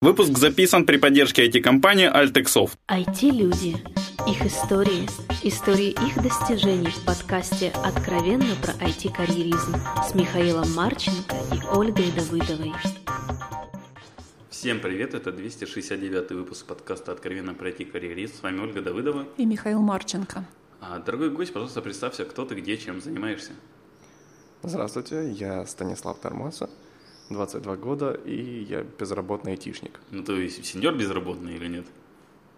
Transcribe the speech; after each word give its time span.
Выпуск 0.00 0.38
записан 0.38 0.86
при 0.86 0.96
поддержке 0.96 1.48
IT-компании 1.48 2.08
Altexoft. 2.08 2.78
IT-люди. 2.86 3.78
Их 4.28 4.46
истории. 4.46 5.08
Истории 5.42 5.90
их 5.90 6.22
достижений 6.22 6.86
в 6.86 7.04
подкасте 7.04 7.72
«Откровенно 7.84 8.54
про 8.62 8.74
IT-карьеризм» 8.74 9.74
с 10.08 10.14
Михаилом 10.14 10.72
Марченко 10.72 11.34
и 11.52 11.76
Ольгой 11.76 12.12
Давыдовой. 12.12 12.72
Всем 14.50 14.78
привет, 14.78 15.14
это 15.14 15.32
269 15.32 16.30
выпуск 16.30 16.64
подкаста 16.66 17.10
«Откровенно 17.10 17.54
про 17.54 17.70
IT-карьеризм». 17.70 18.34
С 18.36 18.42
вами 18.44 18.60
Ольга 18.60 18.80
Давыдова. 18.80 19.26
И 19.36 19.44
Михаил 19.46 19.80
Марченко. 19.80 20.44
А, 20.80 21.00
дорогой 21.00 21.30
гость, 21.30 21.52
пожалуйста, 21.52 21.82
представься, 21.82 22.24
кто 22.24 22.44
ты, 22.44 22.54
где, 22.54 22.76
чем 22.76 23.00
занимаешься. 23.00 23.50
Здравствуйте, 24.62 25.32
я 25.32 25.66
Станислав 25.66 26.20
Тормоса. 26.20 26.70
22 27.30 27.76
года, 27.76 28.12
и 28.12 28.64
я 28.68 28.82
безработный 28.82 29.52
айтишник. 29.52 30.00
Ну, 30.10 30.22
то 30.24 30.34
есть 30.34 30.64
сеньор 30.64 30.94
безработный 30.94 31.54
или 31.56 31.68
нет? 31.68 31.86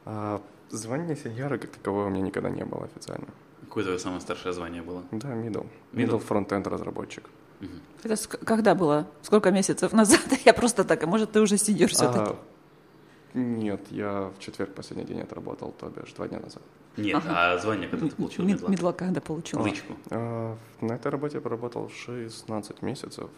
А, 0.05 0.41
звание 0.71 1.17
сеньора 1.17 1.59
как 1.59 1.71
такового 1.71 2.07
у 2.07 2.11
меня 2.11 2.23
никогда 2.23 2.51
не 2.51 2.65
было 2.65 2.85
официально. 2.85 3.29
Какое 3.61 3.85
твое 3.85 3.99
самое 3.99 4.21
старшее 4.21 4.53
звание 4.53 4.83
было? 4.83 5.03
Да, 5.13 5.29
middle. 5.29 5.67
Middle, 5.93 6.07
middle 6.07 6.19
фронтенд 6.19 6.67
разработчик. 6.67 7.29
Угу. 7.61 7.71
Это 8.05 8.15
ск- 8.15 8.45
когда 8.45 8.75
было? 8.75 9.07
Сколько 9.23 9.51
месяцев 9.51 9.93
назад? 9.93 10.21
я 10.45 10.55
просто 10.55 10.85
так, 10.85 11.03
а 11.05 11.07
может 11.07 11.33
ты 11.33 11.41
уже 11.41 11.59
сеньор 11.59 11.91
все-таки? 11.91 12.33
А, 12.33 13.39
нет, 13.39 13.81
я 13.91 14.33
в 14.37 14.41
четверг 14.41 14.75
последний 14.75 15.05
день 15.05 15.21
отработал, 15.21 15.73
то 15.73 15.89
бишь 15.89 16.13
два 16.15 16.27
дня 16.29 16.41
назад. 16.41 16.63
Нет, 16.97 17.17
ага. 17.17 17.53
а 17.53 17.59
звание 17.59 17.89
когда 17.89 18.09
ты 18.09 18.17
получил? 18.17 18.45
Мид- 18.45 18.69
медла 18.69 18.93
когда 18.93 19.21
получил? 19.21 19.61
Лычку. 19.61 19.95
А, 20.11 20.57
на 20.81 20.93
этой 20.93 21.11
работе 21.11 21.37
я 21.37 21.41
проработал 21.41 21.89
16 21.89 22.83
месяцев. 22.83 23.31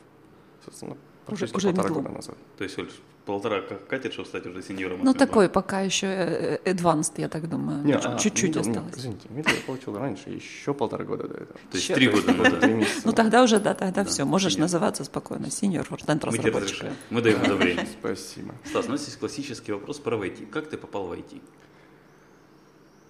Собственно, 0.64 0.97
уже, 1.29 1.47
уже 1.55 1.73
полтора 1.73 1.89
года 1.89 2.09
назад. 2.11 2.37
То 2.59 2.65
есть, 2.65 2.77
полтора 3.25 3.62
чтобы 4.11 4.27
стать 4.27 4.47
уже 4.47 4.62
сеньором? 4.62 5.01
Ну, 5.03 5.15
такой 5.15 5.48
пока 5.48 5.81
еще 5.81 6.07
э, 6.07 6.59
э, 6.65 6.73
advanced, 6.73 7.12
я 7.17 7.29
так 7.29 7.48
думаю. 7.48 7.85
Нет, 7.85 8.03
а, 8.05 8.19
Чуть-чуть 8.19 8.56
осталось. 8.56 8.87
Нет, 8.87 8.98
извините, 8.98 9.29
middle 9.29 9.55
я 9.55 9.62
получил 9.67 9.98
раньше, 9.98 10.31
еще 10.31 10.75
полтора 10.75 11.05
года 11.05 11.29
до 11.29 11.34
этого. 11.34 11.59
То 11.70 11.77
есть 11.77 11.95
три 11.95 12.09
года 12.09 12.33
назад. 12.33 12.64
Ну, 13.05 13.12
тогда 13.12 13.42
уже, 13.42 13.61
да, 13.61 13.75
тогда 13.75 14.05
все, 14.05 14.25
можешь 14.25 14.56
называться 14.56 15.05
спокойно 15.05 15.51
сеньор 15.51 15.84
фронтенд 15.84 16.25
Мы 16.25 16.39
тебе 16.39 16.51
разрешаем, 16.51 16.95
мы 17.11 17.23
даем 17.23 17.42
одобрение. 17.42 17.86
Спасибо. 18.01 18.55
Стас, 18.64 18.86
у 18.86 18.91
нас 18.91 19.05
есть 19.07 19.19
классический 19.19 19.73
вопрос 19.73 19.98
про 19.98 20.17
IT. 20.17 20.47
Как 20.51 20.69
ты 20.69 20.77
попал 20.77 21.07
в 21.07 21.12
IT? 21.12 21.41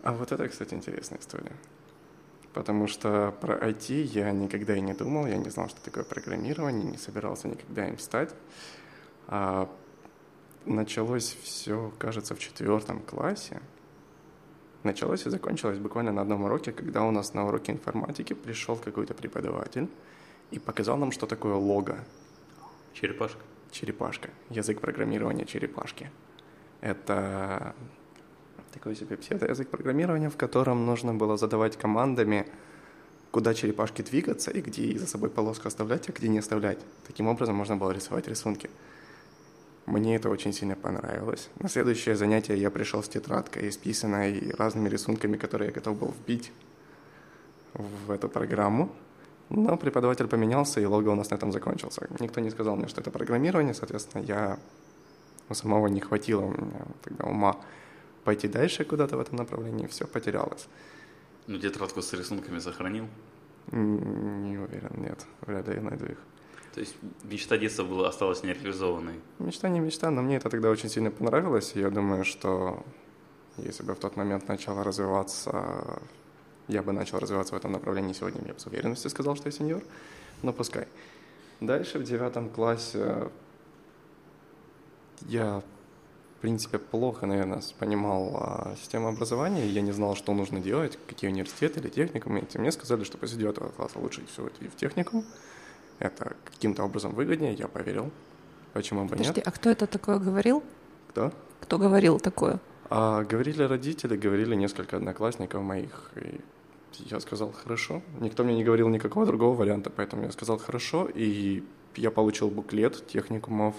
А 0.02 0.12
вот 0.12 0.32
это, 0.32 0.48
кстати, 0.48 0.74
интересная 0.74 1.20
история 1.20 1.52
потому 2.54 2.86
что 2.86 3.34
про 3.40 3.56
IT 3.56 3.92
я 4.14 4.30
никогда 4.32 4.76
и 4.76 4.80
не 4.80 4.94
думал, 4.94 5.26
я 5.26 5.36
не 5.36 5.50
знал, 5.50 5.68
что 5.68 5.80
такое 5.82 6.04
программирование, 6.04 6.84
не 6.84 6.98
собирался 6.98 7.48
никогда 7.48 7.88
им 7.88 7.98
стать. 7.98 8.34
А 9.28 9.68
началось 10.66 11.36
все, 11.42 11.92
кажется, 11.98 12.34
в 12.34 12.38
четвертом 12.38 13.00
классе. 13.00 13.60
Началось 14.82 15.26
и 15.26 15.30
закончилось 15.30 15.78
буквально 15.78 16.12
на 16.12 16.22
одном 16.22 16.42
уроке, 16.44 16.72
когда 16.72 17.04
у 17.04 17.10
нас 17.10 17.34
на 17.34 17.46
уроке 17.46 17.72
информатики 17.72 18.32
пришел 18.32 18.76
какой-то 18.76 19.14
преподаватель 19.14 19.88
и 20.50 20.58
показал 20.58 20.96
нам, 20.96 21.12
что 21.12 21.26
такое 21.26 21.54
лого. 21.54 21.98
Черепашка. 22.92 23.40
Черепашка. 23.70 24.30
Язык 24.50 24.80
программирования 24.80 25.46
черепашки. 25.46 26.10
Это 26.80 27.74
такой 28.72 28.96
себе 28.96 29.16
псевдоязык 29.16 29.68
программирования, 29.68 30.30
в 30.30 30.36
котором 30.36 30.86
нужно 30.86 31.14
было 31.14 31.36
задавать 31.36 31.76
командами, 31.76 32.46
куда 33.30 33.54
черепашки 33.54 34.02
двигаться 34.02 34.50
и 34.50 34.60
где 34.60 34.98
за 34.98 35.06
собой 35.06 35.30
полоску 35.30 35.68
оставлять, 35.68 36.08
а 36.08 36.12
где 36.12 36.28
не 36.28 36.38
оставлять. 36.38 36.78
Таким 37.06 37.28
образом 37.28 37.56
можно 37.56 37.76
было 37.76 37.90
рисовать 37.90 38.28
рисунки. 38.28 38.70
Мне 39.86 40.16
это 40.16 40.30
очень 40.30 40.52
сильно 40.52 40.76
понравилось. 40.76 41.48
На 41.58 41.68
следующее 41.68 42.14
занятие 42.14 42.56
я 42.56 42.70
пришел 42.70 43.02
с 43.02 43.08
тетрадкой, 43.08 43.68
исписанной 43.68 44.54
разными 44.56 44.88
рисунками, 44.88 45.36
которые 45.36 45.68
я 45.68 45.74
готов 45.74 45.98
был 45.98 46.14
вбить 46.20 46.52
в 47.74 48.10
эту 48.10 48.28
программу. 48.28 48.90
Но 49.48 49.76
преподаватель 49.76 50.28
поменялся, 50.28 50.80
и 50.80 50.84
лого 50.84 51.10
у 51.10 51.14
нас 51.14 51.30
на 51.30 51.34
этом 51.34 51.52
закончился. 51.52 52.08
Никто 52.20 52.40
не 52.40 52.50
сказал 52.50 52.76
мне, 52.76 52.86
что 52.86 53.00
это 53.00 53.10
программирование, 53.10 53.74
соответственно, 53.74 54.22
я 54.22 54.58
у 55.48 55.54
самого 55.54 55.88
не 55.88 56.00
хватило 56.00 56.42
у 56.42 56.50
меня 56.50 56.86
тогда 57.02 57.24
ума 57.24 57.56
пойти 58.24 58.48
дальше 58.48 58.84
куда-то 58.84 59.16
в 59.16 59.20
этом 59.20 59.36
направлении, 59.36 59.86
все 59.86 60.06
потерялось. 60.06 60.68
Ну, 61.46 61.58
тетрадку 61.58 62.02
с 62.02 62.12
рисунками 62.12 62.58
сохранил? 62.60 63.08
Не 63.70 64.58
уверен, 64.58 64.92
нет. 64.96 65.26
Вряд 65.40 65.68
ли 65.68 65.74
я 65.74 65.80
найду 65.82 66.06
их. 66.06 66.18
То 66.74 66.80
есть 66.80 66.96
мечта 67.24 67.58
детства 67.58 67.84
была, 67.84 68.08
осталась 68.08 68.42
нереализованной? 68.42 69.20
Мечта 69.38 69.68
не 69.68 69.80
мечта, 69.80 70.10
но 70.10 70.22
мне 70.22 70.36
это 70.36 70.48
тогда 70.48 70.70
очень 70.70 70.88
сильно 70.88 71.10
понравилось. 71.10 71.72
Я 71.74 71.90
думаю, 71.90 72.24
что 72.24 72.82
если 73.58 73.82
бы 73.82 73.94
в 73.94 73.98
тот 73.98 74.16
момент 74.16 74.48
начало 74.48 74.82
развиваться, 74.82 76.00
я 76.68 76.82
бы 76.82 76.92
начал 76.92 77.18
развиваться 77.18 77.54
в 77.54 77.58
этом 77.58 77.72
направлении 77.72 78.14
сегодня, 78.14 78.40
я 78.46 78.54
бы 78.54 78.60
с 78.60 78.66
уверенностью 78.66 79.10
сказал, 79.10 79.36
что 79.36 79.48
я 79.48 79.52
сеньор, 79.52 79.82
но 80.42 80.52
пускай. 80.52 80.88
Дальше 81.60 81.98
в 81.98 82.04
девятом 82.04 82.48
классе 82.48 83.30
я 85.22 85.62
принципе, 86.42 86.78
плохо, 86.78 87.24
наверное, 87.26 87.62
понимал 87.78 88.36
а, 88.36 88.74
систему 88.76 89.08
образования. 89.08 89.66
Я 89.68 89.80
не 89.80 89.92
знал, 89.92 90.16
что 90.16 90.34
нужно 90.34 90.60
делать, 90.60 90.98
какие 91.06 91.30
университеты 91.30 91.78
или 91.78 91.88
техникумы. 91.88 92.40
И 92.40 92.58
мне 92.58 92.72
сказали, 92.72 93.04
что 93.04 93.16
после 93.16 93.38
9 93.38 93.74
класса 93.76 93.98
лучше 94.00 94.26
всего 94.26 94.48
идти 94.48 94.66
в 94.68 94.74
техникум. 94.74 95.24
Это 96.00 96.34
каким-то 96.44 96.82
образом 96.82 97.12
выгоднее, 97.12 97.54
я 97.54 97.68
поверил. 97.68 98.10
Почему 98.72 99.04
бы 99.04 99.10
Подожди, 99.10 99.34
нет? 99.36 99.46
а 99.46 99.52
кто 99.52 99.70
это 99.70 99.86
такое 99.86 100.18
говорил? 100.18 100.64
Кто? 101.10 101.32
Кто 101.60 101.78
говорил 101.78 102.18
такое? 102.18 102.58
А, 102.90 103.22
говорили 103.22 103.62
родители, 103.62 104.16
говорили 104.16 104.56
несколько 104.56 104.96
одноклассников 104.96 105.62
моих. 105.62 106.10
И 106.16 106.40
я 107.08 107.20
сказал 107.20 107.52
«хорошо». 107.52 108.02
Никто 108.20 108.42
мне 108.42 108.56
не 108.56 108.64
говорил 108.64 108.88
никакого 108.88 109.26
другого 109.26 109.54
варианта, 109.54 109.90
поэтому 109.90 110.24
я 110.24 110.32
сказал 110.32 110.58
«хорошо». 110.58 111.08
И 111.14 111.62
я 111.94 112.10
получил 112.10 112.50
буклет 112.50 113.06
техникумов 113.06 113.76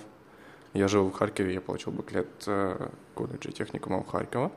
я 0.74 0.88
жил 0.88 1.10
в 1.10 1.14
Харькове, 1.14 1.54
я 1.54 1.62
получил 1.62 1.92
буклет 1.92 2.28
э, 2.48 2.90
колледжа 3.14 3.52
техникума 3.52 4.02
в 4.02 4.08
Харькова, 4.08 4.52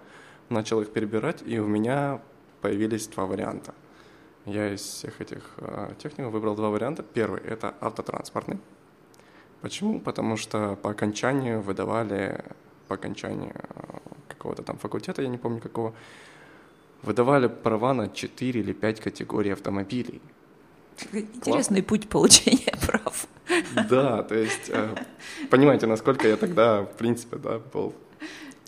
начал 0.49 0.81
их 0.81 0.91
перебирать, 0.91 1.43
и 1.45 1.59
у 1.59 1.67
меня 1.67 2.21
появились 2.63 3.07
два 3.09 3.27
варианта. 3.27 3.75
Я 4.47 4.73
из 4.73 4.81
всех 4.81 5.21
этих 5.21 5.43
э, 5.59 5.93
техников 5.99 6.33
выбрал 6.33 6.55
два 6.55 6.71
варианта. 6.71 7.03
Первый– 7.03 7.41
это 7.45 7.75
автотранспортный. 7.81 8.59
Почему? 9.61 10.01
Потому 10.01 10.37
что 10.37 10.77
по 10.77 10.91
окончанию 10.91 11.61
выдавали, 11.61 12.45
по 12.89 12.95
окончанию 12.95 13.53
э, 13.55 13.99
какого-то 14.29 14.63
там 14.63 14.79
факультета, 14.79 15.23
я 15.23 15.29
не 15.29 15.39
помню 15.39 15.61
какого, 15.61 15.95
выдавали 17.03 17.49
права 17.49 17.93
на 17.93 18.09
4 18.09 18.61
или 18.61 18.73
5 18.73 19.01
категорий 19.01 19.51
автомобилей. 19.51 20.23
Интересный 21.13 21.83
Класс. 21.83 21.89
путь 21.89 22.09
получения 22.09 22.73
прав. 22.87 23.27
Да, 23.89 24.23
то 24.23 24.35
есть, 24.35 24.69
э, 24.69 24.95
понимаете, 25.51 25.87
насколько 25.87 26.27
я 26.27 26.37
тогда, 26.37 26.83
в 26.83 26.97
принципе, 26.97 27.37
да, 27.37 27.59
был 27.59 27.95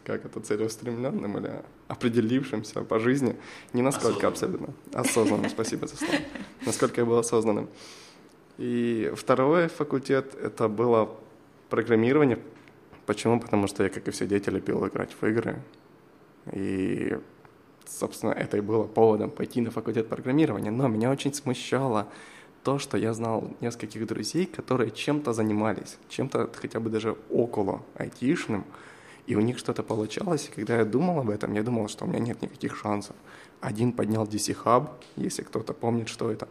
как 0.08 0.24
это, 0.24 0.40
целеустремленным 0.40 1.36
или 1.36 1.62
определившимся 1.86 2.80
по 2.80 2.98
жизни. 2.98 3.36
Не 3.74 3.82
насколько 3.82 4.26
абсолютно. 4.26 4.72
Осознанным, 4.94 5.50
спасибо 5.50 5.86
за 5.86 5.96
слово. 5.96 6.14
Насколько 6.64 7.02
я 7.02 7.04
был 7.04 7.18
осознанным. 7.18 7.68
И 8.56 9.12
второй 9.14 9.68
факультет— 9.68 10.34
это 10.42 10.68
было 10.68 11.14
программирование. 11.68 12.38
Почему? 13.04 13.38
Потому 13.38 13.66
что 13.66 13.84
я, 13.84 13.90
как 13.90 14.08
и 14.08 14.10
все 14.10 14.26
дети, 14.26 14.48
любил 14.48 14.86
играть 14.86 15.14
в 15.20 15.26
игры. 15.26 15.62
И, 16.52 17.18
собственно, 17.88 18.32
это 18.32 18.56
и 18.56 18.60
было 18.60 18.84
поводом 18.84 19.30
пойти 19.30 19.60
на 19.60 19.70
факультет 19.70 20.08
программирования. 20.08 20.70
Но 20.70 20.88
меня 20.88 21.10
очень 21.10 21.32
смущало 21.34 22.08
то, 22.62 22.78
что 22.78 22.96
я 22.96 23.14
знал 23.14 23.50
нескольких 23.60 24.06
друзей, 24.06 24.46
которые 24.46 24.90
чем-то 24.90 25.32
занимались, 25.32 25.98
чем-то 26.08 26.50
хотя 26.54 26.80
бы 26.80 26.90
даже 26.90 27.16
около 27.30 27.82
айтишным, 27.94 28.64
и 29.26 29.36
у 29.36 29.40
них 29.40 29.58
что-то 29.58 29.82
получалось, 29.82 30.48
и 30.48 30.54
когда 30.54 30.78
я 30.78 30.84
думал 30.84 31.20
об 31.20 31.30
этом, 31.30 31.52
я 31.52 31.62
думал, 31.62 31.88
что 31.88 32.04
у 32.04 32.08
меня 32.08 32.18
нет 32.18 32.42
никаких 32.42 32.76
шансов. 32.76 33.14
Один 33.60 33.92
поднял 33.92 34.24
DC 34.24 34.56
Hub, 34.64 34.90
если 35.16 35.42
кто-то 35.42 35.74
помнит, 35.74 36.08
что 36.08 36.30
это. 36.30 36.48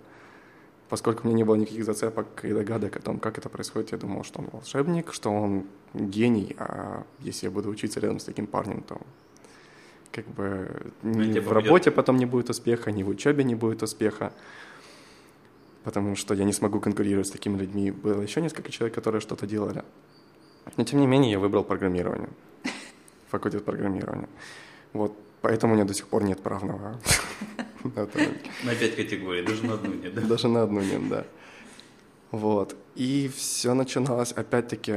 Поскольку 0.89 1.23
у 1.23 1.27
меня 1.27 1.37
не 1.37 1.43
было 1.43 1.55
никаких 1.55 1.83
зацепок 1.83 2.45
и 2.45 2.53
догадок 2.53 2.95
о 2.95 2.99
том, 3.01 3.19
как 3.19 3.37
это 3.37 3.49
происходит, 3.49 3.91
я 3.91 3.97
думал, 3.97 4.23
что 4.23 4.39
он 4.39 4.49
волшебник, 4.51 5.11
что 5.11 5.31
он 5.31 5.65
гений, 5.93 6.55
а 6.59 7.03
если 7.19 7.47
я 7.47 7.51
буду 7.51 7.69
учиться 7.69 7.99
рядом 7.99 8.19
с 8.19 8.23
таким 8.23 8.47
парнем, 8.47 8.83
то 8.83 9.01
как 10.11 10.27
бы 10.27 10.91
ни 11.03 11.39
в 11.39 11.51
работе 11.51 11.91
потом 11.91 12.17
не 12.17 12.25
будет 12.25 12.49
успеха, 12.49 12.91
ни 12.91 13.03
в 13.03 13.09
учебе 13.09 13.43
не 13.43 13.55
будет 13.55 13.83
успеха 13.83 14.33
потому 15.87 16.17
что 16.17 16.33
я 16.33 16.43
не 16.43 16.51
смогу 16.51 16.81
конкурировать 16.81 17.27
с 17.27 17.31
такими 17.31 17.57
людьми. 17.57 17.91
Было 17.91 18.21
еще 18.21 18.41
несколько 18.41 18.73
человек, 18.73 18.93
которые 18.93 19.21
что-то 19.21 19.47
делали. 19.47 19.85
Но 20.75 20.83
тем 20.83 20.99
не 20.99 21.07
менее 21.07 21.31
я 21.31 21.39
выбрал 21.39 21.63
программирование, 21.63 22.27
факультет 23.29 23.63
программирования. 23.63 24.27
Вот, 24.91 25.17
поэтому 25.41 25.71
у 25.71 25.75
меня 25.77 25.85
до 25.85 25.93
сих 25.93 26.09
пор 26.09 26.23
нет 26.23 26.43
прав 26.43 26.63
на... 26.63 26.99
Пять 28.75 28.97
категорий, 28.97 29.43
даже 29.43 29.65
на 29.65 29.75
одну 29.75 29.93
нет, 29.93 30.13
да? 30.13 30.21
Даже 30.23 30.49
на 30.49 30.63
одну 30.63 30.81
нет, 30.81 31.07
да. 31.07 31.25
Вот. 32.31 32.75
И 32.95 33.31
все 33.33 33.73
начиналось, 33.73 34.33
опять-таки, 34.33 34.93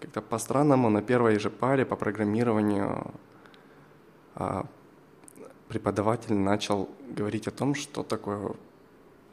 как-то 0.00 0.22
по-странному 0.22 0.90
на 0.90 1.02
первой 1.02 1.38
же 1.38 1.50
паре 1.50 1.84
по 1.84 1.94
программированию 1.94 3.14
преподаватель 5.68 6.34
начал 6.34 6.88
говорить 7.08 7.46
о 7.48 7.50
том, 7.50 7.74
что 7.74 8.02
такое 8.02 8.52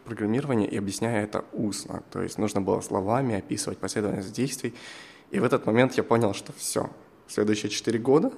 программирование, 0.06 0.68
и 0.68 0.78
объясняя 0.78 1.24
это 1.24 1.46
устно. 1.54 2.04
То 2.12 2.22
есть 2.22 2.38
нужно 2.38 2.62
было 2.62 2.82
словами 2.82 3.36
описывать 3.36 3.78
последовательность 3.78 4.34
действий. 4.34 4.74
И 5.32 5.40
в 5.40 5.44
этот 5.44 5.66
момент 5.66 5.94
я 5.94 6.04
понял, 6.04 6.34
что 6.34 6.54
все, 6.54 6.90
следующие 7.28 7.70
четыре 7.70 8.00
года 8.00 8.32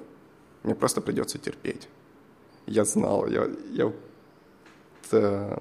мне 0.63 0.75
просто 0.75 1.01
придется 1.01 1.37
терпеть. 1.37 1.87
Я 2.65 2.85
знал, 2.85 3.27
я, 3.27 3.47
я 3.71 3.91
э, 5.11 5.57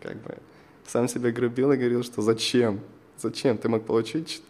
как 0.00 0.16
бы 0.22 0.38
сам 0.86 1.08
себе 1.08 1.32
грубил 1.32 1.72
и 1.72 1.76
говорил, 1.76 2.02
что 2.02 2.22
зачем? 2.22 2.80
Зачем? 3.22 3.58
Ты 3.58 3.68
мог 3.68 3.84
получить 3.84 4.42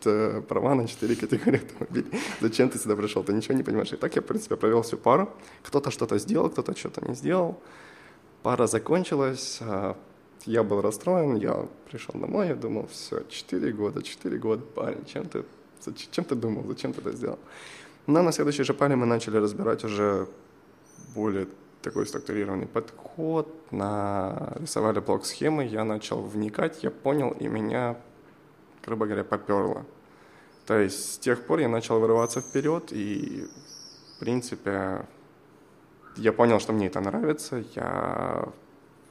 права 0.48 0.74
на 0.74 0.86
четыре 0.86 1.16
категории 1.16 1.60
автомобилей. 1.64 2.20
Зачем 2.40 2.68
ты 2.68 2.78
сюда 2.78 2.96
пришел? 2.96 3.24
Ты 3.24 3.32
ничего 3.32 3.54
не 3.54 3.62
понимаешь. 3.62 3.92
И 3.92 3.96
так 3.96 4.14
я, 4.16 4.22
в 4.22 4.24
принципе, 4.24 4.56
провел 4.56 4.82
всю 4.82 4.96
пару. 4.96 5.28
Кто-то 5.62 5.90
что-то 5.90 6.18
сделал, 6.18 6.50
кто-то 6.50 6.76
что-то 6.76 7.06
не 7.08 7.14
сделал. 7.14 7.60
Пара 8.42 8.66
закончилась, 8.66 9.58
а 9.60 9.96
я 10.46 10.62
был 10.62 10.80
расстроен, 10.80 11.36
я 11.36 11.66
пришел 11.90 12.14
домой, 12.18 12.48
я 12.48 12.54
думал, 12.54 12.88
все, 12.90 13.22
четыре 13.28 13.72
года, 13.72 14.02
четыре 14.02 14.38
года, 14.38 14.62
парень, 14.62 15.04
чем 15.04 15.26
ты, 15.26 15.44
чем 16.10 16.24
ты 16.24 16.34
думал, 16.34 16.64
зачем 16.66 16.94
ты 16.94 17.02
это 17.02 17.12
сделал? 17.12 17.38
Но 18.06 18.22
на 18.22 18.32
следующей 18.32 18.62
же 18.64 18.72
паре 18.72 18.96
мы 18.96 19.04
начали 19.04 19.36
разбирать 19.36 19.84
уже 19.84 20.26
более 21.14 21.48
такой 21.82 22.06
структурированный 22.06 22.66
подход, 22.66 23.54
на... 23.70 24.54
рисовали 24.58 25.00
блок-схемы, 25.00 25.66
я 25.66 25.84
начал 25.84 26.22
вникать, 26.22 26.82
я 26.82 26.90
понял, 26.90 27.36
и 27.38 27.46
меня, 27.46 27.98
грубо 28.84 29.06
говоря, 29.06 29.24
поперло. 29.24 29.84
То 30.66 30.78
есть 30.78 31.14
с 31.14 31.18
тех 31.18 31.44
пор 31.46 31.60
я 31.60 31.68
начал 31.68 32.00
вырываться 32.00 32.40
вперед, 32.40 32.92
и, 32.92 33.48
в 34.16 34.20
принципе, 34.20 35.06
я 36.16 36.32
понял, 36.32 36.60
что 36.60 36.72
мне 36.72 36.86
это 36.86 37.00
нравится, 37.00 37.64
я... 37.74 38.48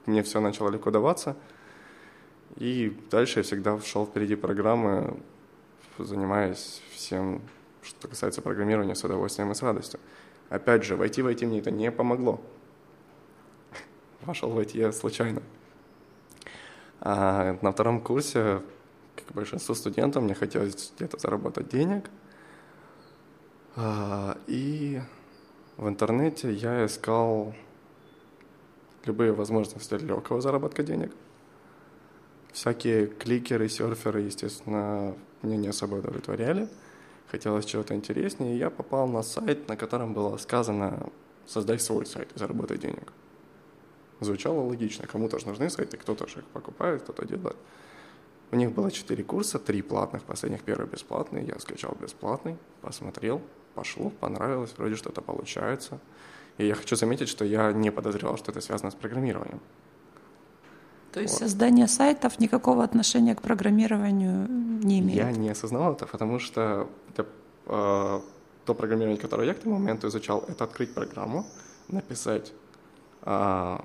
мне 0.05 0.23
все 0.23 0.39
начало 0.39 0.69
легко 0.69 0.91
даваться, 0.91 1.35
и 2.55 2.97
дальше 3.11 3.39
я 3.39 3.43
всегда 3.43 3.79
шел 3.81 4.05
впереди 4.05 4.35
программы, 4.35 5.17
занимаясь 5.97 6.81
всем, 6.93 7.41
что 7.81 8.07
касается 8.07 8.41
программирования 8.41 8.95
с 8.95 9.03
удовольствием 9.03 9.51
и 9.51 9.55
с 9.55 9.61
радостью. 9.61 9.99
Опять 10.49 10.83
же, 10.83 10.95
войти 10.95 11.21
в 11.21 11.27
IT 11.27 11.45
мне 11.45 11.59
это 11.59 11.71
не 11.71 11.91
помогло 11.91 12.41
вошел 14.21 14.49
в 14.51 14.59
IT 14.59 14.91
случайно. 14.93 15.41
А 17.01 17.57
на 17.61 17.71
втором 17.71 18.01
курсе, 18.01 18.61
как 19.21 19.35
большинство 19.35 19.75
студентов, 19.75 20.23
мне 20.23 20.33
хотелось 20.33 20.93
где-то 20.95 21.19
заработать 21.19 21.69
денег. 21.69 22.09
А, 23.75 24.37
и 24.47 25.01
в 25.77 25.87
интернете 25.87 26.51
я 26.51 26.85
искал 26.85 27.53
любые 29.05 29.31
возможности 29.31 29.95
для 29.97 30.15
легкого 30.15 30.41
заработка 30.41 30.83
денег. 30.83 31.11
Всякие 32.51 33.07
кликеры, 33.07 33.69
серферы, 33.69 34.21
естественно, 34.21 35.15
мне 35.41 35.57
не 35.57 35.67
особо 35.67 35.95
удовлетворяли. 35.95 36.67
Хотелось 37.31 37.65
чего-то 37.65 37.93
интереснее, 37.93 38.55
и 38.55 38.57
я 38.57 38.69
попал 38.69 39.07
на 39.07 39.21
сайт, 39.21 39.67
на 39.67 39.77
котором 39.77 40.13
было 40.13 40.37
сказано 40.37 41.09
«Создай 41.45 41.79
свой 41.79 42.05
сайт 42.05 42.31
и 42.35 42.39
заработай 42.39 42.77
денег» 42.77 43.13
звучало 44.19 44.61
логично. 44.61 45.07
Кому-то 45.07 45.39
же 45.39 45.47
нужны 45.47 45.69
сайты, 45.69 45.97
кто-то 45.97 46.27
же 46.27 46.39
их 46.39 46.45
покупает, 46.45 47.03
кто-то 47.03 47.25
делает. 47.25 47.57
У 48.51 48.55
них 48.55 48.71
было 48.71 48.91
четыре 48.91 49.23
курса, 49.23 49.59
три 49.59 49.81
платных, 49.81 50.23
последних 50.23 50.63
первый 50.63 50.87
бесплатный. 50.87 51.45
Я 51.45 51.59
скачал 51.59 51.95
бесплатный, 52.01 52.57
посмотрел, 52.81 53.41
пошло, 53.75 54.09
понравилось, 54.09 54.73
вроде 54.77 54.95
что-то 54.95 55.21
получается. 55.21 55.99
И 56.57 56.65
я 56.65 56.75
хочу 56.75 56.95
заметить, 56.95 57.29
что 57.29 57.45
я 57.45 57.71
не 57.71 57.91
подозревал, 57.91 58.37
что 58.37 58.51
это 58.51 58.61
связано 58.61 58.91
с 58.91 58.95
программированием. 58.95 59.59
То 61.11 61.21
есть 61.21 61.33
вот. 61.33 61.39
создание 61.39 61.87
сайтов 61.87 62.39
никакого 62.39 62.83
отношения 62.83 63.35
к 63.35 63.41
программированию 63.41 64.47
не 64.83 64.99
имеет? 64.99 65.17
Я 65.17 65.31
не 65.31 65.49
осознавал 65.49 65.93
это, 65.93 66.05
потому 66.05 66.39
что 66.39 66.87
это, 67.09 67.25
э, 67.65 68.21
то 68.65 68.75
программирование, 68.75 69.19
которое 69.19 69.47
я 69.47 69.53
к 69.53 69.59
тому 69.59 69.77
моменту 69.79 70.07
изучал, 70.07 70.43
это 70.47 70.63
открыть 70.63 70.93
программу, 70.93 71.45
написать 71.87 72.53
э, 73.23 73.77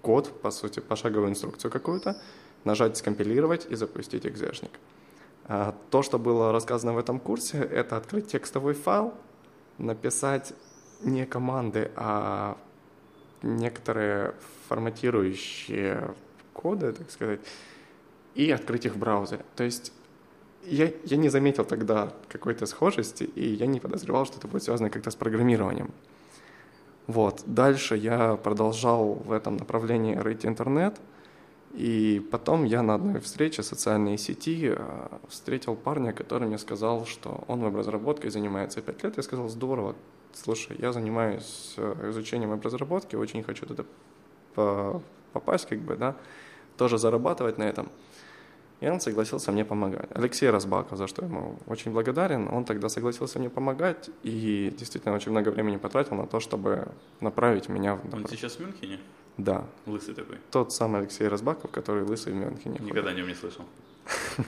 код, 0.00 0.40
по 0.40 0.50
сути, 0.50 0.80
пошаговую 0.80 1.30
инструкцию 1.30 1.70
какую-то, 1.70 2.16
нажать 2.68 2.96
«Скомпилировать» 2.96 3.66
и 3.72 3.74
запустить 3.74 4.26
экзешник. 4.26 4.70
А, 5.44 5.74
то, 5.90 6.02
что 6.02 6.18
было 6.18 6.52
рассказано 6.52 6.92
в 6.92 6.98
этом 6.98 7.18
курсе, 7.18 7.58
это 7.58 7.96
открыть 7.96 8.28
текстовый 8.28 8.74
файл, 8.74 9.14
написать 9.78 10.52
не 11.02 11.26
команды, 11.26 11.90
а 11.96 12.56
некоторые 13.42 14.34
форматирующие 14.68 16.14
коды, 16.52 16.92
так 16.92 17.10
сказать, 17.10 17.40
и 18.34 18.50
открыть 18.50 18.84
их 18.84 18.94
в 18.94 18.98
браузере. 18.98 19.44
То 19.56 19.64
есть 19.64 19.92
я, 20.64 20.92
я 21.04 21.16
не 21.16 21.30
заметил 21.30 21.64
тогда 21.64 22.12
какой-то 22.28 22.66
схожести, 22.66 23.24
и 23.24 23.48
я 23.54 23.66
не 23.66 23.80
подозревал, 23.80 24.26
что 24.26 24.38
это 24.38 24.48
будет 24.48 24.64
связано 24.64 24.90
как-то 24.90 25.10
с 25.10 25.16
программированием. 25.16 25.90
Вот. 27.06 27.42
Дальше 27.46 27.96
я 27.96 28.36
продолжал 28.36 29.14
в 29.14 29.32
этом 29.32 29.56
направлении 29.56 30.14
рыть 30.14 30.44
интернет, 30.44 31.00
и 31.74 32.26
потом 32.30 32.64
я 32.64 32.82
на 32.82 32.94
одной 32.94 33.20
встрече 33.20 33.62
социальной 33.62 34.18
сети 34.18 34.72
э, 34.74 35.08
встретил 35.28 35.76
парня, 35.76 36.12
который 36.12 36.48
мне 36.48 36.58
сказал, 36.58 37.04
что 37.06 37.44
он 37.46 37.60
веб-разработкой 37.60 38.30
занимается 38.30 38.80
5 38.80 39.04
лет. 39.04 39.16
Я 39.16 39.22
сказал, 39.22 39.48
здорово, 39.48 39.94
слушай, 40.32 40.76
я 40.78 40.92
занимаюсь 40.92 41.74
э, 41.76 42.10
изучением 42.10 42.50
веб-разработки, 42.50 43.16
очень 43.16 43.42
хочу 43.42 43.66
туда 43.66 43.84
попасть, 45.32 45.68
как 45.68 45.78
бы, 45.78 45.96
да, 45.96 46.16
тоже 46.76 46.98
зарабатывать 46.98 47.58
на 47.58 47.64
этом. 47.64 47.90
И 48.80 48.88
он 48.88 49.00
согласился 49.00 49.50
мне 49.50 49.64
помогать. 49.64 50.08
Алексей 50.14 50.48
Разбаков, 50.50 50.98
за 50.98 51.08
что 51.08 51.24
ему 51.24 51.58
очень 51.66 51.92
благодарен, 51.92 52.48
он 52.48 52.64
тогда 52.64 52.88
согласился 52.88 53.38
мне 53.38 53.50
помогать 53.50 54.08
и 54.22 54.72
действительно 54.78 55.14
очень 55.14 55.32
много 55.32 55.48
времени 55.48 55.76
потратил 55.76 56.16
на 56.16 56.26
то, 56.26 56.38
чтобы 56.38 56.88
направить 57.20 57.68
меня 57.68 57.96
в... 57.96 58.14
Он 58.14 58.26
сейчас 58.28 58.56
в 58.56 58.60
Мюнхене? 58.60 59.00
Да. 59.38 59.64
Лысый 59.86 60.14
такой? 60.14 60.38
Тот 60.50 60.72
самый 60.72 61.00
Алексей 61.00 61.28
Разбаков, 61.28 61.70
который 61.70 62.02
лысый 62.02 62.32
в 62.32 62.36
Мюнхене. 62.36 62.78
Никогда 62.80 63.10
о 63.10 63.14
нем 63.14 63.28
не 63.28 63.34
слышал. 63.34 63.64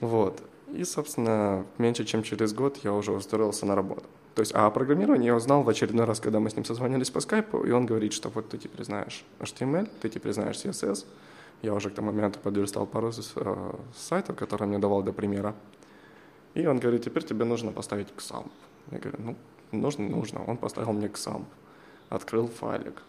Вот. 0.00 0.42
И, 0.68 0.84
собственно, 0.84 1.64
меньше 1.78 2.04
чем 2.04 2.22
через 2.22 2.52
год 2.52 2.76
я 2.84 2.92
уже 2.92 3.12
устроился 3.12 3.64
на 3.64 3.74
работу. 3.74 4.04
То 4.34 4.40
есть, 4.40 4.54
а 4.54 4.66
о 4.66 4.70
программировании 4.70 5.26
я 5.26 5.34
узнал 5.34 5.62
в 5.62 5.68
очередной 5.70 6.04
раз, 6.04 6.20
когда 6.20 6.38
мы 6.38 6.50
с 6.50 6.56
ним 6.56 6.66
созвонились 6.66 7.08
по 7.08 7.20
скайпу, 7.20 7.64
и 7.64 7.70
он 7.70 7.86
говорит, 7.86 8.12
что 8.12 8.28
вот 8.28 8.50
ты 8.50 8.58
теперь 8.58 8.84
знаешь 8.84 9.24
HTML, 9.38 9.88
ты 10.02 10.10
теперь 10.10 10.34
знаешь 10.34 10.56
CSS, 10.56 11.06
я 11.62 11.72
уже 11.72 11.88
к 11.88 11.94
тому 11.94 12.12
моменту 12.12 12.38
подверстал 12.40 12.86
пару 12.86 13.10
э, 13.10 13.74
сайтов, 13.96 14.36
которые 14.36 14.68
мне 14.68 14.78
давал 14.78 15.02
до 15.02 15.12
примера. 15.12 15.54
И 16.52 16.66
он 16.66 16.78
говорит, 16.78 17.04
теперь 17.04 17.24
тебе 17.24 17.44
нужно 17.46 17.72
поставить 17.72 18.08
XAMPP. 18.16 18.50
Я 18.90 18.98
говорю, 18.98 19.18
ну, 19.18 19.36
нужно, 19.72 20.08
нужно. 20.08 20.44
Он 20.44 20.58
поставил 20.58 20.92
мне 20.92 21.06
XAMPP, 21.06 21.46
открыл 22.08 22.48
файлик 22.48 23.02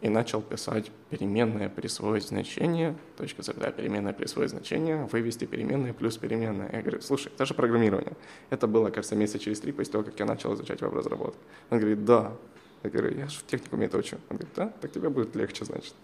и 0.00 0.08
начал 0.08 0.40
писать 0.40 0.92
переменное 1.10 1.68
присвоить 1.68 2.24
значение, 2.24 2.96
точка 3.16 3.42
запятая, 3.42 3.72
переменное 3.72 4.12
присвоить 4.12 4.50
значение, 4.50 5.08
вывести 5.10 5.44
переменное 5.44 5.92
плюс 5.92 6.16
переменное. 6.16 6.70
Я 6.72 6.82
говорю, 6.82 7.00
слушай, 7.00 7.32
это 7.34 7.46
же 7.46 7.54
программирование. 7.54 8.12
Это 8.50 8.68
было, 8.68 8.90
кажется, 8.90 9.16
месяца 9.16 9.40
через 9.40 9.60
три 9.60 9.72
после 9.72 9.92
того, 9.92 10.04
как 10.04 10.18
я 10.18 10.26
начал 10.26 10.54
изучать 10.54 10.80
веб-разработку. 10.80 11.40
Он 11.70 11.78
говорит, 11.78 12.04
да. 12.04 12.32
Я 12.84 12.90
говорю, 12.90 13.18
я 13.18 13.26
же 13.26 13.40
в 13.40 13.46
техникуме 13.46 13.86
это 13.86 13.98
учу. 13.98 14.16
Он 14.28 14.36
говорит, 14.36 14.54
да, 14.54 14.72
так 14.80 14.92
тебе 14.92 15.08
будет 15.08 15.34
легче, 15.34 15.64
значит. 15.64 15.94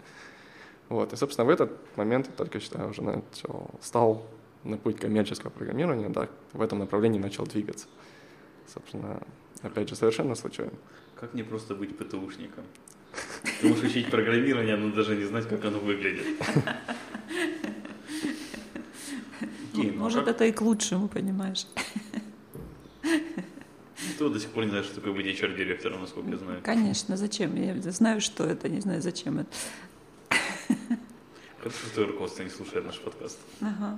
Вот. 0.89 1.13
И, 1.13 1.15
собственно, 1.15 1.45
в 1.45 1.49
этот 1.49 1.71
момент 1.95 2.27
я 2.27 2.33
только, 2.33 2.59
считаю, 2.59 2.89
уже 2.89 3.01
начал, 3.01 3.69
стал 3.81 4.25
на 4.65 4.77
путь 4.77 4.99
коммерческого 4.99 5.51
программирования, 5.51 6.09
да, 6.09 6.27
в 6.51 6.61
этом 6.61 6.79
направлении 6.79 7.19
начал 7.19 7.45
двигаться. 7.45 7.87
Собственно, 8.67 9.21
опять 9.61 9.87
же, 9.87 9.95
совершенно 9.95 10.35
случайно. 10.35 10.73
Как 11.25 11.33
не 11.33 11.41
просто 11.41 11.73
быть 11.73 11.97
ПТУшником? 11.97 12.63
Ты 13.59 13.67
можешь 13.67 13.85
учить 13.85 14.11
программирование, 14.11 14.75
но 14.75 14.93
даже 14.93 15.15
не 15.15 15.23
знать, 15.23 15.49
как 15.49 15.65
оно 15.65 15.79
выглядит. 15.79 16.23
Ну, 19.73 19.93
может, 19.93 20.27
это 20.27 20.45
и 20.45 20.51
к 20.51 20.61
лучшему, 20.61 21.07
понимаешь. 21.07 21.65
Ты 23.01 24.29
до 24.29 24.39
сих 24.39 24.51
пор 24.51 24.65
не 24.65 24.69
знаешь, 24.69 24.85
что 24.85 24.95
такое 25.01 25.13
быть 25.13 25.25
HR-директором, 25.25 26.01
насколько 26.01 26.29
я 26.29 26.37
знаю. 26.37 26.61
Конечно, 26.63 27.17
зачем? 27.17 27.55
Я 27.55 27.75
знаю, 27.91 28.21
что 28.21 28.43
это, 28.43 28.69
не 28.69 28.81
знаю, 28.81 29.01
зачем 29.01 29.39
это. 29.39 29.49
Хорошо, 31.57 31.87
что 31.91 32.05
руководство 32.05 32.43
не 32.43 32.51
слушает 32.51 32.85
наш 32.85 32.99
подкаст. 32.99 33.39
Ага. 33.61 33.97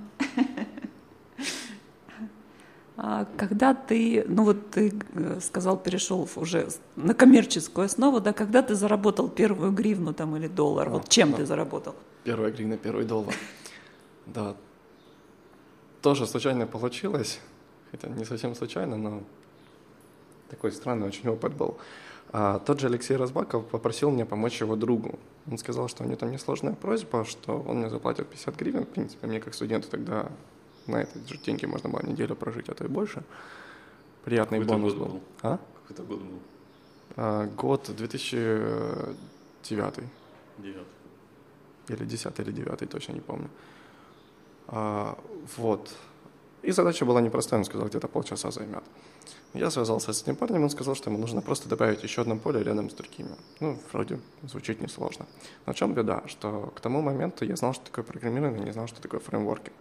А 3.00 3.26
когда 3.36 3.74
ты, 3.74 4.24
ну 4.26 4.42
вот 4.42 4.72
ты 4.72 4.92
э, 5.14 5.38
сказал, 5.40 5.76
перешел 5.76 6.28
уже 6.34 6.68
на 6.96 7.14
коммерческую 7.14 7.84
основу, 7.84 8.20
да, 8.20 8.32
когда 8.32 8.60
ты 8.60 8.74
заработал 8.74 9.28
первую 9.28 9.70
гривну 9.70 10.12
там 10.12 10.34
или 10.36 10.48
доллар, 10.48 10.88
а, 10.88 10.90
вот 10.90 11.08
чем 11.08 11.30
да. 11.30 11.36
ты 11.36 11.46
заработал? 11.46 11.94
Первая 12.24 12.50
гривна, 12.50 12.76
первый 12.76 13.04
доллар. 13.04 13.34
Да. 14.26 14.56
тоже 16.02 16.26
случайно 16.26 16.66
получилось, 16.66 17.38
хотя 17.92 18.08
не 18.08 18.24
совсем 18.24 18.56
случайно, 18.56 18.96
но 18.96 19.22
такой 20.50 20.72
странный 20.72 21.06
очень 21.06 21.28
опыт 21.28 21.54
был. 21.54 21.78
А 22.32 22.58
тот 22.58 22.80
же 22.80 22.88
Алексей 22.88 23.16
Разбаков 23.16 23.64
попросил 23.68 24.10
меня 24.10 24.26
помочь 24.26 24.60
его 24.60 24.74
другу. 24.74 25.20
Он 25.48 25.56
сказал, 25.56 25.86
что 25.86 26.02
у 26.02 26.06
него 26.06 26.16
там 26.16 26.32
несложная 26.32 26.74
просьба, 26.74 27.24
что 27.24 27.64
он 27.66 27.78
мне 27.78 27.90
заплатит 27.90 28.26
50 28.26 28.56
гривен. 28.56 28.84
В 28.84 28.88
принципе, 28.88 29.28
мне 29.28 29.40
как 29.40 29.54
студенту 29.54 29.88
тогда 29.88 30.32
на 30.88 30.96
этой 31.02 31.26
же 31.26 31.38
деньги 31.38 31.66
можно 31.66 31.88
было 31.88 32.02
неделю 32.04 32.34
прожить, 32.36 32.68
а 32.68 32.74
то 32.74 32.84
и 32.84 32.88
больше. 32.88 33.22
Приятный 34.24 34.58
Какой-то 34.58 34.78
бонус 34.78 34.94
был. 34.94 35.06
был. 35.06 35.20
А? 35.42 35.58
Какой-то 35.82 36.02
год 36.02 36.20
был. 36.20 36.38
А, 37.16 37.46
Год 37.46 37.90
2009 37.96 39.14
Девятый. 39.62 40.04
или 41.88 42.04
10 42.04 42.40
или 42.40 42.52
9, 42.52 42.90
точно 42.90 43.12
не 43.12 43.20
помню. 43.20 43.48
А, 44.66 45.18
вот. 45.56 45.90
И 46.62 46.72
задача 46.72 47.04
была 47.04 47.20
непростая, 47.20 47.60
он 47.60 47.64
сказал, 47.64 47.88
где-то 47.88 48.08
полчаса 48.08 48.50
займет. 48.50 48.82
Я 49.54 49.70
связался 49.70 50.12
с 50.12 50.22
этим 50.22 50.36
парнем, 50.36 50.64
он 50.64 50.70
сказал, 50.70 50.94
что 50.94 51.10
ему 51.10 51.18
нужно 51.18 51.40
просто 51.40 51.68
добавить 51.68 52.02
еще 52.02 52.20
одно 52.22 52.36
поле 52.36 52.62
рядом 52.62 52.90
с 52.90 52.94
другими. 52.94 53.30
Ну, 53.60 53.78
вроде 53.92 54.20
звучит 54.42 54.80
несложно. 54.82 55.26
Но 55.66 55.72
в 55.72 55.76
чем 55.76 55.94
беда? 55.94 56.22
Что 56.26 56.72
к 56.74 56.80
тому 56.80 57.00
моменту 57.00 57.44
я 57.46 57.56
знал, 57.56 57.72
что 57.72 57.84
такое 57.86 58.04
программирование, 58.04 58.64
не 58.64 58.72
знал, 58.72 58.86
что 58.88 59.00
такое 59.00 59.20
фреймворки. 59.20 59.72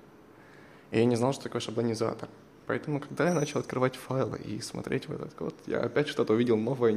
И 0.91 0.99
я 0.99 1.05
не 1.05 1.15
знал, 1.15 1.33
что 1.33 1.43
такое 1.43 1.61
шаблонизатор. 1.61 2.29
Поэтому, 2.65 2.99
когда 2.99 3.29
я 3.29 3.33
начал 3.33 3.59
открывать 3.59 3.95
файлы 3.95 4.39
и 4.39 4.59
смотреть 4.59 5.07
в 5.07 5.13
этот 5.13 5.33
код, 5.33 5.55
я 5.67 5.79
опять 5.79 6.09
что-то 6.09 6.33
увидел 6.33 6.57
новое, 6.57 6.93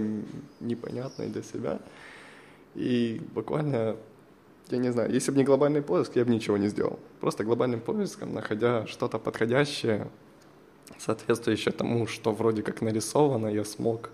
непонятное 0.59 1.29
для 1.29 1.43
себя. 1.43 1.81
И 2.75 3.23
буквально, 3.35 3.97
я 4.69 4.79
не 4.79 4.91
знаю, 4.91 5.13
если 5.13 5.31
бы 5.31 5.39
не 5.39 5.45
глобальный 5.45 5.83
поиск, 5.83 6.17
я 6.17 6.25
бы 6.25 6.33
ничего 6.33 6.57
не 6.57 6.69
сделал. 6.69 6.99
Просто 7.21 7.45
глобальным 7.45 7.81
поиском, 7.81 8.35
находя 8.35 8.87
что-то 8.89 9.19
подходящее, 9.19 10.09
соответствующее 10.99 11.73
тому, 11.73 12.09
что 12.09 12.33
вроде 12.33 12.63
как 12.63 12.81
нарисовано, 12.81 13.47
я 13.47 13.65
смог 13.65 14.11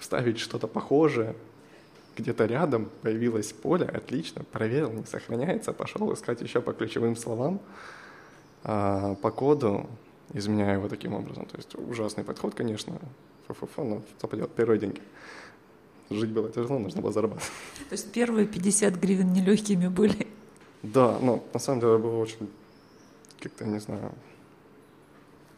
вставить 0.00 0.38
что-то 0.38 0.66
похожее. 0.66 1.36
Где-то 2.16 2.46
рядом 2.46 2.90
появилось 3.02 3.52
поле, 3.52 3.86
отлично, 3.86 4.42
проверил, 4.42 4.90
не 4.90 5.04
сохраняется, 5.04 5.72
пошел 5.72 6.12
искать 6.12 6.40
еще 6.40 6.60
по 6.60 6.72
ключевым 6.72 7.14
словам, 7.16 7.60
а, 8.64 9.14
по 9.16 9.30
коду, 9.30 9.86
изменяя 10.32 10.76
его 10.76 10.88
таким 10.88 11.14
образом. 11.14 11.46
То 11.46 11.56
есть 11.56 11.74
ужасный 11.74 12.24
подход, 12.24 12.54
конечно, 12.54 12.98
фу-фу-фу, 13.48 13.84
но 13.84 14.02
что 14.18 14.28
поделать, 14.28 14.52
первые 14.52 14.78
деньги. 14.78 15.00
Жить 16.10 16.30
было 16.30 16.50
тяжело, 16.50 16.78
нужно 16.78 17.00
было 17.00 17.12
зарабатывать. 17.12 17.52
То 17.88 17.92
есть 17.92 18.12
первые 18.12 18.46
50 18.46 18.96
гривен 18.96 19.32
нелегкими 19.32 19.88
были. 19.88 20.26
Да, 20.82 21.18
ну, 21.20 21.44
на 21.52 21.60
самом 21.60 21.80
деле 21.80 21.98
было 21.98 22.16
очень, 22.16 22.50
как-то, 23.38 23.64
не 23.64 23.78
знаю, 23.78 24.12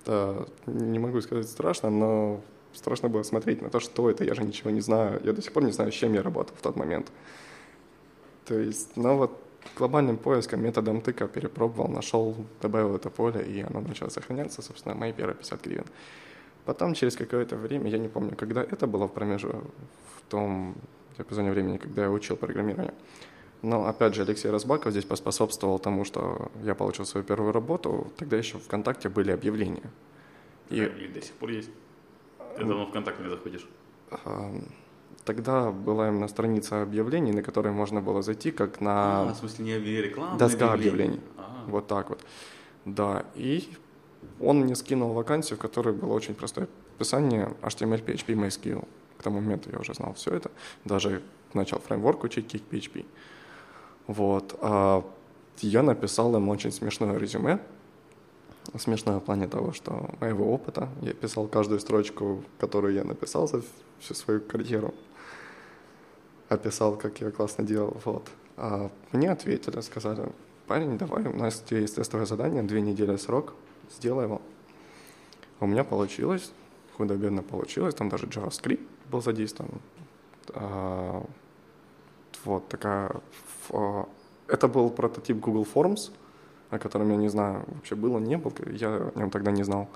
да, 0.05 0.47
не 0.67 0.99
могу 0.99 1.21
сказать 1.21 1.49
страшно, 1.49 1.91
но 1.91 2.41
страшно 2.73 3.09
было 3.09 3.23
смотреть 3.23 3.63
на 3.63 3.71
то, 3.71 3.81
что 3.81 4.11
это, 4.11 4.25
я 4.25 4.35
же 4.35 4.43
ничего 4.43 4.71
не 4.71 4.81
знаю, 4.81 5.21
я 5.25 5.33
до 5.33 5.41
сих 5.41 5.53
пор 5.53 5.65
не 5.65 5.73
знаю, 5.73 5.93
с 5.93 5.95
чем 5.95 6.13
я 6.13 6.23
работал 6.23 6.57
в 6.57 6.63
тот 6.63 6.77
момент. 6.77 7.13
То 8.47 8.59
есть, 8.59 8.97
ну 8.97 9.17
вот, 9.17 9.41
глобальным 9.77 10.17
поиском, 10.17 10.63
методом 10.63 11.01
тыка 11.01 11.27
перепробовал, 11.29 11.89
нашел, 11.89 12.37
добавил 12.61 12.97
это 12.97 13.11
поле, 13.11 13.43
и 13.43 13.61
оно 13.61 13.81
начало 13.81 14.11
сохраняться, 14.11 14.63
собственно, 14.63 14.95
мои 14.95 15.13
первые 15.13 15.37
50 15.37 15.65
гривен. 15.65 15.85
Потом, 16.65 16.95
через 16.95 17.17
какое-то 17.17 17.57
время, 17.57 17.91
я 17.91 17.99
не 17.99 18.09
помню, 18.09 18.37
когда 18.37 18.63
это 18.63 18.87
было 18.87 19.07
в 19.07 19.13
промежу, 19.13 19.65
в 20.17 20.31
том 20.31 20.75
диапазоне 21.17 21.51
времени, 21.51 21.79
когда 21.79 22.03
я 22.03 22.11
учил 22.11 22.37
программирование, 22.37 22.95
но, 23.63 23.87
опять 23.87 24.15
же, 24.15 24.23
Алексей 24.23 24.51
Разбаков 24.51 24.91
здесь 24.91 25.05
поспособствовал 25.05 25.79
тому, 25.79 26.05
что 26.05 26.51
я 26.65 26.75
получил 26.75 27.07
свою 27.07 27.25
первую 27.25 27.53
работу. 27.53 28.13
Тогда 28.17 28.37
еще 28.37 28.59
в 28.59 28.63
ВКонтакте 28.63 29.09
были 29.09 29.31
объявления. 29.31 29.89
И 30.69 30.83
И 30.83 31.09
до 31.09 31.23
сих 31.23 31.33
пор 31.35 31.51
есть. 31.51 31.71
Ты 32.57 32.65
давно 32.65 32.87
ВКонтакте 32.87 33.23
не 33.23 33.31
заходишь. 33.31 33.67
А, 35.23 35.27
тогда 35.27 35.71
была 35.71 36.09
именно 36.09 36.29
страница 36.29 36.83
объявлений, 36.83 37.33
на 37.33 37.43
которой 37.43 37.73
можно 37.73 38.01
было 38.01 38.23
зайти, 38.23 38.51
как 38.51 38.79
А, 38.81 39.25
на 39.25 39.33
в 39.35 39.37
смысле 39.37 39.65
не 39.65 39.79
рекламу? 39.79 40.39
доска 40.39 40.73
объявлений. 40.73 41.21
А, 41.37 41.65
Вот 41.67 41.87
так 41.87 42.09
вот. 42.09 42.21
Да, 42.85 43.25
и 43.35 43.69
он 44.41 44.61
мне 44.61 44.75
скинул 44.75 45.13
вакансию, 45.13 45.59
в 45.59 45.63
которой 45.63 45.95
было 45.95 46.13
очень 46.13 46.35
простое 46.35 46.69
описание 46.97 47.53
HTML, 47.63 48.05
PHP, 48.05 48.35
MySQL. 48.35 48.87
К 49.19 49.23
тому 49.23 49.41
моменту 49.41 49.71
я 49.73 49.79
уже 49.79 49.95
знал 49.95 50.13
все 50.15 50.35
это. 50.35 50.51
Даже 50.85 51.23
начал 51.55 51.79
фреймворк 51.79 52.25
учить 52.25 52.53
Kick 52.53 52.63
PHP. 52.71 53.05
Вот. 54.09 54.59
А 54.61 55.05
я 55.61 55.83
написал 55.83 56.35
им 56.37 56.49
очень 56.49 56.73
смешное 56.73 57.17
резюме. 57.19 57.61
Смешное 58.79 59.19
в 59.19 59.21
плане 59.21 59.49
того, 59.49 59.73
что 59.73 60.11
моего 60.21 60.53
опыта. 60.53 60.89
Я 61.03 61.13
писал 61.15 61.47
каждую 61.47 61.81
строчку, 61.81 62.43
которую 62.59 62.95
я 62.95 63.05
написал 63.05 63.47
за 63.49 63.63
всю 64.01 64.15
свою 64.15 64.41
карьеру. 64.41 64.95
Описал, 66.53 66.97
как 66.97 67.21
я 67.21 67.31
классно 67.31 67.65
делал. 67.65 67.97
Вот. 68.05 68.29
А 68.59 68.91
мне 69.13 69.31
ответили, 69.31 69.81
сказали, 69.81 70.31
парень, 70.67 70.99
давай, 70.99 71.25
у 71.25 71.35
нас 71.35 71.65
есть 71.71 71.95
тестовое 71.95 72.27
задание, 72.27 72.63
две 72.63 72.83
недели 72.83 73.17
срок, 73.17 73.55
сделай 73.91 74.25
его. 74.25 74.43
У 75.61 75.67
меня 75.67 75.83
получилось, 75.83 76.53
худо-бедно 76.97 77.43
получилось, 77.43 77.95
там 77.95 78.11
даже 78.11 78.27
JavaScript 78.27 78.87
был 79.11 79.23
задействован. 79.23 79.81
А, 80.55 81.25
вот 82.45 82.69
такая... 82.69 83.11
а, 83.71 84.07
Это 84.47 84.69
был 84.69 84.91
прототип 84.91 85.39
Google 85.39 85.67
Forms, 85.75 86.11
о 86.69 86.79
котором 86.79 87.09
я 87.11 87.17
не 87.17 87.29
знаю, 87.29 87.65
вообще 87.67 87.95
было, 87.95 88.19
не 88.19 88.37
был, 88.37 88.53
я 88.67 89.11
о 89.15 89.19
нем 89.19 89.31
тогда 89.31 89.51
не 89.51 89.63
знал. 89.63 89.89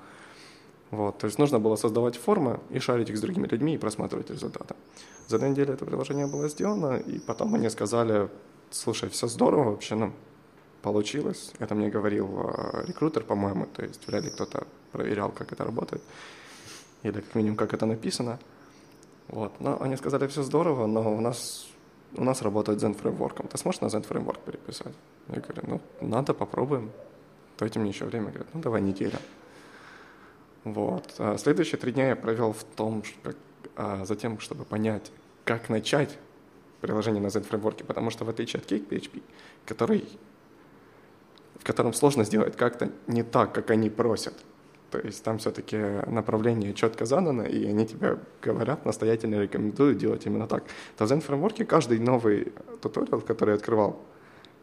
Вот, 0.89 1.19
то 1.19 1.27
есть 1.27 1.37
нужно 1.37 1.59
было 1.59 1.75
создавать 1.75 2.17
формы 2.17 2.59
и 2.71 2.79
шарить 2.79 3.09
их 3.09 3.17
с 3.17 3.21
другими 3.21 3.45
людьми 3.45 3.75
и 3.75 3.77
просматривать 3.77 4.31
результаты. 4.31 4.73
За 5.27 5.37
две 5.39 5.49
недели 5.49 5.73
это 5.73 5.85
приложение 5.85 6.25
было 6.25 6.47
сделано, 6.47 6.97
и 6.97 7.19
потом 7.19 7.55
они 7.55 7.69
сказали, 7.69 8.29
слушай, 8.69 9.09
все 9.09 9.27
здорово 9.27 9.71
вообще, 9.71 9.95
ну, 9.95 10.13
получилось. 10.81 11.51
Это 11.59 11.75
мне 11.75 11.89
говорил 11.89 12.29
э, 12.49 12.85
рекрутер, 12.87 13.23
по-моему, 13.23 13.65
то 13.65 13.83
есть 13.83 14.07
вряд 14.07 14.23
ли 14.23 14.29
кто-то 14.29 14.65
проверял, 14.91 15.31
как 15.31 15.51
это 15.51 15.65
работает, 15.65 16.01
или 17.03 17.19
как 17.19 17.35
минимум, 17.35 17.57
как 17.57 17.73
это 17.73 17.85
написано. 17.85 18.39
Вот, 19.27 19.59
но 19.59 19.81
они 19.81 19.97
сказали, 19.97 20.27
все 20.27 20.43
здорово, 20.43 20.87
но 20.87 21.13
у 21.13 21.19
нас, 21.19 21.67
у 22.15 22.23
нас 22.23 22.41
работает 22.41 22.81
Zen 22.81 22.93
фреймворком. 22.93 23.47
Ты 23.47 23.57
сможешь 23.57 23.81
на 23.81 23.87
Zen 23.87 24.03
фреймворк 24.03 24.39
переписать? 24.39 24.93
Я 25.27 25.41
говорю, 25.41 25.61
ну, 25.67 25.81
надо, 26.07 26.33
попробуем. 26.33 26.91
Дайте 27.59 27.79
мне 27.79 27.89
еще 27.89 28.05
время. 28.05 28.27
Говорят, 28.27 28.47
ну, 28.53 28.61
давай 28.61 28.81
неделя. 28.81 29.19
Вот. 30.63 31.15
А 31.17 31.37
следующие 31.37 31.79
три 31.79 31.91
дня 31.91 32.09
я 32.09 32.15
провел 32.15 32.53
в 32.53 32.63
том, 32.63 33.03
как, 33.23 33.35
а, 33.75 34.05
за 34.05 34.15
тем, 34.15 34.39
чтобы 34.39 34.65
понять, 34.65 35.11
как 35.45 35.69
начать 35.69 36.17
приложение 36.81 37.21
на 37.21 37.29
Z-фреймворке, 37.29 37.83
потому 37.83 38.09
что 38.09 38.25
в 38.25 38.29
отличие 38.29 38.61
от 38.61 38.71
Cake 38.71 38.87
PHP, 38.87 39.21
который, 39.65 40.07
в 41.59 41.63
котором 41.63 41.93
сложно 41.93 42.23
сделать 42.23 42.55
как-то 42.55 42.91
не 43.07 43.23
так, 43.23 43.53
как 43.53 43.71
они 43.71 43.89
просят, 43.89 44.33
то 44.91 44.99
есть 44.99 45.23
там 45.23 45.37
все-таки 45.37 45.77
направление 46.07 46.73
четко 46.73 47.05
задано, 47.05 47.43
и 47.43 47.65
они 47.65 47.85
тебе 47.85 48.19
говорят, 48.41 48.85
настоятельно 48.85 49.41
рекомендуют 49.41 49.97
делать 49.97 50.25
именно 50.25 50.47
так. 50.47 50.63
То 50.97 51.05
в 51.05 51.11
Zen-фреймворке 51.11 51.65
каждый 51.65 51.99
новый 51.99 52.53
туториал, 52.81 53.21
который 53.21 53.51
я 53.51 53.55
открывал, 53.55 54.01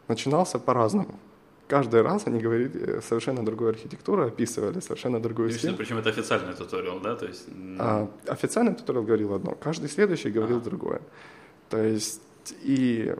начинался 0.07 0.57
по-разному. 0.57 1.19
Каждый 1.67 2.01
раз 2.03 2.27
они 2.27 2.39
говорили 2.39 2.99
совершенно 3.01 3.43
другую 3.43 3.71
архитектуру, 3.71 4.27
описывали 4.27 4.79
совершенно 4.81 5.19
другую 5.19 5.49
схему. 5.51 5.75
причем 5.77 5.97
это 5.97 6.09
официальный 6.09 6.53
туториал, 6.53 6.99
да? 6.99 7.15
То 7.15 7.25
есть, 7.25 7.47
А, 7.79 8.07
официальный 8.27 8.75
туториал 8.75 9.03
говорил 9.03 9.33
одно, 9.33 9.55
каждый 9.55 9.89
следующий 9.89 10.29
говорил 10.29 10.57
Ага. 10.57 10.65
другое. 10.65 11.01
То 11.69 11.81
есть 11.81 12.21
и 12.61 13.15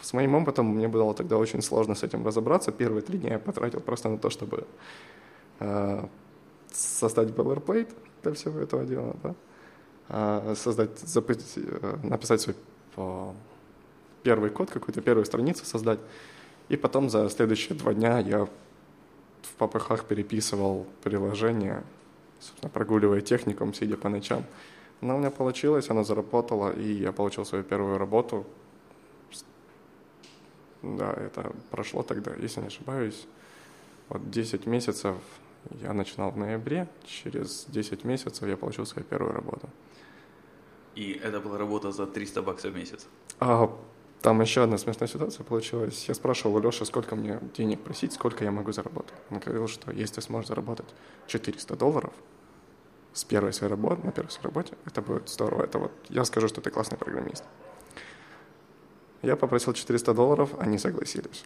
с 0.00 0.12
моим 0.12 0.34
опытом 0.36 0.66
мне 0.66 0.86
было 0.86 1.12
тогда 1.14 1.36
очень 1.38 1.60
сложно 1.62 1.94
с 1.96 2.04
этим 2.04 2.24
разобраться. 2.24 2.70
Первые 2.70 3.02
три 3.02 3.18
дня 3.18 3.32
я 3.32 3.38
потратил 3.40 3.80
просто 3.80 4.08
на 4.08 4.18
то, 4.18 4.30
чтобы 4.30 4.64
а, 5.58 6.08
создать 6.72 7.30
boilerplate 7.30 7.92
для 8.22 8.32
всего 8.32 8.60
этого 8.60 8.84
дела, 8.84 9.16
да? 9.22 9.34
А, 10.08 10.54
создать, 10.56 10.98
запустить, 11.00 11.64
э, 11.64 11.96
написать 12.04 12.40
свой 12.40 12.54
а, 12.96 13.34
первый 14.22 14.50
код, 14.50 14.70
какую-то 14.70 15.00
первую 15.00 15.24
страницу 15.24 15.64
создать. 15.64 15.98
И 16.72 16.76
потом 16.78 17.10
за 17.10 17.28
следующие 17.28 17.76
два 17.76 17.92
дня 17.92 18.18
я 18.18 18.46
в 18.46 19.54
попыхах 19.58 20.06
переписывал 20.06 20.86
приложение, 21.02 21.84
собственно, 22.40 22.70
прогуливая 22.70 23.20
техникум, 23.20 23.74
сидя 23.74 23.98
по 23.98 24.08
ночам. 24.08 24.46
Но 25.02 25.16
у 25.16 25.18
меня 25.18 25.30
получилось, 25.30 25.90
оно 25.90 26.02
заработало, 26.02 26.72
и 26.72 26.94
я 26.94 27.12
получил 27.12 27.44
свою 27.44 27.62
первую 27.62 27.98
работу. 27.98 28.46
Да, 30.80 31.12
это 31.12 31.52
прошло 31.70 32.02
тогда, 32.02 32.32
если 32.40 32.62
не 32.62 32.68
ошибаюсь, 32.68 33.26
вот 34.08 34.30
10 34.30 34.66
месяцев 34.66 35.16
я 35.82 35.92
начинал 35.92 36.30
в 36.30 36.38
ноябре, 36.38 36.88
через 37.04 37.66
10 37.68 38.04
месяцев 38.04 38.48
я 38.48 38.56
получил 38.56 38.86
свою 38.86 39.04
первую 39.04 39.34
работу. 39.34 39.68
И 40.94 41.20
это 41.22 41.38
была 41.38 41.58
работа 41.58 41.92
за 41.92 42.06
300 42.06 42.40
баксов 42.40 42.72
в 42.72 42.76
месяц. 42.76 43.06
А, 43.40 43.70
там 44.22 44.40
еще 44.40 44.62
одна 44.62 44.78
смешная 44.78 45.08
ситуация 45.08 45.44
получилась. 45.44 46.04
Я 46.08 46.14
спрашивал 46.14 46.56
у 46.56 46.60
Леши, 46.60 46.84
сколько 46.86 47.16
мне 47.16 47.40
денег 47.56 47.82
просить, 47.82 48.12
сколько 48.12 48.44
я 48.44 48.52
могу 48.52 48.70
заработать. 48.72 49.14
Он 49.30 49.40
говорил, 49.40 49.66
что 49.66 49.90
если 49.90 50.16
ты 50.16 50.22
сможешь 50.22 50.48
заработать 50.48 50.86
400 51.26 51.76
долларов 51.76 52.12
с 53.12 53.24
первой 53.24 53.52
своей 53.52 53.70
работы, 53.70 54.06
на 54.06 54.12
первой 54.12 54.30
своей 54.30 54.44
работе, 54.44 54.74
это 54.86 55.02
будет 55.02 55.28
здорово. 55.28 55.64
Это 55.64 55.78
вот, 55.80 55.92
я 56.08 56.24
скажу, 56.24 56.46
что 56.46 56.60
ты 56.60 56.70
классный 56.70 56.96
программист. 56.96 57.44
Я 59.22 59.36
попросил 59.36 59.72
400 59.72 60.14
долларов, 60.14 60.50
они 60.58 60.78
согласились. 60.78 61.44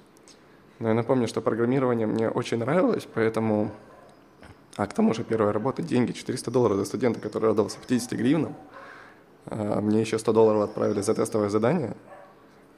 Но 0.78 0.88
я 0.88 0.94
напомню, 0.94 1.28
что 1.28 1.40
программирование 1.40 2.06
мне 2.06 2.28
очень 2.28 2.58
нравилось, 2.58 3.08
поэтому... 3.12 3.70
А 4.76 4.86
к 4.86 4.92
тому 4.92 5.14
же 5.14 5.24
первая 5.24 5.54
работа, 5.54 5.82
деньги, 5.82 6.12
400 6.12 6.50
долларов 6.50 6.76
за 6.76 6.84
студента, 6.84 7.20
который 7.20 7.46
родился 7.46 7.78
50 7.78 8.12
гривнам. 8.12 8.54
А 9.46 9.80
мне 9.80 10.02
еще 10.02 10.18
100 10.18 10.32
долларов 10.34 10.62
отправили 10.62 11.00
за 11.00 11.14
тестовое 11.14 11.48
задание. 11.48 11.96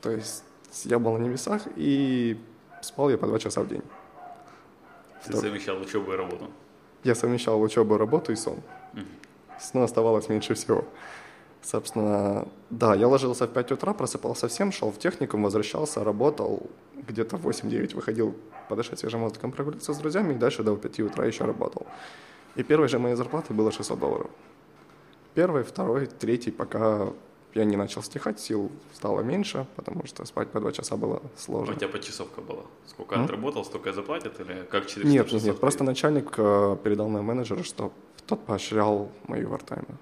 То 0.01 0.11
есть 0.11 0.45
я 0.85 0.99
был 0.99 1.17
на 1.19 1.23
небесах 1.23 1.63
и 1.77 2.39
спал 2.83 3.11
я 3.11 3.19
по 3.19 3.27
два 3.27 3.39
часа 3.39 3.63
в 3.63 3.69
день. 3.69 3.83
Ты 5.25 5.37
совмещал 5.37 5.81
учебу 5.81 6.13
и 6.13 6.17
работу? 6.17 6.49
Я 7.05 7.15
совмещал 7.15 7.61
учебу, 7.61 7.97
работу 7.97 8.33
и 8.33 8.37
сон. 8.37 8.61
Сна 9.61 9.85
оставалось 9.85 10.29
меньше 10.29 10.55
всего. 10.55 10.85
Собственно, 11.63 12.47
да, 12.71 12.95
я 12.95 13.09
ложился 13.09 13.47
в 13.47 13.53
5 13.53 13.73
утра, 13.73 13.93
просыпался 13.93 14.47
всем, 14.47 14.71
шел 14.73 14.91
в 14.91 14.99
техникум, 14.99 15.43
возвращался, 15.43 16.05
работал, 16.05 16.71
где-то 16.95 17.37
в 17.37 17.47
8-9 17.49 17.97
выходил 17.97 18.35
подышать 18.69 19.01
свежим 19.01 19.23
воздухом, 19.23 19.51
прогуляться 19.51 19.93
с 19.93 19.99
друзьями, 19.99 20.35
и 20.35 20.37
дальше 20.37 20.63
до 20.63 20.77
5 20.77 21.01
утра 21.01 21.27
еще 21.27 21.45
работал. 21.45 21.87
И 22.55 22.63
первой 22.63 22.89
же 22.89 22.99
моей 22.99 23.17
зарплатой 23.17 23.57
было 23.57 23.73
600 23.73 23.99
долларов. 23.99 24.31
Первый, 25.35 25.63
второй, 25.65 26.07
третий, 26.07 26.53
пока 26.53 27.13
я 27.55 27.65
не 27.65 27.77
начал 27.77 28.03
стихать, 28.03 28.41
сил 28.41 28.71
стало 28.95 29.21
меньше, 29.21 29.67
потому 29.77 30.07
что 30.07 30.25
спать 30.25 30.51
по 30.51 30.61
два 30.61 30.73
часа 30.73 30.97
было 30.97 31.23
сложно. 31.37 31.73
А 31.73 31.77
у 31.77 31.79
тебя 31.79 31.89
почасовка 31.89 32.41
была? 32.41 32.63
Сколько 32.87 33.17
М? 33.17 33.25
отработал, 33.25 33.65
столько 33.65 33.91
и 33.91 33.93
заплатят? 33.93 34.41
Или 34.41 34.67
как 34.71 34.87
400 34.87 35.09
Нет, 35.09 35.33
нет, 35.33 35.43
нет, 35.43 35.61
просто 35.61 35.85
начальник 35.85 36.35
э, 36.37 36.77
передал 36.83 37.09
моему 37.09 37.27
менеджеру, 37.29 37.65
что 37.65 37.93
тот 38.27 38.45
поощрял 38.45 39.11
мои 39.27 39.45
вартаймы. 39.45 39.97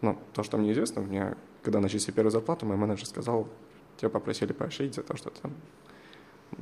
Ну, 0.00 0.18
то, 0.32 0.42
что 0.42 0.56
мне 0.56 0.72
известно, 0.72 1.02
мне, 1.02 1.36
когда 1.62 1.80
начали 1.80 2.00
первую 2.12 2.30
зарплату, 2.30 2.66
мой 2.66 2.76
менеджер 2.76 3.06
сказал, 3.06 3.48
тебя 3.96 4.10
попросили 4.10 4.52
поощрить 4.52 4.94
за 4.94 5.02
то, 5.02 5.16
что 5.16 5.30
ты 5.30 5.40
там 5.40 5.52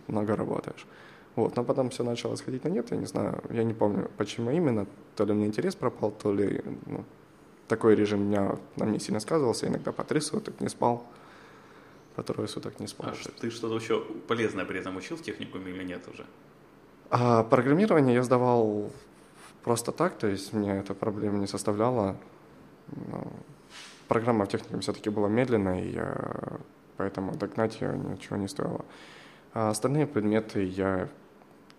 много 0.07 0.37
работаешь. 0.37 0.87
Вот, 1.37 1.57
но 1.57 1.65
потом 1.65 1.91
все 1.91 2.05
начало 2.05 2.37
сходить 2.37 2.65
на 2.65 2.69
нет, 2.69 2.91
я 2.91 2.97
не 2.97 3.07
знаю, 3.07 3.43
я 3.51 3.65
не 3.65 3.75
помню, 3.75 4.09
почему 4.17 4.51
именно, 4.53 4.87
то 5.17 5.25
ли 5.25 5.33
мне 5.33 5.47
интерес 5.47 5.75
пропал, 5.75 6.13
то 6.13 6.33
ли 6.33 6.63
ну, 6.87 7.05
такой 7.69 7.95
режим 7.95 8.27
меня, 8.27 8.57
на 8.77 8.87
мне 8.87 8.99
сильно 8.99 9.21
сказывался, 9.21 9.67
иногда 9.67 9.93
по 9.93 10.05
три 10.05 10.21
суток 10.21 10.61
не 10.61 10.69
спал, 10.69 11.07
по 12.15 12.23
трое 12.23 12.49
суток 12.49 12.81
не 12.81 12.87
спал. 12.87 13.11
А 13.11 13.41
ты 13.41 13.51
что-то 13.51 13.77
еще 13.77 14.01
полезное 14.29 14.65
при 14.65 14.81
этом 14.81 14.97
учил 14.97 15.17
в 15.17 15.23
техникуме 15.23 15.73
или 15.73 15.85
нет 15.85 16.07
уже? 16.13 16.27
А 17.11 17.43
программирование 17.45 18.15
я 18.15 18.23
сдавал 18.23 18.91
просто 19.63 19.93
так, 19.93 20.17
то 20.19 20.27
есть 20.27 20.53
мне 20.53 20.77
это 20.77 20.95
проблем 20.95 21.41
не 21.41 21.47
составляло. 21.47 22.17
Но 23.09 23.27
программа 24.09 24.45
в 24.45 24.49
техникуме 24.49 24.83
все-таки 24.83 25.11
была 25.11 25.29
медленная, 25.29 25.83
и 25.83 25.91
я, 25.91 26.59
поэтому 26.97 27.35
догнать 27.35 27.81
ее 27.81 27.97
ничего 27.97 28.37
не 28.37 28.49
стоило. 28.49 28.85
А 29.55 29.71
остальные 29.71 30.07
предметы 30.07 30.65
я, 30.65 31.09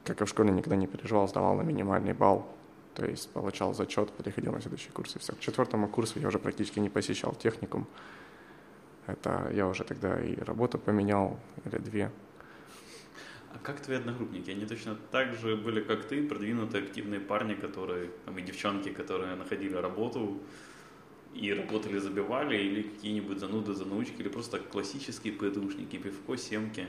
как 0.04 0.22
и 0.22 0.26
в 0.26 0.30
школе, 0.30 0.52
никогда 0.52 0.76
не 0.76 0.88
переживал, 0.88 1.28
сдавал 1.28 1.56
на 1.56 1.62
минимальный 1.62 2.14
балл. 2.14 2.48
То 2.96 3.06
есть 3.06 3.30
получал 3.30 3.74
зачет, 3.74 4.12
переходил 4.12 4.54
на 4.54 4.62
следующий 4.62 4.90
курс 4.90 5.16
и 5.16 5.20
все. 5.20 5.34
К 5.34 5.40
четвертому 5.40 5.88
курсу 5.90 6.20
я 6.20 6.30
уже 6.30 6.40
практически 6.40 6.80
не 6.80 6.90
посещал 6.90 7.36
техникум. 7.36 7.88
Это 9.06 9.52
я 9.54 9.68
уже 9.68 9.84
тогда 9.84 10.20
и 10.20 10.36
работу 10.36 10.80
поменял, 10.80 11.38
или 11.66 11.78
две. 11.78 12.12
А 13.54 13.58
как 13.62 13.82
твои 13.82 13.98
одногруппники? 13.98 14.50
Они 14.50 14.66
точно 14.66 14.98
так 15.12 15.34
же 15.34 15.56
были, 15.56 15.82
как 15.82 16.06
ты, 16.06 16.28
продвинутые, 16.28 16.84
активные 16.84 17.20
парни, 17.20 17.54
которые, 17.54 18.10
там, 18.26 18.38
и 18.38 18.42
девчонки, 18.42 18.90
которые 18.90 19.36
находили 19.36 19.76
работу 19.76 20.40
и 21.34 21.54
работали, 21.54 22.00
забивали, 22.00 22.58
или 22.58 22.82
какие-нибудь 22.82 23.40
зануды, 23.40 23.74
занаучки, 23.74 24.22
или 24.22 24.30
просто 24.30 24.60
классические 24.60 25.34
ПТУшники, 25.34 25.98
пивко, 25.98 26.38
семки? 26.38 26.88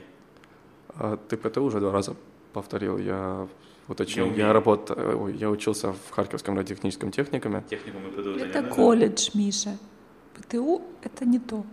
А 0.89 1.17
ты 1.17 1.35
ПТУ 1.37 1.63
уже 1.63 1.79
два 1.79 1.91
раза 1.91 2.15
повторил. 2.53 2.97
Я 2.97 3.47
уточню. 3.87 4.29
Я, 4.31 4.47
я 4.47 4.53
работал, 4.53 5.27
я 5.29 5.49
учился 5.49 5.93
в 5.93 6.09
Харьковском 6.11 6.57
радиотехническом 6.57 7.11
техникуме. 7.11 7.63
Техникум 7.69 8.07
и 8.07 8.11
ПТУ 8.11 8.31
Это 8.31 8.63
колледж, 8.63 9.29
Миша. 9.33 9.77
ПТУ— 10.35 10.81
это 11.03 11.25
не 11.25 11.39
то. 11.39 11.65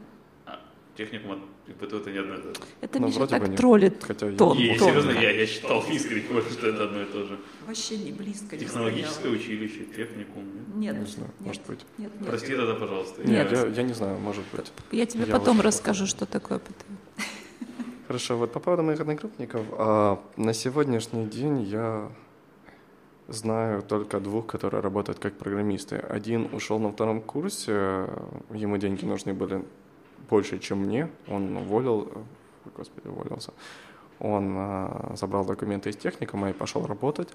А, 0.47 0.61
техникум 0.97 1.43
и 1.67 1.73
ПТУ— 1.73 1.97
это 1.99 2.11
не 2.11 2.19
одно 2.19 2.35
и 2.35 2.39
то 2.39 2.55
же. 2.55 2.61
Это 2.81 3.01
ну, 3.01 3.07
Миша 3.09 3.27
так 3.27 3.57
троллит. 3.57 4.03
Хотя 4.03 4.31
тон, 4.33 4.59
я, 4.59 4.79
тон. 4.79 4.89
серьезно, 4.89 5.11
я, 5.11 5.31
я 5.31 5.47
считал 5.47 5.85
искренне, 5.91 6.23
что 6.51 6.69
это 6.69 6.85
одно 6.85 7.03
и 7.03 7.07
то 7.07 7.25
же. 7.25 7.39
Вообще 7.67 7.99
не 7.99 8.13
близко. 8.13 8.57
Технологическое 8.57 9.31
не 9.31 9.37
училище, 9.37 9.85
техникум. 9.97 10.45
Нет, 10.75 10.99
не 10.99 11.07
знаю, 11.07 11.31
нет, 11.41 11.47
может 11.47 11.67
быть. 11.67 11.81
Нет, 11.99 12.13
нет. 12.21 12.29
Прости 12.29 12.55
тогда, 12.55 12.75
пожалуйста. 12.75 13.23
Нет, 13.27 13.51
я, 13.51 13.67
я 13.67 13.83
не 13.83 13.93
знаю, 13.93 14.19
может 14.19 14.45
быть. 14.53 14.73
Я 14.93 15.07
тебе 15.07 15.25
я 15.27 15.33
потом 15.33 15.61
расскажу, 15.61 16.07
что 16.07 16.27
такое 16.27 16.59
ПТУ. 16.59 16.94
Хорошо, 18.07 18.37
вот 18.37 18.53
по 18.53 18.61
поводу 18.61 18.83
моих 18.83 19.01
одногруппников. 19.01 19.65
А, 19.73 20.23
на 20.37 20.53
сегодняшний 20.53 21.25
день 21.25 21.63
я 21.63 22.11
знаю 23.29 23.83
только 23.83 24.21
двух, 24.21 24.47
которые 24.47 24.83
работают 24.83 25.19
как 25.19 25.33
программисты. 25.39 25.97
Один 25.97 26.51
ушел 26.53 26.79
на 26.79 26.93
втором 26.93 27.23
курсе, 27.23 28.07
ему 28.51 28.77
деньги 28.77 29.07
нужны 29.07 29.33
были 29.33 29.65
больше, 30.29 30.59
чем 30.59 30.81
мне. 30.81 31.09
Он 31.29 31.57
уволил, 31.57 32.13
господи, 32.77 33.09
уволился. 33.09 33.55
Он 34.19 34.55
а, 34.59 35.15
забрал 35.17 35.47
документы 35.47 35.89
из 35.89 35.97
техникума 35.97 36.51
и 36.51 36.53
пошел 36.53 36.87
работать. 36.87 37.31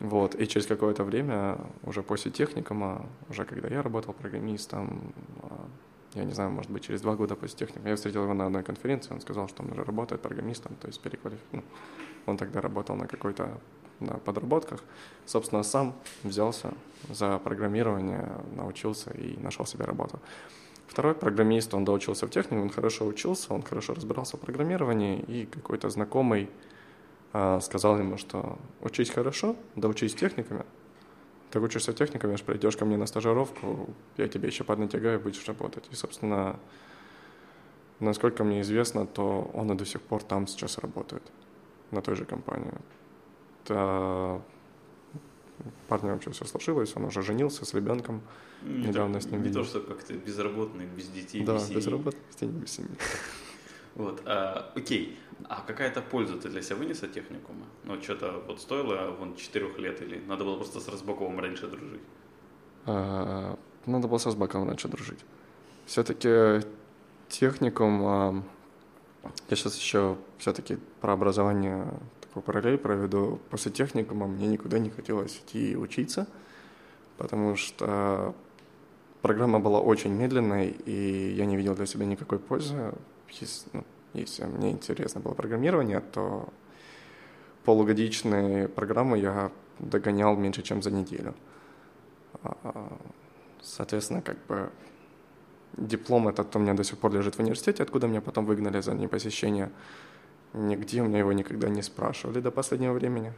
Вот. 0.00 0.34
И 0.34 0.48
через 0.48 0.66
какое-то 0.66 1.04
время, 1.04 1.56
уже 1.84 2.02
после 2.02 2.32
техникума, 2.32 3.06
уже 3.28 3.44
когда 3.44 3.68
я 3.68 3.80
работал 3.80 4.12
программистом, 4.12 5.12
а, 5.42 5.66
я 6.14 6.24
не 6.24 6.32
знаю, 6.32 6.50
может 6.50 6.70
быть, 6.70 6.84
через 6.84 7.00
два 7.00 7.14
года 7.14 7.36
после 7.36 7.58
техникума, 7.58 7.90
я 7.90 7.96
встретил 7.96 8.22
его 8.22 8.34
на 8.34 8.46
одной 8.46 8.62
конференции, 8.62 9.12
он 9.12 9.20
сказал, 9.20 9.48
что 9.48 9.62
он 9.62 9.72
уже 9.72 9.84
работает 9.84 10.22
программистом, 10.22 10.74
то 10.76 10.86
есть 10.86 11.00
переквалифицирован. 11.00 11.64
Ну, 12.26 12.30
он 12.32 12.36
тогда 12.36 12.60
работал 12.60 12.96
на 12.96 13.06
какой-то 13.06 13.58
на 14.00 14.14
подработках. 14.14 14.80
Собственно, 15.26 15.62
сам 15.62 15.94
взялся 16.22 16.72
за 17.08 17.38
программирование, 17.38 18.30
научился 18.56 19.10
и 19.10 19.36
нашел 19.38 19.66
себе 19.66 19.84
работу. 19.84 20.20
Второй 20.86 21.14
программист, 21.14 21.74
он 21.74 21.84
доучился 21.84 22.26
в 22.26 22.30
технике, 22.30 22.62
он 22.62 22.70
хорошо 22.70 23.06
учился, 23.06 23.52
он 23.52 23.62
хорошо 23.62 23.94
разбирался 23.94 24.36
в 24.36 24.40
программировании, 24.40 25.20
и 25.20 25.46
какой-то 25.46 25.90
знакомый 25.90 26.48
э, 27.32 27.60
сказал 27.60 27.98
ему, 27.98 28.16
что 28.16 28.58
учись 28.80 29.10
хорошо, 29.10 29.56
да 29.76 29.88
учись 29.88 30.14
техниками. 30.14 30.64
Ты 31.50 31.60
учишься 31.60 31.92
техниками, 31.92 32.36
придешь 32.36 32.76
ко 32.76 32.84
мне 32.84 32.96
на 32.96 33.06
стажировку, 33.06 33.88
я 34.16 34.28
тебе 34.28 34.48
еще 34.48 34.64
поднатягаю, 34.64 35.18
будешь 35.20 35.46
работать. 35.46 35.84
И, 35.90 35.94
собственно, 35.94 36.58
насколько 38.00 38.44
мне 38.44 38.60
известно, 38.60 39.06
то 39.06 39.50
он 39.54 39.72
и 39.72 39.74
до 39.74 39.84
сих 39.86 40.02
пор 40.02 40.22
там 40.22 40.46
сейчас 40.46 40.78
работает, 40.78 41.22
на 41.90 42.02
той 42.02 42.16
же 42.16 42.24
компании 42.26 42.74
а, 43.70 44.42
парня 45.88 46.12
вообще 46.12 46.30
все 46.30 46.44
сложилось, 46.44 46.92
он 46.96 47.04
уже 47.04 47.22
женился 47.22 47.64
с 47.64 47.74
ребенком, 47.74 48.22
не 48.62 48.88
недавно 48.88 49.14
так, 49.14 49.22
с 49.22 49.26
ним 49.26 49.40
Не 49.40 49.48
видел. 49.48 49.62
то, 49.62 49.68
что 49.68 49.80
как-то 49.80 50.14
безработный, 50.14 50.86
без 50.86 51.08
детей, 51.08 51.44
да, 51.44 51.54
без 51.54 51.62
семьи. 51.64 51.76
безработный, 51.76 52.20
без 52.28 52.34
детей, 52.34 52.48
без 52.48 52.70
семьи. 52.70 52.90
Вот, 53.94 54.22
а, 54.26 54.72
окей, 54.76 55.18
а 55.48 55.62
какая-то 55.66 56.02
польза 56.02 56.36
ты 56.36 56.48
для 56.48 56.62
себя 56.62 56.76
вынес 56.76 57.02
от 57.02 57.12
техникума? 57.12 57.66
Ну, 57.84 58.00
что-то 58.02 58.42
вот 58.46 58.60
стоило 58.60 59.10
вон 59.10 59.36
четырех 59.36 59.78
лет 59.78 60.02
или 60.02 60.20
надо 60.26 60.44
было 60.44 60.56
просто 60.56 60.80
с 60.80 60.88
Разбаковым 60.88 61.38
раньше 61.38 61.66
дружить? 61.68 62.00
А, 62.86 63.58
надо 63.86 64.08
было 64.08 64.18
с 64.18 64.26
Разбаковым 64.26 64.68
раньше 64.68 64.88
дружить. 64.88 65.20
Все-таки 65.86 66.66
техникум, 67.28 68.02
а, 68.04 68.42
я 69.48 69.56
сейчас 69.56 69.76
еще 69.76 70.16
все-таки 70.38 70.78
про 71.00 71.12
образование 71.12 71.86
такой 72.20 72.42
параллель 72.42 72.78
проведу. 72.78 73.40
После 73.50 73.70
техникума 73.70 74.26
мне 74.26 74.48
никуда 74.48 74.78
не 74.78 74.90
хотелось 74.90 75.36
идти 75.36 75.76
учиться, 75.76 76.26
потому 77.16 77.56
что 77.56 78.34
программа 79.22 79.60
была 79.60 79.80
очень 79.80 80.12
медленной, 80.12 80.68
и 80.68 81.32
я 81.36 81.46
не 81.46 81.56
видел 81.56 81.74
для 81.74 81.86
себя 81.86 82.06
никакой 82.06 82.38
пользы. 82.38 82.92
Если 84.14 84.44
мне 84.44 84.70
интересно 84.70 85.20
было 85.20 85.34
программирование, 85.34 86.00
то 86.00 86.48
полугодичные 87.64 88.68
программы 88.68 89.18
я 89.18 89.50
догонял 89.78 90.36
меньше, 90.36 90.62
чем 90.62 90.82
за 90.82 90.90
неделю. 90.90 91.34
А, 92.42 92.98
соответственно, 93.62 94.22
как 94.22 94.36
бы 94.46 94.70
диплом 95.76 96.28
этот 96.28 96.54
у 96.56 96.58
меня 96.58 96.74
до 96.74 96.84
сих 96.84 96.98
пор 96.98 97.12
лежит 97.12 97.36
в 97.36 97.40
университете, 97.40 97.82
откуда 97.82 98.06
меня 98.06 98.20
потом 98.20 98.46
выгнали 98.46 98.80
за 98.80 98.94
непосещение 98.94 99.70
Нигде 100.54 101.02
у 101.02 101.04
меня 101.04 101.18
его 101.18 101.32
никогда 101.32 101.68
не 101.68 101.82
спрашивали 101.82 102.40
до 102.40 102.50
последнего 102.50 102.92
времени. 102.92 103.32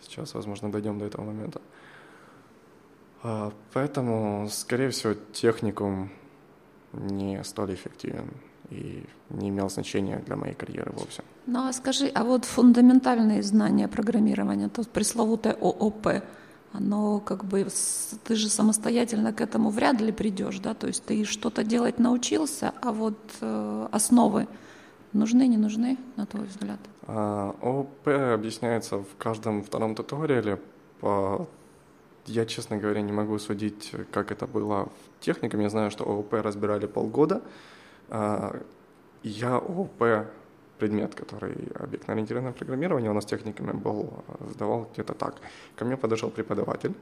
Сейчас, 0.00 0.34
возможно, 0.34 0.72
дойдем 0.72 0.98
до 0.98 1.04
этого 1.04 1.24
момента. 1.24 1.60
А, 3.22 3.52
поэтому, 3.72 4.48
скорее 4.50 4.90
всего, 4.90 5.14
техникум 5.32 6.10
не 6.92 7.42
столь 7.44 7.74
эффективен. 7.74 8.30
И 8.70 9.04
не 9.30 9.48
имел 9.48 9.70
значения 9.70 10.22
для 10.26 10.36
моей 10.36 10.54
карьеры 10.54 10.92
вовсе. 10.94 11.22
Ну 11.46 11.66
а 11.68 11.72
скажи, 11.72 12.10
а 12.14 12.24
вот 12.24 12.44
фундаментальные 12.44 13.42
знания 13.42 13.88
программирования, 13.88 14.68
то 14.68 14.82
пресловутое 14.82 15.54
ООП, 15.54 16.22
оно 16.72 17.20
как 17.20 17.44
бы, 17.44 17.66
ты 18.24 18.34
же 18.34 18.48
самостоятельно 18.48 19.32
к 19.32 19.40
этому 19.40 19.70
вряд 19.70 20.00
ли 20.00 20.12
придешь, 20.12 20.58
да, 20.58 20.74
то 20.74 20.86
есть 20.86 21.04
ты 21.04 21.24
что-то 21.24 21.64
делать 21.64 21.98
научился, 21.98 22.72
а 22.82 22.92
вот 22.92 23.18
э, 23.40 23.88
основы 23.90 24.46
нужны, 25.12 25.46
не 25.46 25.56
нужны, 25.56 25.96
на 26.16 26.26
твой 26.26 26.46
взгляд? 26.46 26.78
А, 27.06 27.54
ООП 27.62 28.08
объясняется 28.08 28.98
в 28.98 29.16
каждом 29.18 29.62
втором 29.62 29.94
туториале 29.94 30.60
по 31.00 31.48
я, 32.28 32.44
честно 32.44 32.76
говоря, 32.76 33.00
не 33.00 33.12
могу 33.12 33.38
судить, 33.38 33.92
как 34.12 34.30
это 34.30 34.46
было 34.46 34.84
в 34.84 35.24
техникуме. 35.24 35.64
Я 35.64 35.70
знаю, 35.70 35.90
что 35.90 36.04
ООП 36.04 36.34
разбирали 36.34 36.86
полгода. 36.86 37.40
А, 38.08 38.60
я 39.22 39.56
ООП 39.56 40.28
предмет, 40.78 41.14
который 41.14 41.54
объектно-ориентированное 41.74 42.52
программирование 42.52 43.10
у 43.10 43.14
нас 43.14 43.24
техниками 43.24 43.72
был, 43.72 44.24
сдавал 44.50 44.88
где-то 44.92 45.14
так. 45.14 45.36
Ко 45.76 45.84
мне 45.84 45.96
подошел 45.96 46.30
преподаватель, 46.30 46.94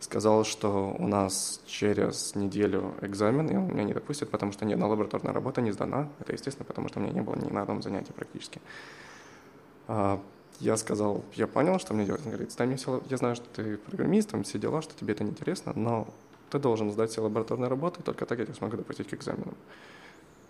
сказал, 0.00 0.44
что 0.44 0.94
у 0.98 1.06
нас 1.06 1.60
через 1.66 2.34
неделю 2.34 2.94
экзамен, 3.00 3.46
и 3.48 3.56
он 3.56 3.68
меня 3.68 3.84
не 3.84 3.94
допустит, 3.94 4.30
потому 4.30 4.52
что 4.52 4.64
ни 4.64 4.74
одна 4.74 4.86
лабораторная 4.86 5.32
работа 5.32 5.60
не 5.60 5.72
сдана. 5.72 6.08
Это 6.20 6.32
естественно, 6.32 6.66
потому 6.66 6.88
что 6.88 7.00
у 7.00 7.02
меня 7.02 7.12
не 7.12 7.22
было 7.22 7.36
ни 7.36 7.50
на 7.50 7.62
одном 7.62 7.82
занятии 7.82 8.12
практически. 8.12 8.60
А, 9.88 10.20
я 10.60 10.76
сказал, 10.76 11.24
я 11.34 11.46
понял, 11.46 11.78
что 11.78 11.94
мне 11.94 12.04
делать. 12.04 12.22
Он 12.24 12.32
говорит, 12.32 12.52
сдай 12.52 12.66
мне 12.66 12.76
все, 12.76 13.02
я 13.08 13.16
знаю, 13.16 13.36
что 13.36 13.46
ты 13.48 13.78
программист, 13.78 14.30
там 14.30 14.42
все 14.42 14.58
дела, 14.58 14.82
что 14.82 14.94
тебе 14.94 15.14
это 15.14 15.24
не 15.24 15.30
интересно, 15.30 15.72
но 15.74 16.08
ты 16.50 16.58
должен 16.58 16.90
сдать 16.90 17.10
все 17.10 17.22
лабораторные 17.22 17.68
работы, 17.68 18.02
только 18.02 18.26
так 18.26 18.38
я 18.38 18.44
тебя 18.44 18.54
смогу 18.54 18.76
допустить 18.76 19.08
к 19.08 19.14
экзаменам. 19.14 19.54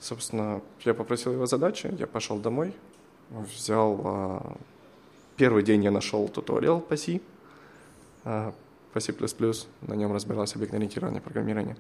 Собственно, 0.01 0.61
я 0.85 0.95
попросил 0.95 1.33
его 1.33 1.47
задачи, 1.47 1.93
я 1.99 2.07
пошел 2.07 2.39
домой, 2.39 2.75
взял... 3.31 4.01
А, 4.05 4.57
первый 5.37 5.63
день 5.63 5.85
я 5.85 5.91
нашел 5.91 6.29
туториал 6.29 6.81
по 6.81 6.97
C, 6.97 7.21
а, 8.25 8.53
по 8.93 9.01
C++, 9.01 9.15
на 9.83 9.95
нем 9.95 10.13
разбирался 10.13 10.57
объектно-ориентированное 10.57 11.21
программирование. 11.21 11.77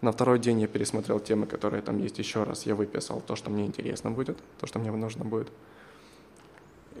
На 0.00 0.12
второй 0.12 0.38
день 0.38 0.60
я 0.60 0.68
пересмотрел 0.68 1.18
темы, 1.18 1.46
которые 1.46 1.82
там 1.82 1.98
есть 1.98 2.18
еще 2.18 2.44
раз. 2.44 2.66
Я 2.66 2.76
выписал 2.76 3.20
то, 3.20 3.34
что 3.34 3.50
мне 3.50 3.66
интересно 3.66 4.12
будет, 4.12 4.38
то, 4.60 4.66
что 4.66 4.78
мне 4.78 4.92
нужно 4.92 5.24
будет. 5.24 5.48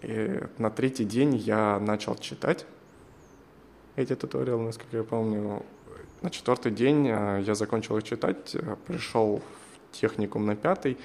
И 0.02 0.40
на 0.58 0.70
третий 0.70 1.04
день 1.04 1.36
я 1.36 1.78
начал 1.78 2.16
читать 2.16 2.66
эти 3.94 4.14
туториалы, 4.16 4.64
насколько 4.64 4.96
я 4.96 5.04
помню. 5.04 5.62
На 6.22 6.30
четвертый 6.30 6.72
день 6.72 7.08
а, 7.10 7.38
я 7.38 7.54
закончил 7.54 7.96
их 7.98 8.04
читать, 8.04 8.56
пришел 8.86 9.40
техникум 9.92 10.46
на 10.46 10.56
пятый, 10.56 10.98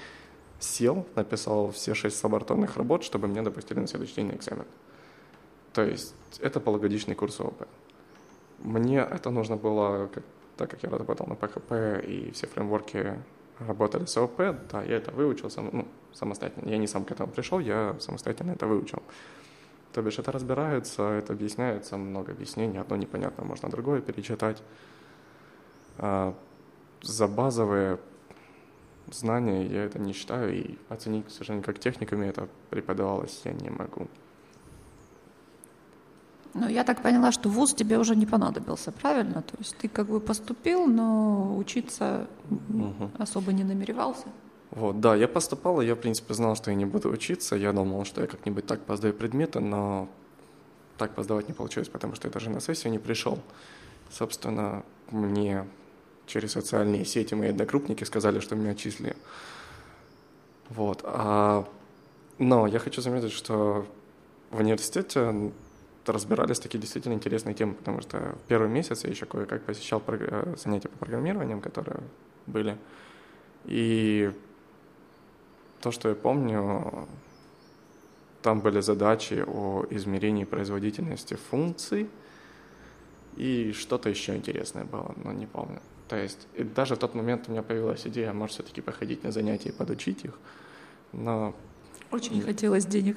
сел, 0.58 1.06
написал 1.14 1.70
все 1.70 1.94
шесть 1.94 2.22
лабораторных 2.24 2.76
работ, 2.76 3.04
чтобы 3.04 3.28
меня 3.28 3.42
допустили 3.42 3.80
на 3.80 3.86
следующий 3.86 4.16
день 4.16 4.26
на 4.28 4.32
экзамен. 4.32 4.66
То 5.72 5.82
есть 5.82 6.14
это 6.40 6.60
полугодичный 6.60 7.14
курс 7.14 7.40
ООП. 7.40 7.66
Мне 8.60 8.98
это 8.98 9.30
нужно 9.30 9.56
было, 9.56 10.06
как, 10.06 10.24
так 10.56 10.70
как 10.70 10.82
я 10.82 10.90
работал 10.90 11.26
на 11.26 11.34
PHP 11.34 12.06
и 12.06 12.30
все 12.30 12.46
фреймворки 12.46 13.18
работали 13.58 14.04
с 14.04 14.16
ООП, 14.16 14.56
да, 14.70 14.82
я 14.82 14.96
это 14.96 15.10
выучил 15.10 15.50
сам, 15.50 15.70
ну, 15.72 15.88
самостоятельно. 16.12 16.68
Я 16.68 16.78
не 16.78 16.86
сам 16.86 17.04
к 17.04 17.10
этому 17.10 17.30
пришел, 17.32 17.58
я 17.58 17.96
самостоятельно 18.00 18.52
это 18.52 18.66
выучил. 18.66 19.02
То 19.92 20.02
бишь 20.02 20.18
это 20.18 20.32
разбирается, 20.32 21.02
это 21.10 21.32
объясняется, 21.32 21.96
много 21.96 22.32
объяснений, 22.32 22.78
одно 22.78 22.96
непонятно, 22.96 23.44
можно 23.44 23.68
другое 23.68 24.00
перечитать. 24.00 24.62
А, 25.98 26.34
за 27.02 27.28
базовые 27.28 27.98
знания, 29.10 29.66
я 29.66 29.84
это 29.84 29.98
не 29.98 30.12
считаю, 30.12 30.54
и 30.54 30.78
оценить, 30.88 31.26
к 31.26 31.30
сожалению, 31.30 31.64
как 31.64 31.78
техниками 31.78 32.26
это 32.26 32.48
преподавалось, 32.70 33.40
я 33.44 33.52
не 33.52 33.70
могу. 33.70 34.08
Ну, 36.54 36.68
я 36.68 36.84
так 36.84 37.02
поняла, 37.02 37.32
что 37.32 37.48
вуз 37.48 37.74
тебе 37.74 37.98
уже 37.98 38.14
не 38.14 38.26
понадобился, 38.26 38.92
правильно? 38.92 39.42
То 39.42 39.56
есть 39.58 39.76
ты 39.76 39.88
как 39.88 40.06
бы 40.06 40.20
поступил, 40.20 40.86
но 40.86 41.56
учиться 41.56 42.28
угу. 42.48 43.10
особо 43.18 43.52
не 43.52 43.64
намеревался? 43.64 44.26
Вот, 44.70 45.00
да, 45.00 45.16
я 45.16 45.26
поступал, 45.26 45.80
и 45.80 45.86
я, 45.86 45.94
в 45.94 45.98
принципе, 45.98 46.34
знал, 46.34 46.54
что 46.54 46.70
я 46.70 46.76
не 46.76 46.84
буду 46.84 47.10
учиться. 47.10 47.56
Я 47.56 47.72
думал, 47.72 48.04
что 48.04 48.20
я 48.20 48.28
как-нибудь 48.28 48.66
так 48.66 48.80
поздаю 48.80 49.14
предметы, 49.14 49.58
но 49.58 50.08
так 50.96 51.14
поздавать 51.14 51.48
не 51.48 51.54
получилось, 51.54 51.88
потому 51.88 52.14
что 52.14 52.28
я 52.28 52.32
даже 52.32 52.50
на 52.50 52.60
сессию 52.60 52.92
не 52.92 52.98
пришел. 53.00 53.38
Собственно, 54.10 54.84
мне 55.10 55.66
через 56.26 56.52
социальные 56.52 57.04
сети 57.04 57.34
мои 57.34 57.50
одногруппники 57.50 58.04
сказали, 58.04 58.40
что 58.40 58.56
меня 58.56 58.70
отчислили. 58.70 59.16
Вот. 60.70 61.00
А, 61.04 61.68
но 62.38 62.66
я 62.66 62.78
хочу 62.78 63.00
заметить, 63.00 63.32
что 63.32 63.86
в 64.50 64.60
университете 64.60 65.52
разбирались 66.06 66.58
такие 66.58 66.78
действительно 66.78 67.14
интересные 67.14 67.54
темы, 67.54 67.74
потому 67.74 68.00
что 68.00 68.36
первый 68.48 68.68
месяц 68.68 69.04
я 69.04 69.10
еще 69.10 69.26
кое-как 69.26 69.62
посещал 69.62 70.02
э, 70.06 70.54
занятия 70.56 70.88
по 70.88 70.98
программированию, 70.98 71.60
которые 71.60 72.00
были. 72.46 72.76
И 73.64 74.30
то, 75.80 75.90
что 75.90 76.08
я 76.08 76.14
помню, 76.14 77.08
там 78.42 78.60
были 78.60 78.80
задачи 78.80 79.42
о 79.46 79.86
измерении 79.90 80.44
производительности 80.44 81.34
функций, 81.34 82.08
и 83.36 83.72
что-то 83.72 84.10
еще 84.10 84.36
интересное 84.36 84.84
было, 84.84 85.14
но 85.16 85.32
не 85.32 85.46
помню. 85.46 85.80
То 86.08 86.16
есть 86.16 86.46
и 86.54 86.64
даже 86.64 86.96
в 86.96 86.98
тот 86.98 87.14
момент 87.14 87.48
у 87.48 87.52
меня 87.52 87.62
появилась 87.62 88.06
идея, 88.06 88.32
может, 88.32 88.54
все-таки 88.54 88.80
походить 88.80 89.24
на 89.24 89.32
занятия 89.32 89.70
и 89.70 89.72
подучить 89.72 90.24
их, 90.24 90.38
но... 91.12 91.54
Очень 92.10 92.36
нет. 92.36 92.44
хотелось 92.44 92.86
денег. 92.86 93.16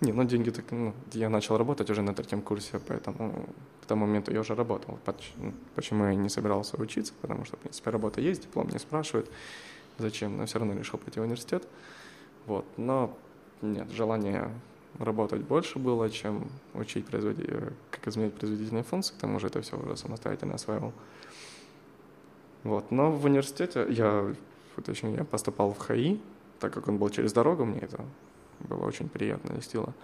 Не, 0.00 0.12
ну 0.12 0.24
деньги 0.24 0.48
так, 0.48 0.64
ну, 0.70 0.94
я 1.12 1.28
начал 1.28 1.58
работать 1.58 1.90
уже 1.90 2.00
на 2.00 2.14
третьем 2.14 2.40
курсе, 2.40 2.80
поэтому 2.88 3.46
к 3.82 3.86
тому 3.86 4.06
моменту 4.06 4.32
я 4.32 4.40
уже 4.40 4.54
работал. 4.54 4.98
Ну, 5.36 5.52
почему 5.74 6.06
я 6.06 6.14
не 6.14 6.30
собирался 6.30 6.80
учиться? 6.80 7.12
Потому 7.20 7.44
что, 7.44 7.56
в 7.58 7.60
принципе, 7.60 7.90
работа 7.90 8.22
есть, 8.22 8.42
диплом 8.42 8.68
не 8.70 8.78
спрашивают, 8.78 9.30
зачем, 9.98 10.38
но 10.38 10.46
все 10.46 10.58
равно 10.58 10.74
решил 10.74 10.98
пойти 10.98 11.20
в 11.20 11.22
университет. 11.22 11.68
Вот, 12.46 12.64
но 12.78 13.14
нет, 13.60 13.90
желание 13.90 14.50
работать 14.98 15.42
больше 15.42 15.78
было, 15.78 16.08
чем 16.08 16.50
учить 16.74 17.06
производить, 17.06 17.46
э, 17.48 17.70
как 17.90 18.08
изменять 18.08 18.34
производительные 18.34 18.84
функции, 18.84 19.14
к 19.14 19.18
тому 19.18 19.38
же 19.38 19.48
это 19.48 19.60
все 19.60 19.78
уже 19.78 19.96
самостоятельно 19.96 20.54
осваивал. 20.54 20.92
Вот. 22.64 22.90
Но 22.90 23.10
в 23.10 23.24
университете 23.24 23.86
я, 23.88 24.34
точнее, 24.84 25.14
я 25.14 25.24
поступал 25.24 25.72
в 25.72 25.78
ХАИ, 25.78 26.18
так 26.58 26.72
как 26.72 26.88
он 26.88 26.98
был 26.98 27.08
через 27.10 27.32
дорогу, 27.32 27.64
мне 27.64 27.80
это 27.80 28.04
было 28.60 28.84
очень 28.84 29.08
приятно, 29.08 29.56
льстило. 29.56 29.94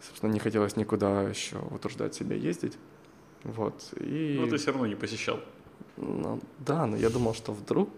Собственно, 0.00 0.30
не 0.30 0.38
хотелось 0.38 0.76
никуда 0.76 1.22
еще 1.22 1.58
утруждать 1.70 2.14
себя 2.14 2.36
ездить. 2.36 2.78
Вот. 3.42 3.92
И... 3.96 4.36
Но 4.40 4.46
ты 4.46 4.56
все 4.56 4.70
равно 4.70 4.86
не 4.86 4.94
посещал. 4.94 5.40
Ну, 5.96 6.40
да, 6.58 6.86
но 6.86 6.96
я 6.96 7.10
думал, 7.10 7.34
что 7.34 7.52
вдруг 7.52 7.88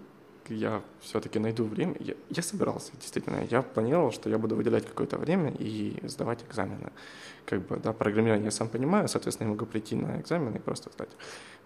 я 0.49 0.83
все-таки 1.01 1.39
найду 1.39 1.65
время. 1.65 1.97
Я, 2.01 2.15
я 2.31 2.43
собирался, 2.43 2.93
действительно. 2.97 3.47
Я 3.51 3.63
планировал, 3.63 4.11
что 4.11 4.31
я 4.31 4.39
буду 4.39 4.57
выделять 4.57 4.87
какое-то 4.87 5.19
время 5.19 5.53
и 5.59 5.99
сдавать 6.05 6.43
экзамены. 6.49 6.91
Как 7.45 7.61
бы, 7.67 7.77
да, 7.77 7.93
программирование 7.93 8.47
я 8.47 8.51
сам 8.51 8.69
понимаю, 8.69 9.09
соответственно, 9.09 9.49
я 9.49 9.53
могу 9.53 9.67
прийти 9.67 9.95
на 9.95 10.21
экзамены 10.21 10.57
и 10.57 10.61
просто 10.61 10.91
сдать. 10.91 11.11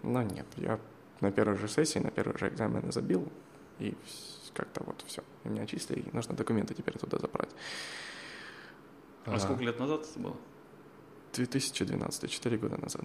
Но 0.03 0.21
нет, 0.21 0.45
я 0.57 0.79
на 1.21 1.31
первой 1.31 1.57
же 1.57 1.67
сессии, 1.67 1.99
на 1.99 2.11
первый 2.11 2.37
же 2.37 2.47
экзамен 2.47 2.91
забил, 2.91 3.31
и 3.79 3.95
как-то 4.53 4.83
вот 4.83 5.03
все. 5.07 5.23
И 5.43 5.49
меня 5.49 5.63
отчислили, 5.63 6.01
и 6.01 6.15
нужно 6.15 6.35
документы 6.35 6.73
теперь 6.73 6.97
туда 6.97 7.17
забрать. 7.19 7.49
А, 9.25 9.35
а 9.35 9.39
сколько 9.39 9.63
лет 9.63 9.79
назад 9.79 10.03
это 10.09 10.19
было? 10.19 10.37
2012, 11.33 12.29
4 12.29 12.57
года 12.57 12.77
назад. 12.81 13.03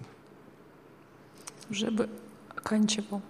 Уже 1.69 1.91
бы 1.91 2.09
оканчивал. 2.49 3.21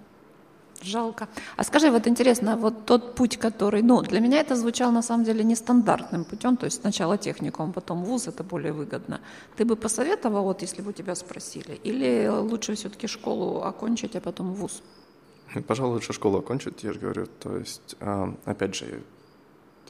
Жалко. 0.83 1.27
А 1.57 1.63
скажи, 1.63 1.91
вот 1.91 2.07
интересно, 2.07 2.57
вот 2.57 2.85
тот 2.85 3.15
путь, 3.15 3.37
который, 3.37 3.83
ну, 3.83 4.01
для 4.01 4.19
меня 4.19 4.39
это 4.39 4.55
звучало 4.55 4.91
на 4.91 5.03
самом 5.03 5.25
деле 5.25 5.43
нестандартным 5.43 6.25
путем, 6.25 6.57
то 6.57 6.65
есть 6.65 6.81
сначала 6.81 7.17
техникум, 7.17 7.71
потом 7.71 8.03
вуз, 8.03 8.27
это 8.27 8.43
более 8.43 8.73
выгодно. 8.73 9.19
Ты 9.57 9.65
бы 9.65 9.75
посоветовал, 9.75 10.43
вот 10.43 10.61
если 10.63 10.81
бы 10.81 10.93
тебя 10.93 11.15
спросили, 11.15 11.79
или 11.83 12.27
лучше 12.27 12.73
все-таки 12.73 13.07
школу 13.07 13.61
окончить, 13.61 14.15
а 14.15 14.21
потом 14.21 14.53
вуз? 14.53 14.81
Пожалуй, 15.67 15.95
лучше 15.95 16.13
школу 16.13 16.39
окончить, 16.39 16.83
я 16.83 16.93
же 16.93 16.99
говорю. 16.99 17.27
То 17.39 17.57
есть, 17.57 17.95
а, 17.99 18.33
опять 18.45 18.73
же, 18.75 19.03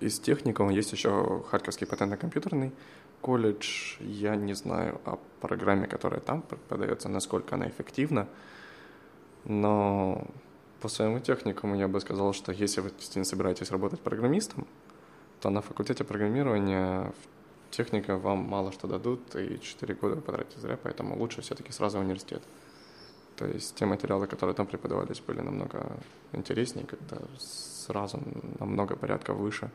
из 0.01 0.19
техникума 0.19 0.73
есть 0.73 0.91
еще 0.91 1.43
Харьковский 1.49 1.87
патентно-компьютерный 1.87 2.71
колледж. 3.21 3.97
Я 3.99 4.35
не 4.35 4.55
знаю 4.55 4.99
о 5.05 5.19
программе, 5.39 5.87
которая 5.87 6.19
там 6.19 6.41
преподается, 6.41 7.09
насколько 7.09 7.55
она 7.55 7.67
эффективна, 7.67 8.27
но 9.45 10.27
по 10.81 10.89
своему 10.89 11.19
техникуму 11.19 11.75
я 11.75 11.87
бы 11.87 12.01
сказал, 12.01 12.33
что 12.33 12.51
если 12.51 12.81
вы 12.81 12.89
действительно 12.89 13.25
собираетесь 13.25 13.71
работать 13.71 14.01
программистом, 14.01 14.67
то 15.39 15.49
на 15.49 15.61
факультете 15.61 16.03
программирования 16.03 17.13
техника 17.69 18.17
вам 18.17 18.39
мало 18.39 18.71
что 18.71 18.87
дадут, 18.87 19.35
и 19.35 19.59
4 19.59 19.93
года 19.95 20.15
вы 20.15 20.21
потратите 20.21 20.59
зря, 20.59 20.77
поэтому 20.81 21.17
лучше 21.17 21.41
все-таки 21.41 21.71
сразу 21.71 21.99
университет. 21.99 22.43
То 23.37 23.45
есть 23.45 23.75
те 23.75 23.85
материалы, 23.85 24.27
которые 24.27 24.55
там 24.55 24.67
преподавались, 24.67 25.19
были 25.19 25.41
намного 25.41 25.97
интереснее, 26.33 26.85
как-то 26.85 27.21
сразу 27.39 28.19
намного 28.59 28.95
порядка 28.95 29.33
выше, 29.33 29.69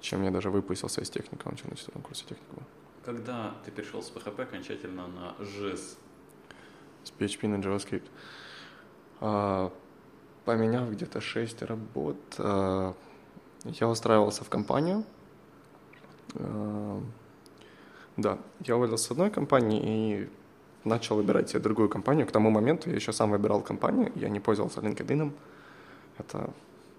чем 0.00 0.22
я 0.24 0.30
даже 0.30 0.50
выпустился 0.50 1.00
из 1.02 1.10
техника, 1.10 1.50
начал 1.50 1.68
на 1.70 1.76
четвертом 1.76 2.02
курсе 2.02 2.24
техникума. 2.24 2.66
Когда 3.04 3.54
ты 3.64 3.70
перешел 3.70 4.02
с 4.02 4.10
PHP 4.10 4.42
окончательно 4.42 5.06
на 5.06 5.34
JS? 5.38 5.96
С 7.04 7.12
PHP 7.18 7.48
на 7.48 7.56
JavaScript. 7.60 8.08
Поменяв 10.44 10.90
где-то 10.90 11.20
6 11.20 11.62
работ, 11.62 12.16
а, 12.38 12.94
я 13.64 13.88
устраивался 13.88 14.44
в 14.44 14.48
компанию. 14.48 15.04
А, 16.34 17.00
да, 18.16 18.38
я 18.60 18.76
уволился 18.76 19.04
с 19.04 19.10
одной 19.10 19.30
компании 19.30 19.82
и 19.82 20.28
начал 20.84 21.16
выбирать 21.16 21.48
себе 21.48 21.60
другую 21.60 21.88
компанию. 21.88 22.26
К 22.26 22.32
тому 22.32 22.50
моменту 22.50 22.90
я 22.90 22.96
еще 22.96 23.12
сам 23.12 23.30
выбирал 23.30 23.62
компанию, 23.62 24.12
я 24.14 24.28
не 24.28 24.40
пользовался 24.40 24.80
LinkedIn. 24.80 25.32
Это, 26.18 26.50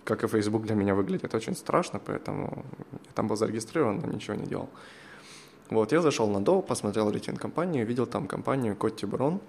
как 0.03 0.23
и 0.23 0.27
Facebook, 0.27 0.63
для 0.63 0.75
меня 0.75 0.95
выглядит 0.95 1.33
очень 1.35 1.55
страшно, 1.55 1.99
поэтому 1.99 2.65
я 2.91 3.11
там 3.13 3.27
был 3.27 3.35
зарегистрирован, 3.35 4.01
но 4.03 4.11
ничего 4.11 4.35
не 4.35 4.45
делал. 4.45 4.69
Вот, 5.69 5.91
я 5.91 6.01
зашел 6.01 6.27
на 6.27 6.37
Dow, 6.37 6.61
посмотрел 6.61 7.09
рейтинг 7.11 7.39
компании, 7.39 7.83
видел 7.83 8.05
там 8.05 8.27
компанию 8.27 8.75
Котти 8.75 9.05
Брон. 9.05 9.39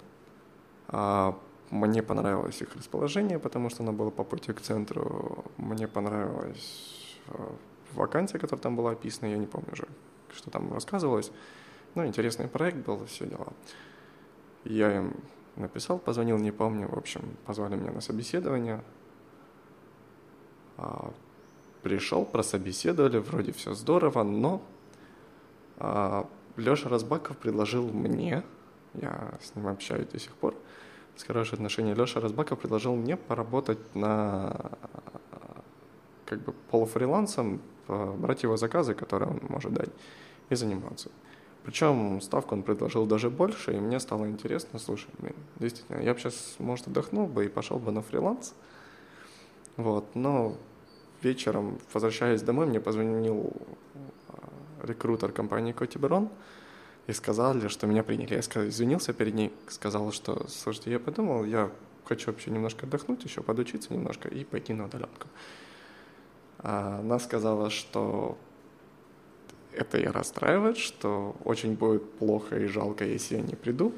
Мне 1.69 2.01
понравилось 2.01 2.61
их 2.61 2.75
расположение, 2.75 3.39
потому 3.39 3.69
что 3.69 3.83
оно 3.83 3.91
было 3.91 4.09
по 4.09 4.23
пути 4.23 4.53
к 4.53 4.61
центру. 4.61 5.45
Мне 5.57 5.87
понравилась 5.87 7.19
а, 7.27 7.55
вакансия, 7.93 8.39
которая 8.39 8.61
там 8.61 8.75
была 8.75 8.91
описана, 8.91 9.29
я 9.29 9.37
не 9.37 9.47
помню 9.47 9.73
уже, 9.73 9.87
что 10.33 10.49
там 10.49 10.73
рассказывалось. 10.73 11.31
Ну, 11.95 12.05
интересный 12.05 12.47
проект 12.47 12.77
был, 12.77 13.05
все 13.05 13.25
дела. 13.25 13.47
Я 14.63 14.95
им 14.95 15.15
написал, 15.57 15.99
позвонил, 15.99 16.37
не 16.37 16.51
помню, 16.51 16.87
в 16.87 16.97
общем, 16.97 17.21
позвали 17.45 17.75
меня 17.75 17.91
на 17.91 18.01
собеседование. 18.01 18.81
А, 20.77 21.11
пришел, 21.81 22.23
прособеседовали, 22.23 23.17
вроде 23.17 23.51
все 23.51 23.73
здорово, 23.73 24.23
но 24.23 24.61
а, 25.77 26.29
Леша 26.55 26.87
Разбаков 26.87 27.37
предложил 27.37 27.87
мне, 27.91 28.43
я 28.93 29.33
с 29.41 29.55
ним 29.55 29.67
общаюсь 29.67 30.07
до 30.07 30.19
сих 30.19 30.33
пор, 30.35 30.55
с 31.17 31.23
хорошие 31.23 31.55
отношения, 31.55 31.93
Леша 31.93 32.19
Разбаков 32.19 32.59
предложил 32.59 32.95
мне 32.95 33.17
поработать 33.17 33.79
на 33.95 34.71
как 36.25 36.41
бы 36.41 36.53
полуфрилансом, 36.69 37.61
брать 37.87 38.43
его 38.43 38.57
заказы, 38.57 38.93
которые 38.93 39.29
он 39.31 39.41
может 39.49 39.73
дать, 39.73 39.89
и 40.49 40.55
заниматься. 40.55 41.09
Причем 41.63 42.21
ставку 42.21 42.55
он 42.55 42.63
предложил 42.63 43.05
даже 43.05 43.29
больше, 43.29 43.75
и 43.75 43.79
мне 43.79 43.99
стало 43.99 44.29
интересно, 44.29 44.79
слушай, 44.79 45.09
блин, 45.17 45.35
действительно, 45.59 46.01
я 46.01 46.13
бы 46.13 46.19
сейчас, 46.19 46.55
может, 46.59 46.87
отдохнул 46.87 47.27
бы 47.27 47.45
и 47.45 47.49
пошел 47.49 47.77
бы 47.77 47.91
на 47.91 48.01
фриланс. 48.01 48.53
Вот, 49.75 50.15
но 50.15 50.55
вечером, 51.21 51.79
возвращаясь 51.93 52.41
домой, 52.41 52.67
мне 52.67 52.79
позвонил 52.79 53.51
а, 54.29 54.49
рекрутер 54.83 55.31
компании 55.31 55.73
Котиберон 55.73 56.29
и 57.07 57.13
сказали, 57.13 57.67
что 57.69 57.87
меня 57.87 58.03
приняли. 58.03 58.35
Я 58.35 58.41
сказал, 58.41 58.69
извинился 58.69 59.13
перед 59.13 59.33
ней, 59.33 59.51
сказал, 59.69 60.11
что, 60.11 60.45
слушайте, 60.49 60.91
я 60.91 60.99
подумал, 60.99 61.45
я 61.45 61.71
хочу 62.05 62.31
вообще 62.31 62.51
немножко 62.51 62.85
отдохнуть, 62.85 63.23
еще 63.23 63.41
подучиться 63.41 63.93
немножко 63.93 64.27
и 64.27 64.43
пойти 64.43 64.73
на 64.73 64.85
удаленку. 64.85 65.27
А 66.59 66.99
она 66.99 67.19
сказала, 67.19 67.69
что 67.69 68.37
это 69.71 69.97
и 69.97 70.05
расстраивает, 70.05 70.77
что 70.77 71.35
очень 71.43 71.75
будет 71.75 72.11
плохо 72.13 72.57
и 72.59 72.65
жалко, 72.65 73.05
если 73.05 73.35
я 73.35 73.41
не 73.41 73.55
приду. 73.55 73.93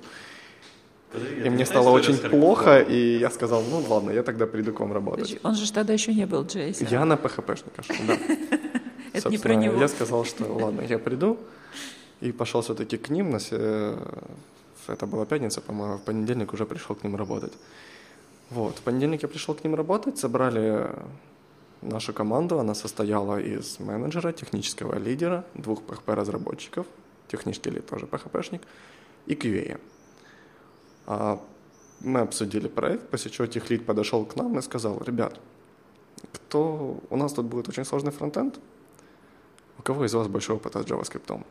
Подожди, 1.11 1.41
и 1.45 1.49
мне 1.49 1.65
стало 1.65 1.89
очень 1.89 2.17
плохо, 2.17 2.79
и 2.79 3.17
я 3.17 3.31
сказал, 3.31 3.63
ну 3.63 3.83
ладно, 3.87 4.11
я 4.11 4.21
тогда 4.21 4.45
приду 4.45 4.73
к 4.73 4.79
вам 4.79 4.93
работать. 4.93 5.39
Он 5.41 5.55
же 5.55 5.71
тогда 5.71 5.93
еще 5.93 6.13
не 6.13 6.27
был 6.27 6.43
Джейси. 6.43 6.87
Я 6.91 7.05
на 7.05 7.17
шел, 7.17 7.95
да. 8.07 8.17
Это 9.13 9.29
не 9.29 9.39
про 9.39 9.55
него. 9.55 9.79
Я 9.79 9.87
сказал, 9.87 10.23
что 10.25 10.45
ладно, 10.53 10.81
я 10.81 10.99
приду, 10.99 11.39
и 12.21 12.31
пошел 12.31 12.61
все-таки 12.61 12.97
к 12.97 13.09
ним. 13.09 13.31
На 13.31 13.39
Это 14.87 15.05
была 15.05 15.25
пятница, 15.25 15.61
по-моему, 15.61 15.97
в 15.97 16.01
понедельник 16.01 16.53
уже 16.53 16.65
пришел 16.65 16.95
к 16.95 17.03
ним 17.03 17.15
работать. 17.15 17.53
Вот, 18.49 18.77
в 18.77 18.81
понедельник 18.81 19.21
я 19.21 19.27
пришел 19.27 19.55
к 19.55 19.63
ним 19.63 19.75
работать, 19.75 20.17
собрали 20.17 20.89
Наша 21.81 22.11
команда, 22.11 22.59
она 22.59 22.75
состояла 22.75 23.39
из 23.39 23.79
менеджера, 23.79 24.33
технического 24.33 24.99
лидера, 24.99 25.45
двух 25.53 25.81
PHP-разработчиков, 25.83 26.85
технический 27.29 27.69
лид 27.69 27.87
тоже 27.87 28.05
PHP-шник, 28.05 28.61
и 29.27 29.33
QA. 29.33 29.79
А 31.05 31.39
мы 32.01 32.19
обсудили 32.19 32.67
проект, 32.67 33.09
после 33.09 33.31
чего 33.31 33.47
техлид 33.47 33.85
подошел 33.85 34.25
к 34.25 34.35
нам 34.35 34.59
и 34.59 34.61
сказал, 34.61 35.01
ребят, 35.05 35.39
кто... 36.33 36.99
у 37.09 37.15
нас 37.15 37.31
тут 37.31 37.45
будет 37.45 37.69
очень 37.69 37.85
сложный 37.85 38.11
фронтенд, 38.11 38.59
у 39.77 39.81
кого 39.81 40.03
из 40.03 40.13
вас 40.13 40.27
большой 40.27 40.57
опыт 40.57 40.73
с 40.73 40.85
JavaScript? 40.85 41.43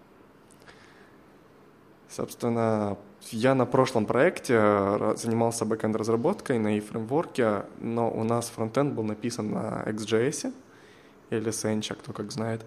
Собственно, 2.09 2.97
я 3.31 3.55
на 3.55 3.66
прошлом 3.66 4.07
проекте 4.07 4.55
э, 4.57 5.14
занимался 5.16 5.64
бэкэнд-разработкой 5.66 6.59
на 6.59 6.77
e-фреймворке, 6.77 7.64
но 7.81 8.11
у 8.11 8.25
нас 8.25 8.49
фронтенд 8.49 8.94
был 8.94 9.05
написан 9.05 9.51
на 9.51 9.83
XJS 9.87 10.55
или 11.31 11.49
Sencha, 11.49 11.94
кто 11.94 12.12
как 12.12 12.33
знает. 12.33 12.64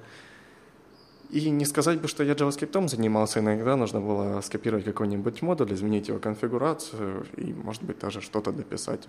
И 1.32 1.50
не 1.50 1.66
сказать 1.66 2.02
бы, 2.02 2.08
что 2.08 2.24
я 2.24 2.34
JavaScript 2.34 2.88
занимался, 2.90 3.40
иногда 3.40 3.76
нужно 3.76 4.02
было 4.02 4.42
скопировать 4.42 4.86
какой-нибудь 4.86 5.42
модуль, 5.42 5.74
изменить 5.74 6.10
его 6.10 6.20
конфигурацию 6.20 7.26
и, 7.38 7.54
может 7.54 7.84
быть, 7.84 8.00
даже 8.00 8.22
что-то 8.22 8.52
дописать. 8.52 9.08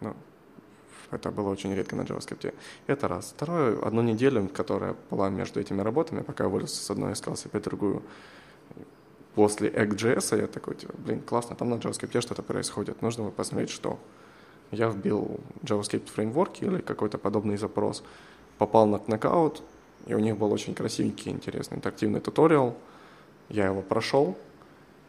Ну, 0.00 0.14
это 1.10 1.30
было 1.30 1.50
очень 1.50 1.74
редко 1.74 1.96
на 1.96 2.02
JavaScript. 2.02 2.54
Это 2.86 3.08
раз. 3.08 3.34
Второе, 3.36 3.76
одну 3.82 4.02
неделю, 4.02 4.48
которая 4.48 4.94
была 5.10 5.28
между 5.30 5.60
этими 5.60 5.82
работами, 5.82 6.22
пока 6.22 6.44
я 6.44 6.48
уволился 6.48 6.82
с 6.82 6.90
одной, 6.90 7.12
искал 7.12 7.36
себе 7.36 7.60
другую, 7.60 8.02
после 9.34 9.68
Egg.js 9.68 10.40
я 10.40 10.46
такой, 10.46 10.74
типа, 10.74 10.94
блин, 10.98 11.20
классно, 11.20 11.56
там 11.56 11.70
на 11.70 11.74
JavaScript 11.74 12.20
что-то 12.20 12.42
происходит, 12.42 13.02
нужно 13.02 13.30
посмотреть, 13.30 13.70
что. 13.70 13.98
Я 14.70 14.88
вбил 14.88 15.38
JavaScript 15.62 16.10
фреймворк 16.10 16.62
или 16.62 16.78
какой-то 16.78 17.18
подобный 17.18 17.56
запрос, 17.56 18.02
попал 18.58 18.86
на 18.86 18.96
Knockout, 18.96 19.60
и 20.06 20.14
у 20.14 20.18
них 20.18 20.36
был 20.36 20.52
очень 20.52 20.74
красивенький, 20.74 21.30
интересный 21.30 21.76
интерактивный 21.76 22.20
туториал, 22.20 22.76
я 23.48 23.66
его 23.66 23.82
прошел, 23.82 24.36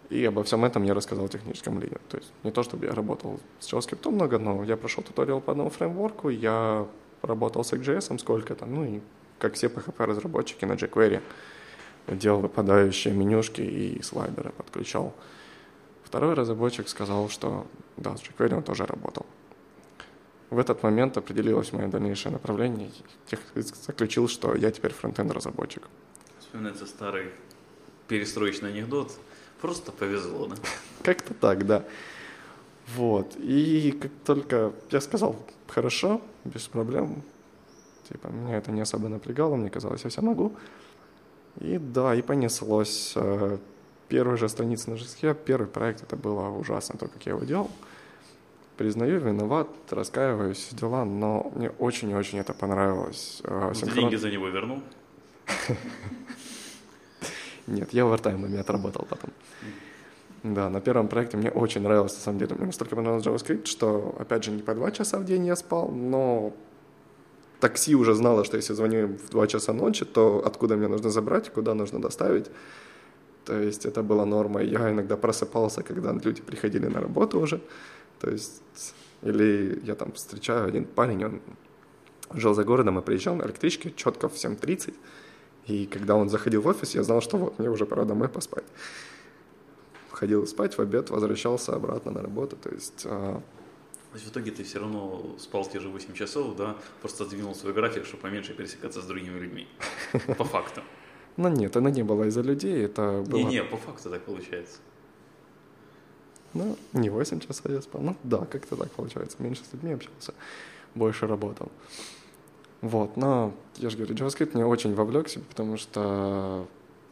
и 0.09 0.23
обо 0.25 0.43
всем 0.43 0.65
этом 0.65 0.83
я 0.83 0.93
рассказал 0.93 1.27
техническому 1.29 1.79
лидеру. 1.79 2.01
То 2.09 2.17
есть 2.17 2.31
не 2.43 2.51
то, 2.51 2.61
чтобы 2.63 2.85
я 2.85 2.93
работал 2.93 3.39
с 3.59 3.71
JavaScript 3.71 4.09
много, 4.11 4.37
но 4.37 4.63
я 4.63 4.77
прошел 4.77 5.03
туториал 5.03 5.41
по 5.41 5.51
одному 5.51 5.69
фреймворку, 5.69 6.29
я 6.29 6.85
работал 7.21 7.63
с 7.63 7.73
XJS 7.73 8.19
сколько-то, 8.19 8.65
ну 8.65 8.83
и 8.85 9.01
как 9.39 9.53
все 9.53 9.67
PHP-разработчики 9.67 10.65
на 10.65 10.73
jQuery 10.73 11.21
делал 12.07 12.41
выпадающие 12.41 13.13
менюшки 13.13 13.61
и 13.61 14.01
слайдеры 14.01 14.51
подключал. 14.51 15.13
Второй 16.03 16.33
разработчик 16.33 16.87
сказал, 16.87 17.29
что 17.29 17.67
да, 17.97 18.15
с 18.15 18.21
jQuery 18.21 18.55
он 18.55 18.63
тоже 18.63 18.85
работал. 18.85 19.25
В 20.49 20.59
этот 20.59 20.83
момент 20.83 21.17
определилось 21.17 21.73
мое 21.73 21.87
дальнейшее 21.87 22.31
направление. 22.31 22.91
Тех 23.25 23.39
заключил, 23.55 24.27
что 24.27 24.55
я 24.55 24.71
теперь 24.71 24.93
фронтенд-разработчик. 24.93 25.83
Вспоминается 26.39 26.85
старый 26.85 27.31
перестроечный 28.07 28.69
анекдот. 28.69 29.11
Просто 29.59 29.91
повезло, 29.91 30.47
да? 30.47 30.55
Как-то 31.03 31.33
так, 31.33 31.65
да. 31.65 31.83
Вот. 32.95 33.35
И 33.37 33.97
как 33.99 34.11
только 34.23 34.73
я 34.91 35.01
сказал, 35.01 35.35
хорошо, 35.67 36.21
без 36.43 36.67
проблем, 36.67 37.23
типа, 38.07 38.27
меня 38.27 38.57
это 38.57 38.71
не 38.71 38.81
особо 38.81 39.09
напрягало, 39.09 39.55
мне 39.55 39.71
казалось, 39.71 40.03
я 40.03 40.09
все 40.09 40.21
могу. 40.21 40.55
И 41.59 41.77
да, 41.77 42.15
и 42.15 42.21
понеслось. 42.21 43.13
Э, 43.15 43.57
первая 44.07 44.37
же 44.37 44.49
страница 44.49 44.89
на 44.89 44.97
жеске, 44.97 45.33
первый 45.33 45.67
проект, 45.67 46.03
это 46.03 46.15
было 46.15 46.49
ужасно, 46.49 46.97
то, 46.99 47.07
как 47.07 47.25
я 47.25 47.33
его 47.33 47.43
делал. 47.45 47.71
Признаю, 48.77 49.19
виноват, 49.21 49.69
раскаиваюсь, 49.89 50.69
дела, 50.71 51.05
но 51.05 51.51
мне 51.55 51.69
очень-очень 51.69 52.39
это 52.39 52.53
понравилось. 52.53 53.41
Э, 53.45 53.71
Ты 53.73 53.91
деньги 53.91 54.15
за 54.15 54.29
него 54.29 54.47
вернул? 54.49 54.81
Нет, 57.67 57.93
я 57.93 58.03
овертаймами 58.03 58.59
отработал 58.59 59.05
потом. 59.09 59.31
Да, 60.43 60.69
на 60.69 60.79
первом 60.79 61.07
проекте 61.07 61.37
мне 61.37 61.49
очень 61.49 61.81
нравилось, 61.81 62.13
на 62.13 62.19
самом 62.19 62.39
деле. 62.39 62.55
Мне 62.55 62.67
настолько 62.67 62.95
понравился 62.95 63.29
JavaScript, 63.29 63.65
что, 63.65 64.15
опять 64.19 64.43
же, 64.43 64.51
не 64.51 64.61
по 64.61 64.75
два 64.75 64.91
часа 64.91 65.17
в 65.17 65.25
день 65.25 65.47
я 65.47 65.55
спал, 65.55 65.89
но 65.89 66.53
такси 67.59 67.95
уже 67.95 68.13
знало, 68.13 68.43
что 68.43 68.57
если 68.57 68.73
звоню 68.73 69.07
в 69.07 69.29
2 69.29 69.47
часа 69.47 69.73
ночи, 69.73 70.05
то 70.05 70.41
откуда 70.45 70.75
мне 70.75 70.87
нужно 70.87 71.09
забрать, 71.09 71.49
куда 71.49 71.73
нужно 71.73 72.01
доставить. 72.01 72.51
То 73.45 73.59
есть 73.59 73.85
это 73.85 74.03
была 74.03 74.25
норма. 74.25 74.61
Я 74.61 74.91
иногда 74.91 75.17
просыпался, 75.17 75.83
когда 75.83 76.13
люди 76.13 76.41
приходили 76.41 76.87
на 76.87 76.99
работу 76.99 77.39
уже. 77.39 77.61
То 78.19 78.29
есть, 78.29 78.61
или 79.23 79.79
я 79.83 79.95
там 79.95 80.11
встречаю 80.11 80.67
один 80.67 80.85
парень, 80.85 81.23
он 81.25 81.41
жил 82.33 82.53
за 82.53 82.63
городом 82.63 82.99
и 82.99 83.01
приезжал 83.01 83.35
на 83.35 83.43
электричке 83.43 83.93
четко 83.95 84.29
в 84.29 84.33
7.30. 84.33 84.93
И 85.67 85.85
когда 85.85 86.15
он 86.15 86.29
заходил 86.29 86.61
в 86.61 86.67
офис, 86.67 86.95
я 86.95 87.03
знал, 87.03 87.21
что 87.21 87.37
вот, 87.37 87.59
мне 87.59 87.69
уже 87.69 87.85
пора 87.85 88.05
домой 88.05 88.29
поспать. 88.29 88.65
ходил 90.11 90.47
спать 90.47 90.77
в 90.77 90.81
обед, 90.81 91.09
возвращался 91.09 91.75
обратно 91.75 92.11
на 92.11 92.21
работу, 92.21 92.55
то 92.55 92.69
есть... 92.69 93.07
То 94.15 94.17
есть 94.17 94.29
в 94.29 94.31
итоге 94.31 94.51
ты 94.51 94.63
все 94.63 94.79
равно 94.79 95.35
спал 95.37 95.65
те 95.65 95.77
же 95.77 95.89
8 95.89 96.13
часов, 96.13 96.55
да, 96.55 96.77
просто 97.01 97.25
сдвинул 97.25 97.53
свой 97.53 97.73
график, 97.73 98.05
чтобы 98.05 98.21
поменьше 98.23 98.53
пересекаться 98.53 99.01
с 99.01 99.05
другими 99.05 99.37
людьми. 99.37 99.67
По 100.37 100.45
факту. 100.45 100.81
Ну 101.35 101.49
нет, 101.49 101.75
это 101.75 101.89
не 101.89 102.01
было 102.01 102.23
из-за 102.23 102.39
людей, 102.39 102.85
это 102.85 103.25
было... 103.27 103.39
Не-не, 103.39 103.65
по 103.65 103.75
факту 103.75 104.09
так 104.09 104.23
получается. 104.23 104.77
Ну, 106.53 106.77
не 106.93 107.09
8 107.09 107.41
часов 107.41 107.69
я 107.69 107.81
спал. 107.81 108.03
Ну 108.03 108.15
да, 108.23 108.45
как-то 108.45 108.77
так 108.77 108.89
получается. 108.91 109.35
Меньше 109.39 109.63
с 109.65 109.73
людьми 109.73 109.91
общался, 109.91 110.33
больше 110.93 111.27
работал. 111.27 111.69
Вот, 112.79 113.17
но 113.17 113.53
я 113.75 113.89
же 113.89 113.97
говорю, 113.97 114.15
JavaScript 114.15 114.51
мне 114.53 114.65
очень 114.65 114.95
вовлекся, 114.95 115.41
потому 115.41 115.75
что 115.75 116.65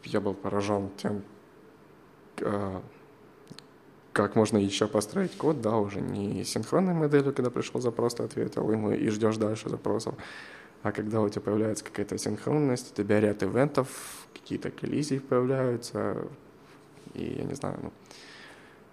я 0.04 0.22
был 0.22 0.32
поражен 0.32 0.88
тем, 0.96 1.22
а, 2.40 2.80
как 4.14 4.36
можно 4.36 4.56
еще 4.58 4.86
построить 4.86 5.36
код, 5.36 5.60
да, 5.60 5.76
уже 5.76 6.00
не 6.00 6.44
синхронной 6.44 6.94
моделью, 6.94 7.34
когда 7.34 7.50
пришел 7.50 7.80
запрос, 7.80 8.14
ты 8.14 8.22
ответил 8.22 8.70
ему 8.70 8.92
и 8.92 9.08
ждешь 9.08 9.36
дальше 9.36 9.68
запросов, 9.68 10.14
а 10.84 10.92
когда 10.92 11.20
у 11.20 11.28
тебя 11.28 11.42
появляется 11.42 11.84
какая-то 11.84 12.16
синхронность, 12.16 12.92
у 12.92 12.94
тебя 12.94 13.20
ряд 13.20 13.42
ивентов, 13.42 13.88
какие-то 14.32 14.70
коллизии 14.70 15.18
появляются, 15.18 16.28
и 17.12 17.24
я 17.38 17.44
не 17.44 17.54
знаю, 17.54 17.78
ну, 17.82 17.92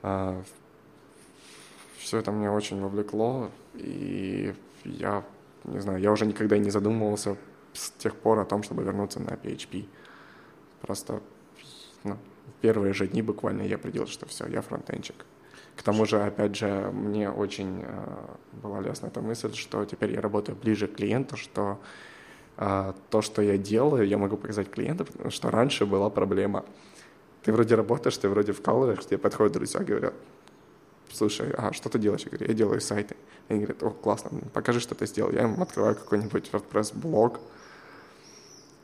а, 0.01 0.43
все 1.99 2.17
это 2.17 2.31
меня 2.31 2.51
очень 2.51 2.81
вовлекло, 2.81 3.51
и 3.75 4.55
я, 4.86 5.23
не 5.65 5.81
знаю, 5.81 5.99
я 5.99 6.12
уже 6.12 6.25
никогда 6.25 6.57
не 6.57 6.71
задумывался 6.71 7.38
с 7.73 7.91
тех 7.91 8.15
пор 8.15 8.39
о 8.39 8.45
том, 8.45 8.63
чтобы 8.63 8.84
вернуться 8.84 9.19
на 9.19 9.29
PHP. 9.29 9.86
Просто 10.81 11.21
ну, 12.03 12.17
первые 12.62 12.93
же 12.93 13.08
дни 13.08 13.21
буквально 13.21 13.63
я 13.63 13.75
определил, 13.75 14.08
что 14.08 14.25
все, 14.25 14.47
я 14.47 14.62
фронтенчик. 14.62 15.25
К 15.75 15.84
тому 15.84 16.06
же, 16.06 16.21
опять 16.21 16.56
же, 16.56 16.91
мне 16.91 17.30
очень 17.30 17.84
э, 17.84 18.15
была 18.62 18.82
лестна 18.82 19.08
эта 19.08 19.21
мысль, 19.21 19.54
что 19.54 19.86
теперь 19.86 20.13
я 20.13 20.21
работаю 20.21 20.58
ближе 20.58 20.88
к 20.88 20.95
клиенту, 20.95 21.38
что 21.38 21.80
э, 22.58 22.93
то, 23.10 23.21
что 23.21 23.41
я 23.41 23.58
делаю, 23.58 24.08
я 24.08 24.17
могу 24.17 24.38
показать 24.38 24.69
клиенту, 24.69 25.06
потому 25.06 25.32
что 25.32 25.49
раньше 25.49 25.86
была 25.86 26.10
проблема. 26.10 26.65
Ты 27.43 27.51
вроде 27.51 27.75
работаешь, 27.75 28.17
ты 28.17 28.30
вроде 28.30 28.51
вкалываешь, 28.51 29.06
тебе 29.06 29.17
подходят 29.17 29.54
друзья, 29.54 29.80
говорят, 29.80 30.13
слушай, 31.12 31.51
а 31.58 31.73
что 31.73 31.89
ты 31.89 31.97
делаешь? 31.97 32.23
Я 32.23 32.30
говорю, 32.30 32.47
я 32.47 32.54
делаю 32.54 32.82
сайты. 32.82 33.15
Они 33.49 33.60
говорят, 33.60 33.82
о, 33.84 33.89
классно, 33.89 34.30
покажи, 34.54 34.80
что 34.80 34.93
ты 34.93 35.08
сделал. 35.08 35.32
Я 35.32 35.43
им 35.43 35.62
открываю 35.62 35.95
какой-нибудь 35.95 36.49
WordPress-блог, 36.51 37.39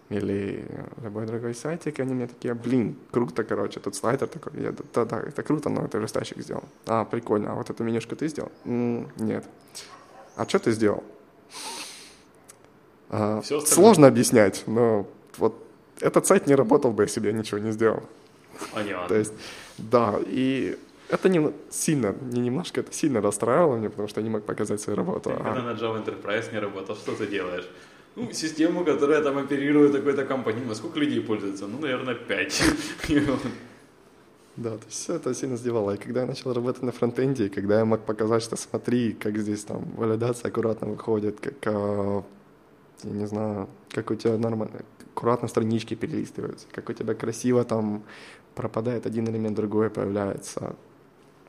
или 0.10 0.65
любой 1.02 1.26
другой 1.26 1.54
сайтик, 1.54 2.00
и 2.00 2.02
они 2.02 2.13
мне 2.13 2.28
такие, 2.28 2.54
блин, 2.54 2.96
круто, 3.12 3.43
короче, 3.43 3.80
тут 3.80 3.96
слайдер 3.96 4.28
такой, 4.28 4.54
я, 4.62 4.74
да, 4.93 5.06
да, 5.06 5.20
это 5.20 5.43
круто, 5.43 5.70
но 5.70 5.88
ты 5.88 5.98
верстальщик 5.98 6.39
сделал. 6.39 6.63
А, 6.86 7.04
прикольно, 7.06 7.52
а 7.52 7.56
вот 7.56 7.70
эту 7.70 7.84
менюшку 7.84 8.15
ты 8.15 8.28
сделал? 8.28 8.52
М-м, 8.65 9.10
нет. 9.17 9.46
А 10.36 10.48
что 10.48 10.60
ты 10.60 10.72
сделал? 10.72 11.04
А, 13.10 13.41
сложно 13.41 14.08
объяснять, 14.08 14.63
но 14.67 15.08
вот 15.38 15.56
этот 16.00 16.26
сайт 16.26 16.48
не 16.48 16.56
работал 16.56 16.91
бы, 16.91 17.04
если 17.04 17.20
бы 17.20 17.28
я 17.28 17.34
ничего 17.34 17.60
не 17.60 17.72
сделал. 17.72 18.04
Понятно. 18.74 19.08
То 19.08 19.15
есть, 19.15 19.34
да, 19.78 20.15
и 20.26 20.78
это 21.10 21.30
не 21.30 21.54
сильно, 21.70 22.15
не 22.22 22.41
немножко, 22.41 22.82
это 22.82 22.93
сильно 22.93 23.22
расстраивало 23.22 23.78
меня, 23.78 23.89
потому 23.89 24.08
что 24.08 24.20
я 24.20 24.24
не 24.24 24.30
мог 24.30 24.43
показать 24.43 24.82
свою 24.82 24.98
работу. 24.98 25.30
Ты, 25.30 25.36
а... 25.36 25.43
Когда 25.43 25.62
на 25.62 25.78
Java 25.78 26.04
Enterprise 26.04 26.52
не 26.52 26.60
работал, 26.60 26.96
что 26.96 27.15
ты 27.15 27.28
делаешь? 27.28 27.67
Ну, 28.17 28.34
систему, 28.34 28.84
которая 28.84 29.21
там 29.21 29.38
оперирует 29.38 29.91
такой-то 29.91 30.25
компанией. 30.25 30.65
Ну, 30.65 30.75
сколько 30.75 30.99
людей 30.99 31.21
пользуется? 31.21 31.67
Ну, 31.67 31.80
наверное, 31.80 32.15
5. 32.15 32.63
Да, 34.58 34.71
то 34.71 34.86
есть 34.88 35.03
все 35.03 35.13
это 35.13 35.36
сильно 35.36 35.56
сдевало. 35.56 35.93
И 35.93 35.97
когда 35.97 36.21
я 36.21 36.25
начал 36.25 36.51
работать 36.51 36.82
на 36.82 36.91
фронтенде, 36.91 37.47
когда 37.47 37.77
я 37.77 37.86
мог 37.86 37.99
показать, 37.99 38.41
что 38.41 38.56
смотри, 38.56 39.13
как 39.13 39.38
здесь 39.38 39.63
там 39.63 39.86
валидация 39.95 40.49
аккуратно 40.49 40.88
выходит, 40.88 41.39
как, 41.39 41.53
а, 41.65 42.23
я 43.03 43.12
не 43.12 43.27
знаю, 43.27 43.67
как 43.89 44.10
у 44.10 44.15
тебя 44.15 44.36
нормально, 44.36 44.82
аккуратно 45.13 45.47
странички 45.47 45.93
перелистываются, 45.93 46.65
как 46.71 46.89
у 46.89 46.93
тебя 46.93 47.13
красиво 47.13 47.63
там 47.65 48.01
пропадает 48.56 49.06
один 49.06 49.27
элемент, 49.30 49.56
другой 49.56 49.91
появляется. 49.91 50.75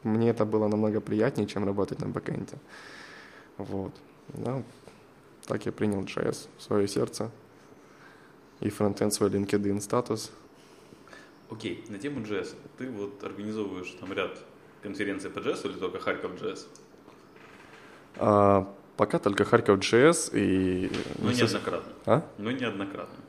Мне 0.02 0.28
это 0.28 0.44
было 0.44 0.68
намного 0.68 1.00
приятнее, 1.00 1.46
чем 1.46 1.64
работать 1.64 2.00
на 2.00 2.08
бэкэнде. 2.08 2.58
Вот. 3.56 3.92
Да, 4.34 4.62
так 5.48 5.64
я 5.64 5.72
принял 5.72 6.02
JS 6.02 6.48
в 6.58 6.62
свое 6.62 6.86
сердце 6.86 7.30
и 8.60 8.68
фронтенд 8.68 9.14
свой 9.14 9.30
LinkedIn 9.30 9.80
статус. 9.80 10.30
Окей, 11.50 11.82
okay. 11.82 11.92
на 11.92 11.98
тему 11.98 12.20
JS. 12.20 12.54
Ты 12.76 12.90
вот 12.90 13.24
организовываешь 13.24 13.96
там 13.98 14.12
ряд 14.12 14.38
конференций 14.82 15.30
по 15.30 15.38
JS 15.38 15.66
или 15.70 15.78
только 15.78 15.98
Харьков 15.98 16.32
JS? 16.32 16.66
А, 18.16 18.68
пока 18.98 19.18
только 19.18 19.44
Харьков 19.44 19.78
JS 19.78 20.30
и... 20.34 20.92
Ну, 21.18 21.30
неоднократно. 21.30 21.92
А? 22.04 22.22
Ну, 22.36 22.50
неоднократно. 22.50 23.24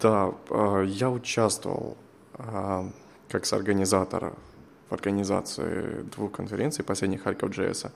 Да, 0.00 0.34
а, 0.50 0.82
я 0.82 1.10
участвовал 1.10 1.96
а, 2.34 2.88
как 3.28 3.44
соорганизатор 3.44 4.34
в 4.88 4.92
организации 4.92 6.02
двух 6.14 6.30
конференций, 6.30 6.84
последних 6.84 7.24
Харьков 7.24 7.50
JS. 7.50 7.90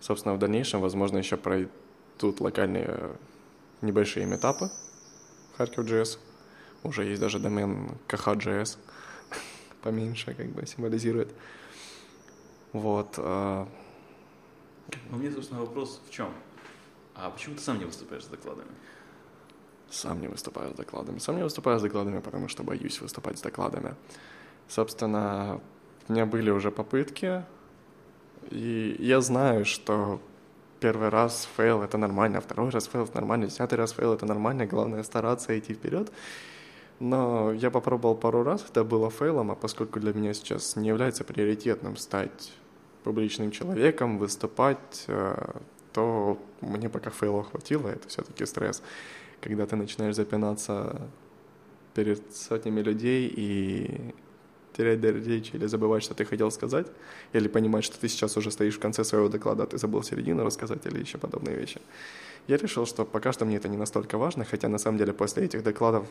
Собственно, 0.00 0.34
в 0.34 0.38
дальнейшем, 0.38 0.80
возможно, 0.80 1.18
еще 1.18 1.36
Тут 2.18 2.40
локальные 2.40 3.16
небольшие 3.82 4.26
метапы 4.26 4.70
Харьков.js. 5.56 6.18
Уже 6.82 7.04
есть 7.04 7.20
даже 7.20 7.38
домен 7.38 7.90
KH.js. 8.08 8.78
Поменьше 9.82 10.34
как 10.34 10.46
бы 10.48 10.66
символизирует. 10.66 11.34
Вот. 12.72 13.14
А... 13.18 13.68
У 15.10 15.16
меня, 15.16 15.32
собственно, 15.32 15.60
вопрос 15.60 16.00
в 16.06 16.10
чем? 16.10 16.32
А 17.14 17.30
почему 17.30 17.56
ты 17.56 17.62
сам 17.62 17.78
не 17.78 17.84
выступаешь 17.84 18.24
с 18.24 18.28
докладами? 18.28 18.70
Сам 19.90 20.20
не 20.20 20.28
выступаю 20.28 20.72
с 20.72 20.76
докладами. 20.76 21.18
Сам 21.18 21.36
не 21.36 21.42
выступаю 21.42 21.78
с 21.78 21.82
докладами, 21.82 22.20
потому 22.20 22.48
что 22.48 22.64
боюсь 22.64 23.00
выступать 23.00 23.38
с 23.38 23.42
докладами. 23.42 23.94
Собственно, 24.68 25.60
у 26.08 26.12
меня 26.12 26.26
были 26.26 26.50
уже 26.50 26.70
попытки, 26.70 27.44
и 28.50 28.96
я 28.98 29.20
знаю, 29.20 29.64
что 29.64 30.20
первый 30.84 31.08
раз 31.08 31.48
fail — 31.56 31.84
это 31.84 31.96
нормально, 31.96 32.40
второй 32.42 32.68
раз 32.68 32.88
fail — 32.88 33.04
это 33.04 33.14
нормально, 33.14 33.46
десятый 33.46 33.78
раз 33.78 33.92
fail— 33.92 34.12
это 34.14 34.26
нормально, 34.26 34.66
главное 34.66 35.02
стараться 35.02 35.58
идти 35.58 35.72
вперед. 35.72 36.12
Но 37.00 37.52
я 37.54 37.70
попробовал 37.70 38.16
пару 38.16 38.42
раз, 38.42 38.66
это 38.68 38.84
было 38.84 39.08
fail 39.08 39.29
-ом, 39.29 39.50
а 39.50 39.54
поскольку 39.54 39.98
для 39.98 40.12
меня 40.12 40.34
сейчас 40.34 40.76
не 40.76 40.88
является 40.88 41.24
приоритетным 41.24 41.96
стать 41.96 42.52
публичным 43.02 43.50
человеком, 43.50 44.18
выступать, 44.18 45.04
э, 45.08 45.60
то 45.94 46.38
мне 46.60 46.90
пока 46.90 47.08
фейла 47.08 47.44
хватило, 47.44 47.88
это 47.88 48.06
все-таки 48.08 48.44
стресс. 48.44 48.82
Когда 49.40 49.64
ты 49.66 49.76
начинаешь 49.76 50.16
запинаться 50.16 51.00
перед 51.94 52.36
сотнями 52.36 52.82
людей 52.82 53.32
и 53.34 54.14
терять 54.76 55.00
дар 55.00 55.14
речи 55.14 55.52
или 55.54 55.66
забывать, 55.66 56.02
что 56.02 56.14
ты 56.14 56.24
хотел 56.24 56.50
сказать, 56.50 56.86
или 57.32 57.48
понимать, 57.48 57.84
что 57.84 57.98
ты 57.98 58.08
сейчас 58.08 58.36
уже 58.36 58.50
стоишь 58.50 58.76
в 58.76 58.80
конце 58.80 59.04
своего 59.04 59.28
доклада, 59.28 59.62
а 59.62 59.66
ты 59.66 59.78
забыл 59.78 60.02
середину 60.02 60.44
рассказать 60.44 60.86
или 60.86 61.00
еще 61.00 61.18
подобные 61.18 61.56
вещи. 61.56 61.80
Я 62.46 62.56
решил, 62.56 62.86
что 62.86 63.04
пока 63.04 63.32
что 63.32 63.44
мне 63.44 63.56
это 63.56 63.68
не 63.68 63.76
настолько 63.76 64.18
важно, 64.18 64.44
хотя 64.44 64.68
на 64.68 64.78
самом 64.78 64.98
деле 64.98 65.12
после 65.12 65.44
этих 65.44 65.62
докладов 65.62 66.06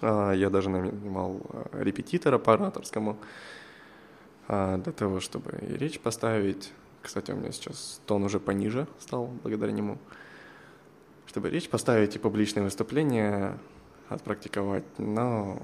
а, 0.00 0.32
я 0.32 0.50
даже 0.50 0.70
нанимал 0.70 1.40
а, 1.50 1.82
репетитора 1.82 2.38
по 2.38 2.54
ораторскому 2.54 3.16
а, 4.48 4.78
для 4.78 4.92
того, 4.92 5.20
чтобы 5.20 5.58
и 5.68 5.76
речь 5.76 6.00
поставить. 6.00 6.72
Кстати, 7.02 7.30
у 7.30 7.36
меня 7.36 7.52
сейчас 7.52 8.00
тон 8.06 8.24
уже 8.24 8.40
пониже 8.40 8.88
стал 8.98 9.30
благодаря 9.42 9.72
нему. 9.72 9.98
Чтобы 11.26 11.50
речь 11.50 11.68
поставить 11.68 12.16
и 12.16 12.18
публичные 12.18 12.64
выступления 12.64 13.58
отпрактиковать, 14.08 14.84
но 14.98 15.60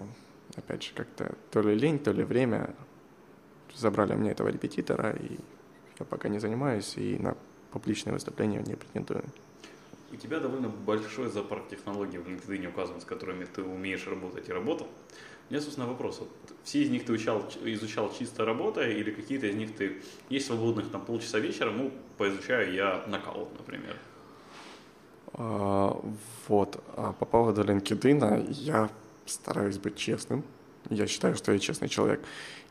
опять 0.57 0.83
же, 0.83 0.93
как-то 0.95 1.35
то 1.51 1.61
ли 1.61 1.75
лень, 1.75 1.99
то 1.99 2.13
ли 2.13 2.25
время. 2.25 2.75
Забрали 3.75 4.15
мне 4.15 4.33
этого 4.33 4.49
репетитора, 4.49 5.13
и 5.13 5.39
я 5.99 6.05
пока 6.05 6.29
не 6.29 6.39
занимаюсь, 6.39 6.95
и 6.97 7.19
на 7.19 7.37
публичные 7.71 8.13
выступления 8.13 8.63
не 8.63 8.75
претендую. 8.75 9.25
У 10.13 10.17
тебя 10.17 10.41
довольно 10.41 10.69
большой 10.69 11.31
запарк 11.31 11.69
технологий 11.69 12.19
в 12.19 12.29
LinkedIn 12.29 12.69
указан, 12.69 13.01
с 13.01 13.05
которыми 13.05 13.47
ты 13.47 13.63
умеешь 13.63 14.07
работать 14.07 14.47
и 14.49 14.53
работал. 14.53 14.87
У 15.49 15.53
меня, 15.53 15.63
собственно, 15.63 15.87
вопрос. 15.87 16.21
Вот, 16.21 16.29
все 16.65 16.83
из 16.83 16.91
них 16.91 17.07
ты 17.07 17.15
изучал, 17.15 17.49
изучал 17.65 18.13
чисто 18.13 18.45
работая, 18.45 18.91
или 18.91 19.11
какие-то 19.11 19.47
из 19.47 19.55
них 19.55 19.75
ты 19.75 20.03
есть 20.29 20.47
свободных 20.47 20.91
там 20.91 21.03
полчаса 21.03 21.39
вечера, 21.39 21.71
ну, 21.71 21.91
поизучаю 22.19 22.75
я 22.75 23.05
нокаут, 23.07 23.49
например. 23.59 23.97
А, 25.33 25.99
вот. 26.47 26.83
А 26.97 27.13
по 27.13 27.25
поводу 27.25 27.63
LinkedIn 27.65 28.51
я 28.51 28.91
стараюсь 29.27 29.79
быть 29.79 29.97
честным. 29.97 30.45
Я 30.91 31.07
считаю, 31.07 31.37
что 31.37 31.53
я 31.53 31.59
честный 31.59 31.89
человек. 31.89 32.21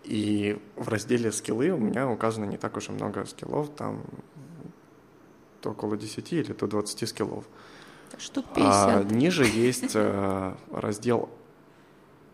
И 0.04 0.60
в 0.76 0.90
разделе 0.90 1.32
скиллы 1.32 1.70
у 1.70 1.78
меня 1.78 2.10
указано 2.10 2.46
не 2.46 2.58
так 2.58 2.76
уж 2.78 2.90
и 2.90 2.92
много 2.92 3.26
скиллов, 3.26 3.70
там 3.70 4.04
около 5.64 5.96
10 5.96 6.34
или 6.34 6.54
до 6.54 6.68
20 6.68 7.08
скиллов. 7.08 7.46
Штук 8.18 8.46
50. 8.56 8.66
А 8.66 9.04
ниже 9.14 9.46
есть 9.46 9.92
э, 9.94 10.54
раздел 10.72 11.30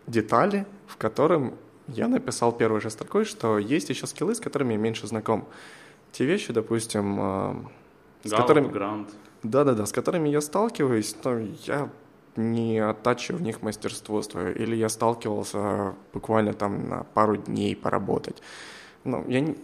детали, 0.08 0.66
в 0.88 0.98
котором 0.98 1.56
я 1.88 2.08
написал 2.08 2.52
первой 2.52 2.82
же 2.82 2.90
строкой, 2.90 3.26
что 3.26 3.58
есть 3.58 3.90
еще 3.90 4.08
скиллы, 4.08 4.34
с 4.34 4.40
которыми 4.40 4.74
я 4.74 4.80
меньше 4.80 5.08
знаком. 5.08 5.48
Те 6.12 6.26
вещи, 6.26 6.54
допустим, 6.54 7.18
э, 7.20 7.56
с 8.24 8.32
Галлоп, 8.32 8.48
которыми... 8.48 8.68
Грант. 8.70 9.10
Да-да-да, 9.44 9.86
с 9.86 9.92
которыми 9.92 10.30
я 10.30 10.42
сталкиваюсь, 10.42 11.16
но 11.24 11.40
я 11.66 11.90
не 12.38 12.80
оттачиваю 12.80 13.40
в 13.40 13.42
них 13.42 13.62
мастерство 13.62 14.22
свое, 14.22 14.54
или 14.56 14.76
я 14.76 14.90
сталкивался 14.90 15.96
буквально 16.14 16.54
там 16.54 16.90
на 16.90 17.04
пару 17.04 17.38
дней 17.38 17.76
поработать. 17.76 18.42
Но 19.04 19.24
я 19.28 19.42
не, 19.42 19.58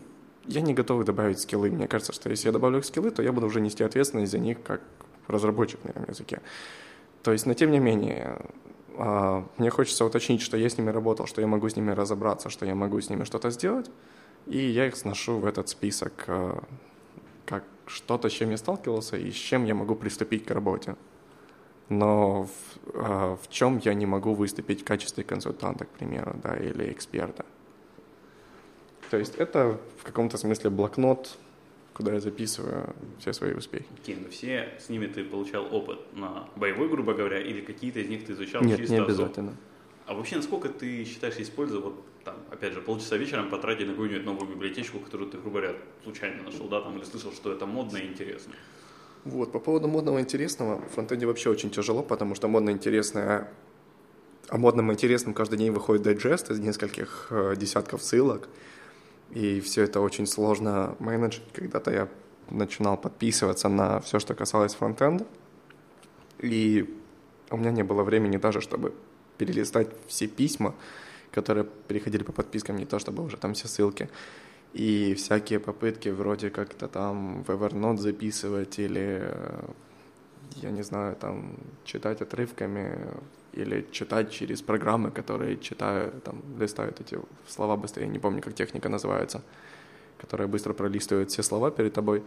я 0.45 0.61
не 0.61 0.73
готов 0.73 1.05
добавить 1.05 1.39
скиллы. 1.39 1.69
Мне 1.69 1.87
кажется, 1.87 2.13
что 2.13 2.29
если 2.29 2.47
я 2.47 2.51
добавлю 2.51 2.79
их 2.79 2.85
скиллы, 2.85 3.11
то 3.11 3.21
я 3.21 3.31
буду 3.31 3.47
уже 3.47 3.61
нести 3.61 3.83
ответственность 3.83 4.31
за 4.31 4.39
них 4.39 4.61
как 4.63 4.81
разработчик 5.27 5.83
на 5.83 5.89
этом 5.89 6.05
языке. 6.07 6.41
То 7.21 7.31
есть, 7.31 7.45
но 7.45 7.53
тем 7.53 7.71
не 7.71 7.79
менее, 7.79 8.37
а, 8.97 9.47
мне 9.57 9.69
хочется 9.69 10.05
уточнить, 10.05 10.41
что 10.41 10.57
я 10.57 10.69
с 10.69 10.77
ними 10.77 10.89
работал, 10.89 11.25
что 11.25 11.41
я 11.41 11.47
могу 11.47 11.69
с 11.69 11.75
ними 11.75 11.91
разобраться, 11.91 12.49
что 12.49 12.65
я 12.65 12.75
могу 12.75 12.99
с 12.99 13.09
ними 13.09 13.23
что-то 13.23 13.49
сделать, 13.49 13.89
и 14.45 14.57
я 14.57 14.87
их 14.87 14.95
сношу 14.95 15.37
в 15.37 15.45
этот 15.45 15.69
список 15.69 16.25
а, 16.27 16.63
как 17.45 17.63
что-то, 17.85 18.29
с 18.29 18.33
чем 18.33 18.51
я 18.51 18.57
сталкивался 18.57 19.17
и 19.17 19.31
с 19.31 19.35
чем 19.35 19.65
я 19.65 19.75
могу 19.75 19.95
приступить 19.95 20.45
к 20.45 20.51
работе. 20.51 20.95
Но 21.89 22.43
в, 22.43 22.49
а, 22.95 23.37
в 23.37 23.49
чем 23.49 23.79
я 23.83 23.93
не 23.93 24.05
могу 24.05 24.33
выступить 24.33 24.81
в 24.81 24.83
качестве 24.85 25.23
консультанта, 25.23 25.85
к 25.85 25.89
примеру, 25.89 26.35
да, 26.41 26.55
или 26.55 26.91
эксперта. 26.91 27.45
То 29.09 29.17
есть 29.17 29.35
это 29.35 29.79
в 29.99 30.03
каком-то 30.03 30.37
смысле 30.37 30.69
блокнот, 30.69 31.37
куда 31.93 32.13
я 32.13 32.19
записываю 32.19 32.95
все 33.19 33.33
свои 33.33 33.53
успехи. 33.53 33.85
Окей, 34.01 34.17
но 34.21 34.29
все 34.29 34.73
с 34.79 34.89
ними 34.89 35.07
ты 35.07 35.23
получал 35.23 35.67
опыт 35.73 35.99
на 36.15 36.49
боевой, 36.55 36.89
грубо 36.89 37.13
говоря, 37.13 37.39
или 37.39 37.61
какие-то 37.61 37.99
из 37.99 38.09
них 38.09 38.25
ты 38.25 38.33
изучал 38.33 38.63
Нет, 38.63 38.79
чисто 38.79 38.93
не 38.93 38.99
особо? 39.01 39.13
обязательно. 39.13 39.57
А 40.05 40.13
вообще, 40.15 40.37
насколько 40.37 40.67
ты 40.67 41.05
считаешь 41.05 41.37
использовать, 41.37 41.85
вот 41.85 42.05
там, 42.25 42.35
опять 42.51 42.73
же, 42.73 42.81
полчаса 42.81 43.17
вечером 43.17 43.49
потратить 43.49 43.85
на 43.85 43.93
какую-нибудь 43.93 44.25
новую 44.25 44.49
библиотечку, 44.49 44.99
которую 44.99 45.29
ты, 45.29 45.37
грубо 45.37 45.59
говоря, 45.59 45.77
случайно 46.03 46.43
нашел, 46.43 46.67
да, 46.67 46.81
там, 46.81 46.97
или 46.97 47.05
слышал, 47.05 47.31
что 47.31 47.51
это 47.53 47.65
модно 47.65 47.97
и 47.97 48.07
интересно? 48.07 48.53
Вот, 49.25 49.53
по 49.53 49.59
поводу 49.59 49.87
модного 49.87 50.19
интересного, 50.19 50.81
в 50.81 50.93
фронтенде 50.93 51.25
вообще 51.25 51.49
очень 51.49 51.69
тяжело, 51.69 52.03
потому 52.03 52.35
что 52.35 52.49
модно 52.49 52.71
интересное, 52.71 53.47
о 54.49 54.57
модном 54.57 54.91
и 54.91 54.93
интересном 54.93 55.33
каждый 55.33 55.57
день 55.57 55.71
выходит 55.71 56.03
дайджест 56.03 56.51
из 56.51 56.59
нескольких 56.59 57.27
э, 57.29 57.55
десятков 57.55 58.03
ссылок, 58.03 58.49
и 59.31 59.61
все 59.61 59.83
это 59.83 60.01
очень 60.01 60.27
сложно 60.27 60.97
менеджить. 60.99 61.43
Когда-то 61.53 61.91
я 61.91 62.09
начинал 62.49 62.97
подписываться 62.97 63.69
на 63.69 64.01
все, 64.01 64.19
что 64.19 64.33
касалось 64.35 64.75
фронтенда, 64.75 65.25
и 66.39 66.93
у 67.49 67.55
меня 67.55 67.71
не 67.71 67.83
было 67.83 68.03
времени 68.03 68.35
даже, 68.35 68.59
чтобы 68.59 68.93
перелистать 69.37 69.87
все 70.07 70.27
письма, 70.27 70.75
которые 71.31 71.65
переходили 71.87 72.23
по 72.23 72.33
подпискам, 72.33 72.75
не 72.75 72.85
то 72.85 72.99
чтобы 72.99 73.23
уже 73.23 73.37
там 73.37 73.53
все 73.53 73.69
ссылки. 73.69 74.09
И 74.73 75.13
всякие 75.13 75.59
попытки 75.59 76.09
вроде 76.09 76.49
как-то 76.49 76.87
там 76.87 77.43
в 77.43 77.49
Evernote 77.51 77.97
записывать 77.97 78.79
или, 78.79 79.19
э, 79.21 79.63
я 80.55 80.71
не 80.71 80.81
знаю, 80.81 81.15
там 81.15 81.55
читать 81.85 82.21
отрывками 82.21 82.97
или 83.53 83.87
читать 83.91 84.31
через 84.31 84.63
программы, 84.63 85.11
которые 85.11 85.57
читают, 85.57 86.23
там, 86.23 86.41
листают 86.59 86.99
эти 87.01 87.19
слова 87.47 87.77
быстрее, 87.77 88.07
не 88.07 88.17
помню, 88.17 88.41
как 88.41 88.55
техника 88.55 88.89
называется, 88.89 89.43
которая 90.17 90.47
быстро 90.47 90.73
пролистывает 90.73 91.29
все 91.29 91.43
слова 91.43 91.69
перед 91.69 91.93
тобой. 91.93 92.23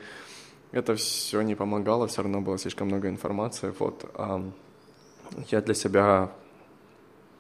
Это 0.70 0.94
все 0.94 1.42
не 1.42 1.57
помогало, 1.57 2.07
все 2.07 2.22
равно 2.22 2.40
было 2.40 2.59
слишком 2.59 2.86
много 2.86 3.09
информации. 3.09 3.72
Вот, 3.76 4.09
а 4.14 4.40
я 5.51 5.61
для 5.61 5.74
себя, 5.74 6.30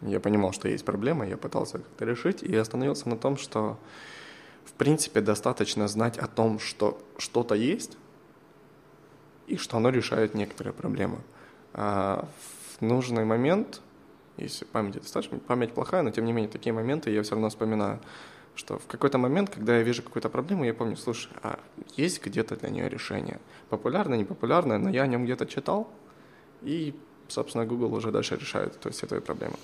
я 0.00 0.18
понимал, 0.18 0.52
что 0.52 0.68
есть 0.68 0.84
проблема, 0.84 1.26
я 1.28 1.36
пытался 1.36 1.78
как-то 1.78 2.04
решить, 2.04 2.42
и 2.42 2.56
остановился 2.56 3.08
на 3.08 3.16
том, 3.16 3.36
что 3.36 3.78
в 4.66 4.72
принципе 4.72 5.20
достаточно 5.20 5.88
знать 5.88 6.18
о 6.18 6.26
том, 6.26 6.58
что 6.58 7.00
что-то 7.18 7.54
есть, 7.54 7.96
и 9.46 9.56
что 9.56 9.76
оно 9.76 9.90
решает 9.90 10.34
некоторые 10.34 10.74
проблемы. 10.74 11.18
А 11.72 12.28
в 12.78 12.82
нужный 12.82 13.24
момент, 13.24 13.80
если 14.36 14.64
память 14.64 14.94
достаточно, 14.94 15.38
память 15.38 15.72
плохая, 15.72 16.02
но 16.02 16.10
тем 16.10 16.24
не 16.24 16.32
менее 16.32 16.50
такие 16.50 16.72
моменты 16.72 17.10
я 17.10 17.22
все 17.22 17.32
равно 17.32 17.48
вспоминаю, 17.48 18.00
что 18.54 18.78
в 18.78 18.86
какой-то 18.86 19.18
момент, 19.18 19.50
когда 19.50 19.76
я 19.76 19.82
вижу 19.82 20.02
какую-то 20.02 20.28
проблему, 20.28 20.64
я 20.64 20.74
помню, 20.74 20.96
слушай, 20.96 21.30
а 21.42 21.58
есть 21.96 22.24
где-то 22.24 22.56
для 22.56 22.70
нее 22.70 22.88
решение? 22.88 23.38
Популярное, 23.68 24.18
непопулярное, 24.18 24.78
но 24.78 24.90
я 24.90 25.02
о 25.02 25.06
нем 25.06 25.24
где-то 25.24 25.46
читал, 25.46 25.88
и, 26.62 26.94
собственно, 27.28 27.66
Google 27.66 27.94
уже 27.94 28.10
дальше 28.10 28.36
решает 28.36 28.78
то 28.80 28.88
есть, 28.88 28.98
все 28.98 29.06
твои 29.06 29.20
проблемы. 29.20 29.56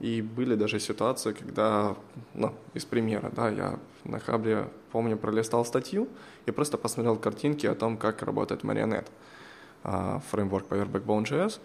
И 0.00 0.22
были 0.22 0.54
даже 0.54 0.80
ситуации, 0.80 1.32
когда, 1.32 1.96
ну, 2.34 2.52
из 2.74 2.84
примера, 2.84 3.30
да, 3.34 3.48
я 3.48 3.78
на 4.04 4.18
Хабре, 4.18 4.68
помню, 4.90 5.16
пролистал 5.16 5.64
статью 5.64 6.08
и 6.46 6.50
просто 6.50 6.78
посмотрел 6.78 7.16
картинки 7.16 7.66
о 7.66 7.74
том, 7.74 7.96
как 7.96 8.22
работает 8.22 8.64
Marionette, 8.64 9.06
а, 9.82 10.20
фреймворк 10.30 10.66
Power 10.68 10.90
Backbone.js, 10.90 11.60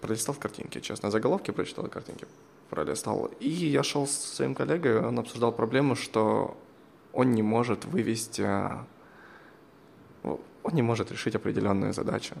пролистал 0.00 0.34
картинки, 0.34 0.80
честно, 0.80 1.10
заголовки 1.10 1.50
прочитал, 1.50 1.88
картинки 1.88 2.26
пролистал. 2.70 3.30
И 3.40 3.48
я 3.48 3.82
шел 3.82 4.06
с 4.06 4.12
своим 4.12 4.54
коллегой, 4.54 5.00
он 5.04 5.18
обсуждал 5.18 5.52
проблему, 5.52 5.94
что 5.94 6.56
он 7.12 7.32
не 7.32 7.42
может 7.42 7.84
вывести, 7.84 8.48
он 10.22 10.72
не 10.72 10.82
может 10.82 11.12
решить 11.12 11.34
определенную 11.34 11.92
задачу. 11.92 12.34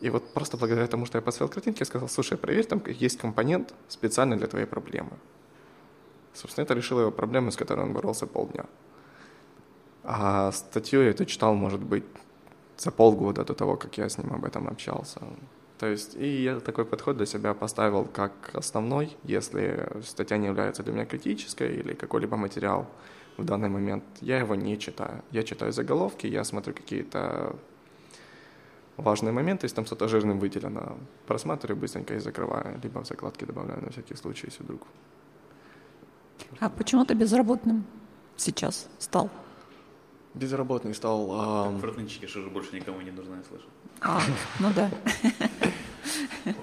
И 0.00 0.10
вот 0.10 0.34
просто 0.34 0.56
благодаря 0.56 0.86
тому, 0.86 1.06
что 1.06 1.18
я 1.18 1.22
посмотрел 1.22 1.48
картинки, 1.48 1.80
я 1.80 1.86
сказал, 1.86 2.08
слушай, 2.08 2.36
проверь, 2.36 2.66
там 2.66 2.82
есть 2.86 3.18
компонент 3.18 3.74
специально 3.88 4.36
для 4.36 4.46
твоей 4.46 4.66
проблемы. 4.66 5.12
Собственно, 6.34 6.64
это 6.64 6.74
решило 6.74 7.00
его 7.00 7.10
проблему, 7.10 7.50
с 7.50 7.56
которой 7.56 7.80
он 7.80 7.92
боролся 7.92 8.26
полдня. 8.26 8.64
А 10.02 10.52
статью 10.52 11.02
я 11.02 11.10
эту 11.10 11.24
читал, 11.24 11.54
может 11.54 11.80
быть, 11.80 12.04
за 12.76 12.90
полгода 12.90 13.44
до 13.44 13.54
того, 13.54 13.76
как 13.76 13.96
я 13.98 14.08
с 14.08 14.18
ним 14.18 14.34
об 14.34 14.44
этом 14.44 14.68
общался. 14.68 15.20
То 15.78 15.86
есть, 15.86 16.14
и 16.16 16.42
я 16.42 16.60
такой 16.60 16.84
подход 16.84 17.16
для 17.16 17.26
себя 17.26 17.54
поставил 17.54 18.04
как 18.04 18.32
основной, 18.54 19.16
если 19.24 19.88
статья 20.04 20.36
не 20.36 20.46
является 20.46 20.82
для 20.82 20.92
меня 20.92 21.06
критической 21.06 21.76
или 21.76 21.94
какой-либо 21.94 22.36
материал 22.36 22.86
в 23.36 23.44
данный 23.44 23.68
момент, 23.68 24.04
я 24.20 24.38
его 24.38 24.54
не 24.54 24.78
читаю. 24.78 25.22
Я 25.30 25.42
читаю 25.42 25.72
заголовки, 25.72 26.26
я 26.26 26.44
смотрю 26.44 26.74
какие-то 26.74 27.56
важные 28.96 29.32
моменты, 29.32 29.66
если 29.66 29.76
там 29.76 29.86
что-то 29.86 30.08
жирным 30.08 30.38
выделено, 30.38 30.96
просматриваю 31.26 31.80
быстренько 31.80 32.14
и 32.14 32.18
закрываю, 32.18 32.80
либо 32.82 33.00
в 33.00 33.06
закладки 33.06 33.44
добавляю 33.44 33.82
на 33.82 33.90
всякий 33.90 34.14
случай, 34.16 34.46
если 34.46 34.62
вдруг. 34.62 34.82
А 36.60 36.68
почему 36.68 37.04
ты 37.04 37.14
безработным 37.14 37.84
сейчас 38.36 38.88
стал? 38.98 39.30
Безработный 40.34 40.94
стал... 40.94 41.78
Фронтенчики, 41.78 42.26
что 42.26 42.42
же 42.42 42.50
больше 42.50 42.74
никому 42.76 43.00
не 43.00 43.10
нужно, 43.10 43.36
я 43.36 43.42
слышу. 43.44 43.66
А, 44.00 44.20
ну 44.60 44.68
да. 44.74 44.90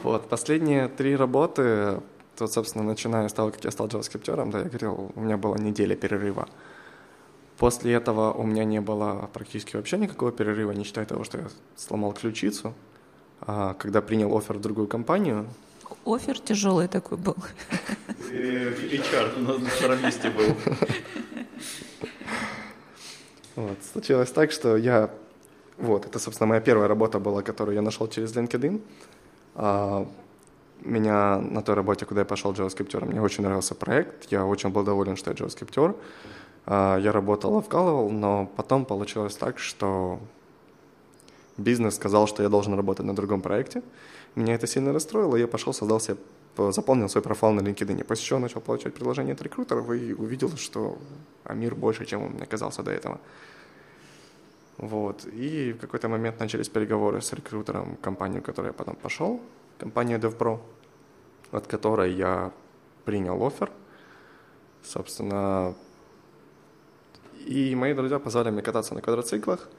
Вот, 0.03 0.29
последние 0.29 0.87
три 0.87 1.15
работы, 1.15 2.01
тут, 2.37 2.51
собственно, 2.51 2.83
начиная 2.83 3.27
с 3.27 3.33
того, 3.33 3.51
как 3.51 3.63
я 3.63 3.71
стал 3.71 3.87
JavaScript, 3.87 4.51
да, 4.51 4.59
я 4.59 4.65
говорил, 4.65 5.11
у 5.15 5.21
меня 5.21 5.37
была 5.37 5.57
неделя 5.57 5.95
перерыва. 5.95 6.47
После 7.57 7.93
этого 7.93 8.33
у 8.33 8.43
меня 8.43 8.63
не 8.63 8.81
было 8.81 9.29
практически 9.33 9.75
вообще 9.75 9.97
никакого 9.97 10.31
перерыва, 10.31 10.71
не 10.71 10.83
считая 10.83 11.05
того, 11.05 11.23
что 11.23 11.37
я 11.37 11.47
сломал 11.75 12.13
ключицу. 12.13 12.73
А 13.41 13.73
когда 13.73 14.01
принял 14.01 14.35
офер 14.35 14.57
в 14.57 14.61
другую 14.61 14.87
компанию... 14.87 15.47
Офер 16.05 16.39
тяжелый 16.39 16.87
такой 16.87 17.17
был. 17.17 17.35
HR 18.31 19.37
у 19.37 19.41
нас 19.41 19.59
на 19.59 19.69
втором 19.69 20.01
месте 20.03 20.29
был. 20.29 20.55
Вот, 23.55 23.77
случилось 23.91 24.31
так, 24.31 24.51
что 24.51 24.77
я... 24.77 25.09
Вот, 25.77 26.05
это, 26.05 26.19
собственно, 26.19 26.47
моя 26.47 26.61
первая 26.61 26.87
работа 26.87 27.19
была, 27.19 27.41
которую 27.41 27.75
я 27.75 27.81
нашел 27.81 28.07
через 28.07 28.33
LinkedIn. 28.35 28.81
А, 29.55 30.07
меня 30.81 31.37
на 31.37 31.61
той 31.61 31.75
работе, 31.75 32.05
куда 32.05 32.21
я 32.21 32.25
пошел 32.25 32.53
JavaScript, 32.53 33.05
мне 33.05 33.21
очень 33.21 33.43
нравился 33.43 33.75
проект, 33.75 34.31
я 34.31 34.45
очень 34.45 34.69
был 34.69 34.83
доволен, 34.83 35.15
что 35.15 35.31
я 35.31 35.35
JavaScript. 35.35 35.95
А, 36.65 36.97
я 36.97 37.11
работал, 37.11 37.61
вкалывал, 37.61 38.09
но 38.09 38.49
потом 38.55 38.85
получилось 38.85 39.35
так, 39.35 39.59
что 39.59 40.19
бизнес 41.57 41.95
сказал, 41.95 42.27
что 42.27 42.43
я 42.43 42.49
должен 42.49 42.73
работать 42.73 43.05
на 43.05 43.15
другом 43.15 43.41
проекте. 43.41 43.81
Меня 44.35 44.55
это 44.55 44.67
сильно 44.67 44.93
расстроило, 44.93 45.35
и 45.35 45.41
я 45.41 45.47
пошел, 45.47 45.73
создал 45.73 45.99
себе, 45.99 46.17
заполнил 46.57 47.09
свой 47.09 47.21
профайл 47.21 47.53
на 47.53 47.61
LinkedIn. 47.61 48.03
После 48.03 48.25
чего 48.25 48.39
начал 48.39 48.61
получать 48.61 48.93
предложения 48.93 49.33
от 49.33 49.41
рекрутеров 49.41 49.89
и 49.91 50.13
увидел, 50.13 50.55
что 50.57 50.97
мир 51.49 51.75
больше, 51.75 52.05
чем 52.05 52.23
он 52.23 52.31
мне 52.31 52.45
казался 52.45 52.83
до 52.83 52.91
этого. 52.91 53.19
Вот. 54.77 55.25
И 55.25 55.73
в 55.73 55.79
какой-то 55.79 56.07
момент 56.07 56.39
начались 56.39 56.69
переговоры 56.69 57.21
с 57.21 57.33
рекрутером 57.33 57.97
компании, 58.01 58.39
в 58.39 58.43
которую 58.43 58.69
я 58.69 58.73
потом 58.73 58.95
пошел, 58.95 59.39
компания 59.77 60.17
DevPro, 60.17 60.59
от 61.51 61.67
которой 61.67 62.13
я 62.13 62.51
принял 63.05 63.45
офер. 63.45 63.69
Собственно, 64.83 65.75
и 67.45 67.75
мои 67.75 67.93
друзья 67.93 68.19
позвали 68.19 68.49
меня 68.51 68.61
кататься 68.61 68.93
на 68.93 69.01
квадроциклах. 69.01 69.69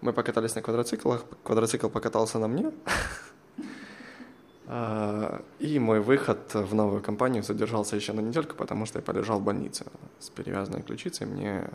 Мы 0.00 0.12
покатались 0.12 0.54
на 0.54 0.62
квадроциклах, 0.62 1.24
квадроцикл 1.42 1.88
покатался 1.88 2.38
на 2.38 2.48
мне. 2.48 2.72
А, 4.68 5.42
И 5.60 5.78
мой 5.78 6.00
выход 6.00 6.52
в 6.52 6.74
новую 6.74 7.00
компанию 7.00 7.44
задержался 7.44 7.94
еще 7.94 8.12
на 8.12 8.20
недельку, 8.20 8.56
потому 8.56 8.84
что 8.84 8.98
я 8.98 9.02
полежал 9.02 9.38
в 9.38 9.44
больнице 9.44 9.86
с 10.18 10.28
перевязанной 10.28 10.82
ключицей. 10.82 11.24
Мне 11.24 11.70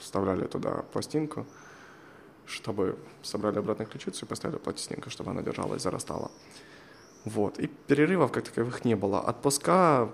вставляли 0.00 0.46
туда 0.46 0.82
пластинку, 0.92 1.44
чтобы 2.46 2.96
собрали 3.22 3.58
обратно 3.58 3.84
ключицу 3.84 4.24
и 4.24 4.28
поставили 4.28 4.56
пластинку, 4.56 5.10
чтобы 5.10 5.30
она 5.30 5.42
держалась, 5.42 5.82
зарастала. 5.82 6.30
Вот. 7.26 7.58
И 7.58 7.66
перерывов 7.66 8.32
как 8.32 8.44
таковых 8.44 8.84
не 8.84 8.94
было. 8.94 9.20
Отпуска 9.20 10.08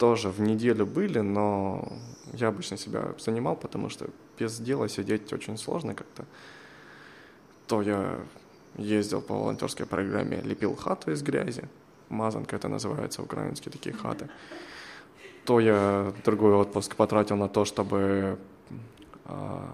тоже 0.00 0.30
в 0.30 0.40
неделю 0.40 0.86
были, 0.86 1.18
но 1.20 1.92
я 2.32 2.48
обычно 2.48 2.78
себя 2.78 3.12
занимал, 3.18 3.54
потому 3.54 3.90
что 3.90 4.06
без 4.38 4.58
дела 4.58 4.88
сидеть 4.88 5.30
очень 5.30 5.58
сложно 5.58 5.94
как-то. 5.94 6.24
То 7.66 7.82
я 7.82 8.18
ездил 8.78 9.20
по 9.20 9.34
волонтерской 9.34 9.84
программе, 9.84 10.40
лепил 10.40 10.74
хату 10.74 11.12
из 11.12 11.22
грязи, 11.22 11.64
мазанка 12.08 12.56
это 12.56 12.68
называется, 12.68 13.22
украинские 13.22 13.72
такие 13.72 13.94
хаты. 13.94 14.30
То 15.44 15.60
я 15.60 16.14
другой 16.24 16.54
отпуск 16.54 16.96
потратил 16.96 17.36
на 17.36 17.48
то, 17.48 17.66
чтобы 17.66 18.38
а, 19.26 19.68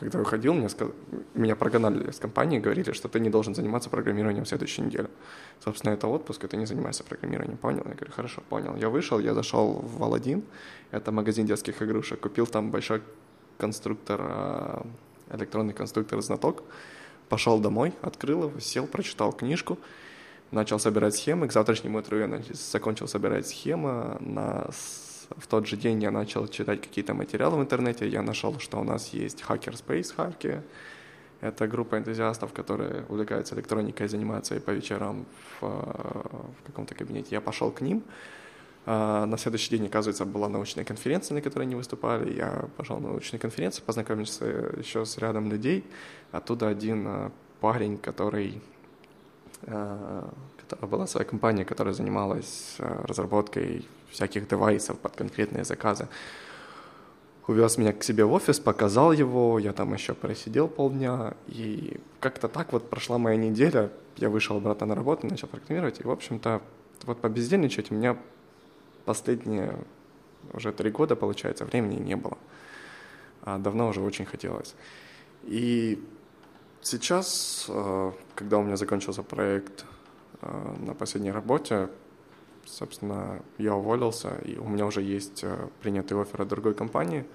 когда 0.00 0.18
я 0.18 0.22
уходил, 0.22 0.54
мне 0.54 0.68
сказ... 0.70 0.88
меня 1.34 1.54
прогнали 1.56 2.08
из 2.08 2.18
компании, 2.18 2.58
говорили, 2.58 2.92
что 2.92 3.08
ты 3.08 3.20
не 3.20 3.28
должен 3.28 3.54
заниматься 3.54 3.90
программированием 3.90 4.44
в 4.44 4.48
следующую 4.48 4.86
неделю. 4.86 5.10
Собственно, 5.62 5.92
это 5.92 6.06
отпуск, 6.08 6.42
и 6.44 6.48
ты 6.48 6.56
не 6.56 6.64
занимаешься 6.64 7.04
программированием. 7.04 7.58
Понял? 7.58 7.82
Я 7.84 7.94
говорю, 7.94 8.10
хорошо, 8.10 8.42
понял. 8.48 8.76
Я 8.76 8.88
вышел, 8.88 9.18
я 9.20 9.34
зашел 9.34 9.72
в 9.72 10.02
Аладдин, 10.02 10.42
это 10.90 11.12
магазин 11.12 11.44
детских 11.44 11.82
игрушек, 11.82 12.18
купил 12.18 12.46
там 12.46 12.70
большой 12.70 13.02
конструктор, 13.58 14.20
а, 14.22 14.86
электронный 15.32 15.74
конструктор 15.74 16.18
«Знаток», 16.22 16.62
пошел 17.28 17.58
домой, 17.60 17.92
открыл 18.00 18.44
его, 18.44 18.58
сел, 18.58 18.86
прочитал 18.86 19.32
книжку, 19.32 19.78
начал 20.50 20.78
собирать 20.78 21.14
схемы. 21.14 21.46
К 21.46 21.52
завтрашнему 21.52 21.98
утру 21.98 22.18
я 22.18 22.42
закончил 22.52 23.06
собирать 23.06 23.46
схемы. 23.46 24.16
На... 24.20 24.70
В 25.36 25.46
тот 25.46 25.66
же 25.66 25.76
день 25.76 26.02
я 26.02 26.10
начал 26.10 26.48
читать 26.48 26.80
какие-то 26.80 27.14
материалы 27.14 27.58
в 27.58 27.60
интернете. 27.60 28.08
Я 28.08 28.22
нашел, 28.22 28.58
что 28.58 28.78
у 28.80 28.84
нас 28.84 29.08
есть 29.14 29.42
Hackerspace 29.48 30.12
в 30.12 30.16
Харькове. 30.16 30.62
Это 31.40 31.66
группа 31.66 31.96
энтузиастов, 31.96 32.52
которые 32.52 33.04
увлекаются 33.08 33.54
электроникой, 33.54 34.08
занимаются 34.08 34.56
и 34.56 34.60
по 34.60 34.70
вечерам 34.70 35.24
в, 35.60 35.64
э, 35.64 35.66
в 35.66 36.66
каком-то 36.66 36.94
кабинете. 36.94 37.28
Я 37.30 37.40
пошел 37.40 37.70
к 37.70 37.80
ним. 37.80 38.02
А, 38.86 39.24
На 39.26 39.38
следующий 39.38 39.70
день, 39.70 39.86
оказывается, 39.86 40.24
была 40.24 40.48
научная 40.48 40.84
конференция, 40.84 41.34
на 41.36 41.42
которой 41.42 41.62
они 41.62 41.76
выступали. 41.76 42.34
Я 42.36 42.68
пошел 42.76 42.98
на 42.98 43.08
научную 43.08 43.40
конференцию, 43.40 43.84
познакомился 43.84 44.44
еще 44.76 45.04
с 45.04 45.16
рядом 45.18 45.50
людей. 45.50 45.84
Оттуда 46.32 46.68
один 46.68 47.06
а, 47.06 47.32
парень, 47.60 47.96
который, 47.98 48.60
а, 49.62 50.28
которая 50.58 50.90
была 50.90 51.06
своя 51.06 51.24
компания, 51.24 51.64
которая 51.64 51.94
занималась 51.94 52.76
разработкой 52.78 53.86
всяких 54.10 54.48
девайсов 54.48 54.98
под 54.98 55.16
конкретные 55.16 55.64
заказы, 55.64 56.08
увез 57.46 57.78
меня 57.78 57.92
к 57.92 58.02
себе 58.02 58.24
в 58.24 58.32
офис, 58.32 58.60
показал 58.60 59.12
его, 59.12 59.58
я 59.58 59.72
там 59.72 59.92
еще 59.92 60.14
просидел 60.14 60.68
полдня, 60.68 61.34
и 61.48 62.00
как-то 62.20 62.48
так 62.48 62.72
вот 62.72 62.88
прошла 62.88 63.18
моя 63.18 63.36
неделя, 63.36 63.90
я 64.16 64.30
вышел 64.30 64.56
обратно 64.56 64.86
на 64.86 64.94
работу, 64.94 65.26
начал 65.26 65.48
программировать, 65.48 66.00
и, 66.00 66.04
в 66.04 66.10
общем-то, 66.10 66.62
вот 67.04 67.20
побездельничать 67.20 67.90
у 67.90 67.94
меня 67.94 68.16
последние 69.04 69.76
уже 70.52 70.72
три 70.72 70.90
года, 70.90 71.16
получается, 71.16 71.64
времени 71.64 71.96
не 72.00 72.16
было. 72.16 72.38
А 73.42 73.58
давно 73.58 73.88
уже 73.88 74.00
очень 74.00 74.26
хотелось. 74.26 74.74
И 75.44 76.02
сейчас, 76.82 77.66
э, 77.68 78.12
когда 78.34 78.58
у 78.58 78.62
меня 78.62 78.76
закончился 78.76 79.22
проект 79.22 79.84
э, 80.42 80.74
на 80.80 80.94
последней 80.94 81.32
работе, 81.32 81.88
собственно, 82.70 83.42
я 83.58 83.74
уволился, 83.74 84.38
и 84.44 84.56
у 84.56 84.68
меня 84.68 84.86
уже 84.86 85.02
есть 85.02 85.44
э, 85.44 85.68
принятый 85.82 86.20
офер 86.20 86.42
от 86.42 86.48
другой 86.48 86.74
компании, 86.74 87.26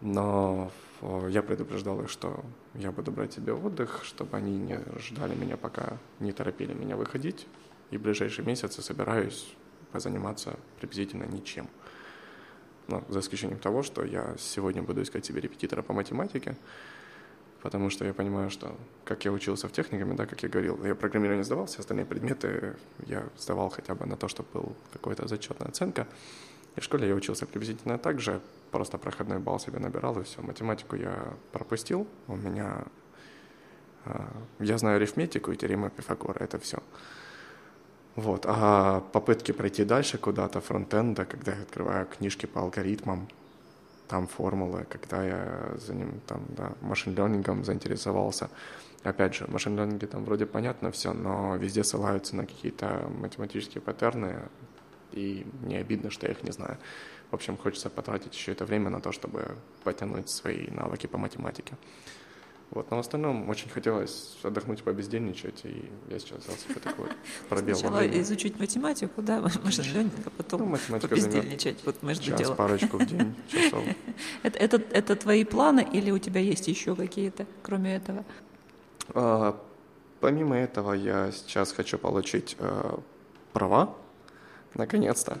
но 0.00 0.70
э, 1.00 1.28
я 1.30 1.42
предупреждал 1.42 2.00
их, 2.02 2.10
что 2.10 2.44
я 2.74 2.92
буду 2.92 3.10
брать 3.10 3.32
себе 3.32 3.52
отдых, 3.52 4.00
чтобы 4.04 4.36
они 4.36 4.56
не 4.56 4.80
ждали 4.98 5.34
меня, 5.34 5.56
пока 5.56 5.98
не 6.20 6.32
торопили 6.32 6.74
меня 6.74 6.96
выходить, 6.96 7.46
и 7.90 7.98
в 7.98 8.02
ближайшие 8.02 8.46
месяцы 8.46 8.82
собираюсь 8.82 9.54
позаниматься 9.92 10.58
приблизительно 10.80 11.24
ничем. 11.24 11.68
Ну, 12.88 13.02
за 13.08 13.20
исключением 13.20 13.58
того, 13.58 13.82
что 13.82 14.04
я 14.04 14.36
сегодня 14.38 14.82
буду 14.82 15.02
искать 15.02 15.24
себе 15.24 15.40
репетитора 15.40 15.82
по 15.82 15.92
математике, 15.92 16.56
потому 17.66 17.90
что 17.90 18.04
я 18.04 18.14
понимаю, 18.14 18.48
что, 18.48 18.76
как 19.04 19.24
я 19.24 19.32
учился 19.32 19.66
в 19.66 19.72
техникуме, 19.72 20.14
да, 20.14 20.24
как 20.24 20.40
я 20.44 20.48
говорил, 20.48 20.84
я 20.84 20.94
программирование 20.94 21.42
сдавал, 21.42 21.66
все 21.66 21.80
остальные 21.80 22.06
предметы 22.06 22.76
я 23.06 23.24
сдавал 23.36 23.70
хотя 23.70 23.94
бы 23.96 24.06
на 24.06 24.16
то, 24.16 24.28
чтобы 24.28 24.48
был 24.54 24.76
какая-то 24.92 25.26
зачетная 25.26 25.68
оценка. 25.68 26.06
И 26.76 26.80
в 26.80 26.84
школе 26.84 27.08
я 27.08 27.14
учился 27.14 27.44
приблизительно 27.44 27.98
так 27.98 28.20
же, 28.20 28.40
просто 28.70 28.98
проходной 28.98 29.38
балл 29.38 29.58
себе 29.58 29.80
набирал, 29.80 30.20
и 30.20 30.22
все. 30.22 30.42
Математику 30.42 30.94
я 30.94 31.34
пропустил, 31.50 32.06
у 32.28 32.36
меня... 32.36 32.84
а, 34.04 34.30
Я 34.60 34.78
знаю 34.78 34.96
арифметику 34.96 35.50
и 35.50 35.56
теорему 35.56 35.90
Пифагора, 35.90 36.44
это 36.44 36.58
все. 36.58 36.78
Вот. 38.14 38.46
А 38.46 39.00
попытки 39.12 39.50
пройти 39.52 39.84
дальше 39.84 40.18
куда-то, 40.18 40.60
фронтенда, 40.60 41.24
когда 41.24 41.52
я 41.52 41.62
открываю 41.62 42.06
книжки 42.06 42.46
по 42.46 42.60
алгоритмам, 42.60 43.28
там 44.08 44.26
формулы, 44.26 44.86
когда 44.88 45.24
я 45.24 45.74
за 45.76 45.94
ним 45.94 46.20
там, 46.26 46.44
да, 46.48 46.72
машин-лернингом 46.80 47.64
заинтересовался. 47.64 48.50
Опять 49.02 49.34
же, 49.34 49.46
машин-лернинге 49.48 50.06
там 50.06 50.24
вроде 50.24 50.46
понятно 50.46 50.90
все, 50.90 51.12
но 51.12 51.56
везде 51.56 51.84
ссылаются 51.84 52.34
на 52.36 52.46
какие-то 52.46 53.08
математические 53.08 53.80
паттерны, 53.80 54.42
и 55.12 55.46
мне 55.62 55.78
обидно, 55.78 56.10
что 56.10 56.26
я 56.26 56.32
их 56.32 56.42
не 56.42 56.52
знаю. 56.52 56.78
В 57.30 57.34
общем, 57.34 57.56
хочется 57.56 57.90
потратить 57.90 58.34
еще 58.34 58.52
это 58.52 58.64
время 58.64 58.90
на 58.90 59.00
то, 59.00 59.12
чтобы 59.12 59.56
потянуть 59.84 60.28
свои 60.28 60.68
навыки 60.68 61.06
по 61.06 61.18
математике. 61.18 61.76
Вот, 62.70 62.90
но 62.90 62.96
в 62.96 63.00
остальном 63.00 63.48
очень 63.48 63.70
хотелось 63.70 64.36
отдохнуть, 64.42 64.82
побездельничать, 64.82 65.64
и 65.64 65.90
я 66.08 66.18
сейчас 66.18 66.44
взял 66.44 66.56
себе 66.56 66.74
такой 66.74 67.08
пробел 67.48 67.76
Сначала 67.76 68.20
изучить 68.20 68.58
математику, 68.58 69.22
да, 69.22 69.40
машин 69.62 69.84
ленинг, 69.84 70.12
а 70.16 70.22
Ну, 70.26 70.30
потом 70.36 70.68
математика 70.70 71.08
побездельничать, 71.08 71.78
вот 71.84 72.02
между 72.02 72.24
Час, 72.24 72.38
делом. 72.40 72.56
парочку 72.56 72.98
в 72.98 73.06
день, 73.06 73.34
часов. 73.48 73.84
Это, 74.42 74.58
это, 74.58 74.82
это 74.90 75.16
твои 75.16 75.44
планы 75.44 75.86
или 75.92 76.10
у 76.10 76.18
тебя 76.18 76.40
есть 76.40 76.66
еще 76.68 76.96
какие-то, 76.96 77.46
кроме 77.62 77.96
этого? 77.96 78.24
А, 79.14 79.58
Помимо 80.20 80.56
этого, 80.56 80.94
я 80.94 81.30
сейчас 81.30 81.72
хочу 81.72 81.98
получить 81.98 82.56
э, 82.58 82.96
права, 83.52 83.94
наконец-то. 84.74 85.38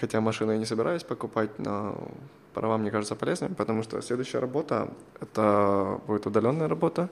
Хотя 0.00 0.20
машину 0.20 0.52
я 0.52 0.58
не 0.58 0.66
собираюсь 0.66 1.04
покупать, 1.04 1.58
но 1.58 1.96
права 2.52 2.78
мне 2.78 2.90
кажется 2.90 3.14
полезными, 3.14 3.54
потому 3.54 3.82
что 3.82 4.00
следующая 4.02 4.38
работа— 4.38 4.92
это 5.20 6.00
будет 6.06 6.26
удаленная 6.26 6.68
работа. 6.68 7.08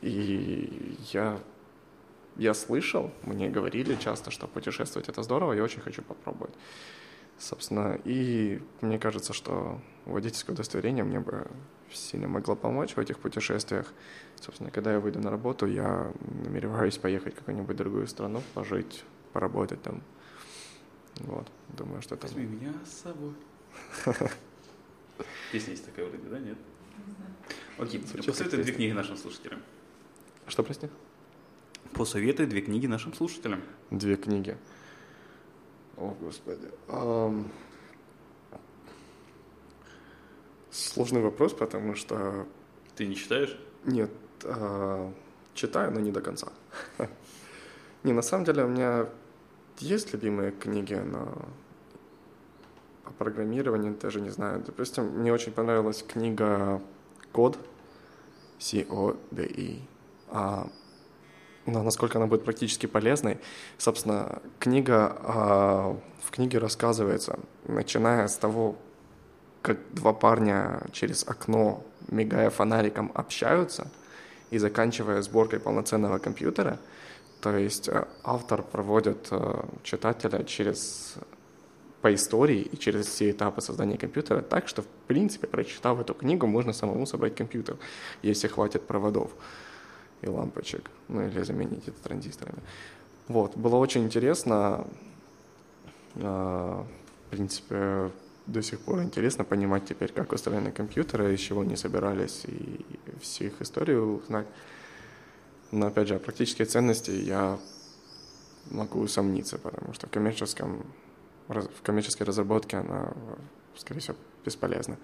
И 0.00 0.96
я, 1.12 1.38
я 2.36 2.54
слышал, 2.54 3.10
мне 3.22 3.48
говорили 3.48 3.96
часто, 3.96 4.30
что 4.30 4.46
путешествовать— 4.46 5.08
это 5.10 5.22
здорово, 5.22 5.54
я 5.54 5.62
очень 5.62 5.80
хочу 5.80 6.02
попробовать. 6.02 6.54
Собственно, 7.38 7.98
и 8.04 8.60
мне 8.80 8.98
кажется, 8.98 9.32
что 9.32 9.80
водительское 10.06 10.54
удостоверение 10.54 11.04
мне 11.04 11.20
бы 11.20 11.46
сильно 11.92 12.28
могло 12.28 12.56
помочь 12.56 12.96
в 12.96 12.98
этих 12.98 13.18
путешествиях. 13.18 13.92
Собственно, 14.40 14.70
когда 14.70 14.92
я 14.92 15.00
выйду 15.00 15.20
на 15.20 15.30
работу, 15.30 15.66
я 15.66 16.12
намереваюсь 16.44 16.98
поехать 16.98 17.34
в 17.34 17.38
какую-нибудь 17.38 17.76
другую 17.76 18.06
страну, 18.08 18.42
пожить, 18.54 19.04
поработать 19.32 19.82
там. 19.82 20.02
Вот, 21.20 21.48
думаю, 21.68 22.02
что 22.02 22.14
это... 22.16 22.26
Возьми 22.26 22.44
меня 22.44 22.72
с 22.84 23.02
собой. 23.02 23.34
Песня 25.52 25.72
есть 25.72 25.84
такая 25.84 26.06
вроде, 26.06 26.28
да, 26.28 26.38
нет? 26.38 26.58
Окей, 27.78 28.00
посоветуй 28.00 28.62
две 28.62 28.72
книги 28.72 28.92
нашим 28.92 29.16
слушателям. 29.16 29.62
Что, 30.46 30.62
прости? 30.62 30.88
Посоветуй 31.92 32.46
две 32.46 32.60
книги 32.60 32.86
нашим 32.86 33.14
слушателям. 33.14 33.62
Две 33.90 34.16
книги. 34.16 34.56
О, 35.96 36.16
Господи. 36.20 36.68
Ам, 36.88 37.50
Сложный 40.70 41.22
вопрос, 41.22 41.54
потому 41.54 41.94
что 41.94 42.46
Ты 42.94 43.06
не 43.06 43.16
читаешь? 43.16 43.58
Нет, 43.84 44.10
а, 44.44 45.12
читаю, 45.54 45.92
но 45.92 46.00
не 46.00 46.12
до 46.12 46.20
конца. 46.20 46.52
Не, 48.04 48.12
на 48.12 48.22
самом 48.22 48.44
деле 48.44 48.64
у 48.64 48.68
меня 48.68 49.08
есть 49.78 50.12
любимые 50.12 50.52
книги, 50.52 50.94
но 50.94 51.48
по 53.08 53.24
программированию 53.24 53.96
даже 54.00 54.20
не 54.20 54.30
знаю. 54.30 54.62
Допустим, 54.64 55.04
мне 55.04 55.32
очень 55.32 55.52
понравилась 55.52 56.04
книга 56.06 56.80
«Код», 57.32 57.58
C-O-D-E. 58.58 59.78
А, 60.30 60.68
но 61.66 61.82
насколько 61.82 62.18
она 62.18 62.26
будет 62.26 62.44
практически 62.44 62.86
полезной, 62.86 63.38
собственно, 63.78 64.40
книга, 64.58 65.16
а, 65.22 65.96
в 66.22 66.30
книге 66.30 66.58
рассказывается, 66.58 67.38
начиная 67.66 68.26
с 68.26 68.36
того, 68.36 68.76
как 69.62 69.78
два 69.92 70.12
парня 70.12 70.82
через 70.92 71.26
окно, 71.26 71.84
мигая 72.08 72.50
фонариком, 72.50 73.10
общаются, 73.14 73.90
и 74.50 74.58
заканчивая 74.58 75.22
сборкой 75.22 75.60
полноценного 75.60 76.18
компьютера. 76.18 76.78
То 77.40 77.56
есть 77.56 77.88
э, 77.88 78.06
автор 78.24 78.62
проводит 78.62 79.28
э, 79.30 79.62
читателя 79.82 80.42
через 80.44 81.14
по 82.00 82.14
истории 82.14 82.60
и 82.60 82.76
через 82.78 83.06
все 83.06 83.30
этапы 83.30 83.60
создания 83.60 83.98
компьютера 83.98 84.40
так, 84.40 84.68
что, 84.68 84.82
в 84.82 84.86
принципе, 85.06 85.46
прочитав 85.46 86.00
эту 86.00 86.14
книгу, 86.14 86.46
можно 86.46 86.72
самому 86.72 87.06
собрать 87.06 87.34
компьютер, 87.34 87.76
если 88.22 88.48
хватит 88.48 88.86
проводов 88.86 89.32
и 90.22 90.28
лампочек, 90.28 90.90
ну 91.08 91.26
или 91.26 91.42
заменить 91.42 91.88
это 91.88 92.00
транзисторами. 92.02 92.60
Вот, 93.26 93.56
было 93.56 93.76
очень 93.76 94.04
интересно, 94.04 94.86
а, 96.16 96.86
в 97.26 97.30
принципе, 97.30 98.10
до 98.46 98.62
сих 98.62 98.80
пор 98.80 99.02
интересно 99.02 99.44
понимать 99.44 99.84
теперь, 99.86 100.12
как 100.12 100.32
устроены 100.32 100.72
компьютеры, 100.72 101.34
из 101.34 101.40
чего 101.40 101.60
они 101.60 101.76
собирались, 101.76 102.44
и 102.46 102.86
всю 103.20 103.44
их 103.46 103.60
историю 103.60 104.20
узнать. 104.22 104.46
Но, 105.70 105.88
опять 105.88 106.08
же, 106.08 106.14
о 106.14 106.64
ценности 106.64 107.10
я 107.10 107.58
могу 108.70 109.00
усомниться, 109.00 109.58
потому 109.58 109.92
что 109.92 110.06
в 110.06 110.10
коммерческом 110.10 110.86
в 111.48 111.82
коммерческой 111.82 112.24
разработке 112.24 112.76
она, 112.76 113.12
скорее 113.76 114.00
всего, 114.00 114.16
бесполезна. 114.44 114.96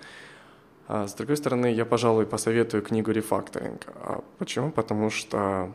А 0.86 1.06
с 1.06 1.14
другой 1.14 1.36
стороны, 1.36 1.72
я, 1.72 1.86
пожалуй, 1.86 2.26
посоветую 2.26 2.82
книгу 2.82 3.10
«Рефакторинг». 3.10 3.86
А 3.86 4.22
почему? 4.38 4.70
Потому 4.70 5.08
что 5.08 5.74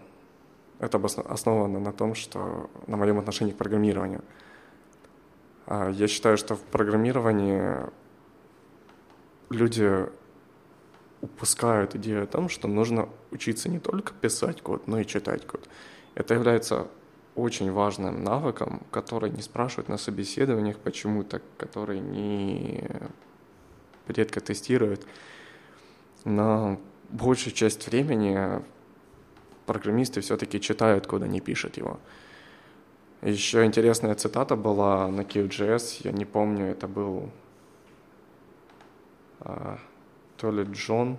это 0.77 0.97
основано 0.97 1.79
на 1.79 1.91
том, 1.91 2.13
что 2.13 2.69
на 2.87 2.95
моем 2.95 3.17
отношении 3.17 3.51
к 3.51 3.57
программированию. 3.57 4.23
А 5.65 5.89
я 5.89 6.07
считаю, 6.07 6.37
что 6.37 6.55
в 6.55 6.61
программировании 6.61 7.89
люди 9.49 10.07
упускают 11.21 11.95
идею 11.95 12.23
о 12.23 12.27
том, 12.27 12.49
что 12.49 12.67
нужно 12.67 13.09
учиться 13.31 13.67
не 13.69 13.79
только 13.79 14.13
писать 14.13 14.61
код, 14.61 14.87
но 14.87 14.99
и 14.99 15.05
читать 15.05 15.45
код. 15.45 15.67
Это 16.15 16.33
является 16.33 16.87
очень 17.39 17.71
важным 17.71 18.23
навыком, 18.23 18.81
который 18.91 19.29
не 19.29 19.41
спрашивают 19.41 19.89
на 19.89 19.97
собеседованиях 19.97 20.77
почему-то, 20.77 21.41
который 21.57 21.99
не 21.99 22.83
редко 24.07 24.39
тестируют. 24.41 25.05
Но 26.25 26.79
большую 27.09 27.53
часть 27.53 27.87
времени 27.87 28.61
программисты 29.65 30.21
все-таки 30.21 30.59
читают 30.59 31.07
код, 31.07 31.23
они 31.23 31.41
пишут 31.41 31.77
его. 31.77 31.99
Еще 33.21 33.65
интересная 33.65 34.15
цитата 34.15 34.55
была 34.55 35.07
на 35.09 35.21
QGS, 35.21 36.01
я 36.05 36.11
не 36.11 36.25
помню, 36.25 36.67
это 36.67 36.87
был 36.87 37.29
а, 39.41 39.77
то 40.37 40.51
ли 40.51 40.63
Джон, 40.63 41.17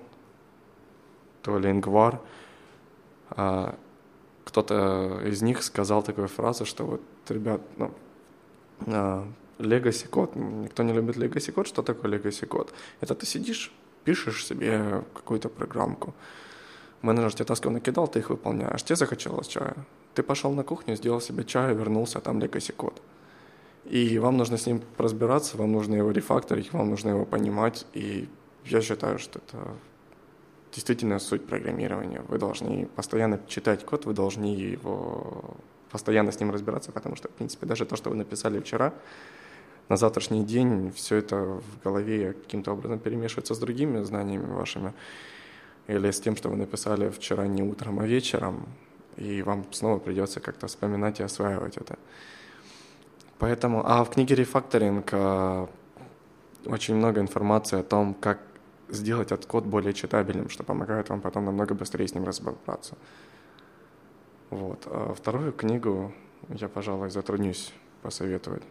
то 1.43 1.59
ли 1.59 1.71
Ингвар. 1.71 2.21
А, 3.31 3.77
кто-то 4.51 5.21
из 5.25 5.43
них 5.43 5.63
сказал 5.63 6.03
такую 6.03 6.27
фразу, 6.27 6.65
что 6.65 6.85
вот, 6.85 7.01
ребят, 7.29 7.61
ну, 7.77 7.93
а, 8.87 9.25
legacy 9.59 10.09
код, 10.09 10.35
никто 10.35 10.83
не 10.83 10.93
любит 10.93 11.17
legacy 11.17 11.53
код, 11.53 11.69
что 11.69 11.83
такое 11.83 12.11
legacy 12.11 12.47
код? 12.47 12.75
Это 13.01 13.15
ты 13.15 13.27
сидишь, 13.27 13.73
пишешь 14.05 14.45
себе 14.45 15.05
какую-то 15.15 15.49
программку, 15.49 16.15
менеджер 17.01 17.33
тебе 17.33 17.45
таски 17.45 17.69
накидал, 17.69 18.09
ты 18.09 18.19
их 18.19 18.31
выполняешь, 18.31 18.83
тебе 18.83 18.97
захотелось 18.97 19.47
чая, 19.47 19.77
ты 20.15 20.25
пошел 20.25 20.53
на 20.53 20.65
кухню, 20.65 20.97
сделал 20.97 21.21
себе 21.21 21.45
чай, 21.45 21.73
вернулся, 21.73 22.19
а 22.19 22.21
там 22.21 22.41
legacy 22.41 22.73
код. 22.73 23.01
И 23.85 24.19
вам 24.19 24.37
нужно 24.37 24.57
с 24.57 24.67
ним 24.67 24.83
разбираться, 24.99 25.57
вам 25.57 25.71
нужно 25.73 25.95
его 25.95 26.11
рефакторить, 26.11 26.73
вам 26.73 26.91
нужно 26.91 27.11
его 27.11 27.25
понимать, 27.25 27.87
и 27.95 28.29
я 28.65 28.81
считаю, 28.83 29.21
что 29.21 29.39
это 29.39 29.59
действительно 30.73 31.19
суть 31.19 31.47
программирования. 31.47 32.23
Вы 32.29 32.39
должны 32.39 32.87
постоянно 32.87 33.41
читать 33.49 33.85
код, 33.85 34.07
вы 34.07 34.15
должны 34.15 34.45
его 34.45 35.57
постоянно 35.91 36.33
с 36.33 36.41
ним 36.41 36.51
разбираться, 36.51 36.93
потому 36.93 37.17
что, 37.17 37.29
в 37.29 37.33
принципе, 37.33 37.67
даже 37.67 37.85
то, 37.85 37.97
что 37.97 38.11
вы 38.11 38.17
написали 38.17 38.61
вчера, 38.61 38.93
на 39.89 39.97
завтрашний 39.97 40.45
день 40.45 40.93
все 40.93 41.17
это 41.17 41.37
в 41.37 41.83
голове 41.83 42.35
каким-то 42.35 42.73
образом 42.73 43.01
перемешивается 43.01 43.55
с 43.55 43.59
другими 43.59 44.03
знаниями 44.03 44.53
вашими, 44.53 44.95
или 45.89 46.11
с 46.13 46.21
тем, 46.21 46.37
что 46.37 46.49
вы 46.49 46.57
написали 46.57 47.11
вчера 47.11 47.49
не 47.49 47.63
утром, 47.63 47.99
а 47.99 48.07
вечером, 48.07 48.69
и 49.17 49.43
вам 49.43 49.67
снова 49.73 49.99
придется 49.99 50.39
как-то 50.39 50.69
вспоминать 50.69 51.19
и 51.19 51.25
осваивать 51.25 51.77
это. 51.77 51.99
Поэтому, 53.39 53.83
а 53.85 54.05
в 54.05 54.11
книге 54.11 54.37
«Рефакторинг» 54.37 55.09
а, 55.13 55.69
очень 56.67 56.95
много 56.95 57.21
информации 57.21 57.81
о 57.81 57.83
том, 57.83 58.15
как 58.15 58.39
сделать 58.91 59.33
этот 59.33 59.47
код 59.47 59.65
более 59.65 59.93
читабельным, 59.93 60.49
что 60.49 60.65
помогает 60.65 61.09
вам 61.09 61.21
потом 61.21 61.45
намного 61.45 61.75
быстрее 61.75 62.07
с 62.07 62.15
ним 62.15 62.25
разобраться. 62.25 62.97
Вот. 64.51 64.83
А 64.87 65.15
вторую 65.15 65.53
книгу 65.53 66.13
я, 66.49 66.69
пожалуй, 66.69 67.11
затруднюсь 67.11 67.73
посоветовать. 68.03 68.63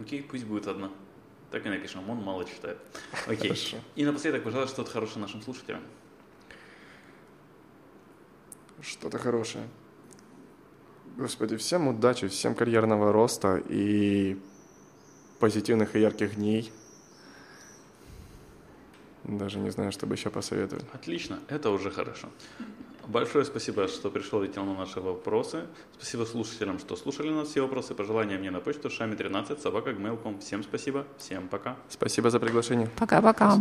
Окей, 0.00 0.22
пусть 0.22 0.44
будет 0.44 0.66
одна. 0.66 0.90
Так 1.50 1.64
и 1.66 1.68
напишем, 1.68 2.08
он 2.10 2.18
мало 2.18 2.44
читает. 2.44 2.78
Окей. 3.26 3.50
Хорошо. 3.50 3.76
И 3.94 4.04
напоследок, 4.04 4.42
пожалуйста, 4.42 4.74
что-то 4.74 4.90
хорошее 4.90 5.20
нашим 5.20 5.40
слушателям. 5.42 5.82
Что-то 8.80 9.18
хорошее. 9.18 9.68
Господи, 11.16 11.56
всем 11.56 11.86
удачи, 11.88 12.26
всем 12.26 12.54
карьерного 12.54 13.12
роста 13.12 13.62
и 13.68 14.36
позитивных 15.38 15.94
и 15.94 16.00
ярких 16.00 16.34
дней. 16.34 16.72
Даже 19.24 19.58
не 19.58 19.70
знаю, 19.70 19.92
что 19.92 20.06
бы 20.06 20.14
еще 20.14 20.30
посоветовать. 20.30 20.84
Отлично, 20.92 21.38
это 21.48 21.70
уже 21.70 21.90
хорошо. 21.90 22.28
Большое 23.06 23.44
спасибо, 23.44 23.86
что 23.88 24.10
пришел 24.10 24.42
и 24.42 24.44
ответил 24.44 24.64
на 24.64 24.74
наши 24.74 25.00
вопросы. 25.00 25.66
Спасибо 25.96 26.24
слушателям, 26.24 26.78
что 26.78 26.96
слушали 26.96 27.30
нас 27.30 27.48
все 27.48 27.62
вопросы. 27.62 27.94
Пожелания 27.94 28.38
мне 28.38 28.50
на 28.50 28.60
почту 28.60 28.88
шами13 28.88 29.60
собака 29.60 29.94
Всем 30.40 30.62
спасибо, 30.62 31.06
всем 31.18 31.48
пока. 31.48 31.76
Спасибо 31.88 32.30
за 32.30 32.40
приглашение. 32.40 32.88
Пока-пока. 32.96 33.58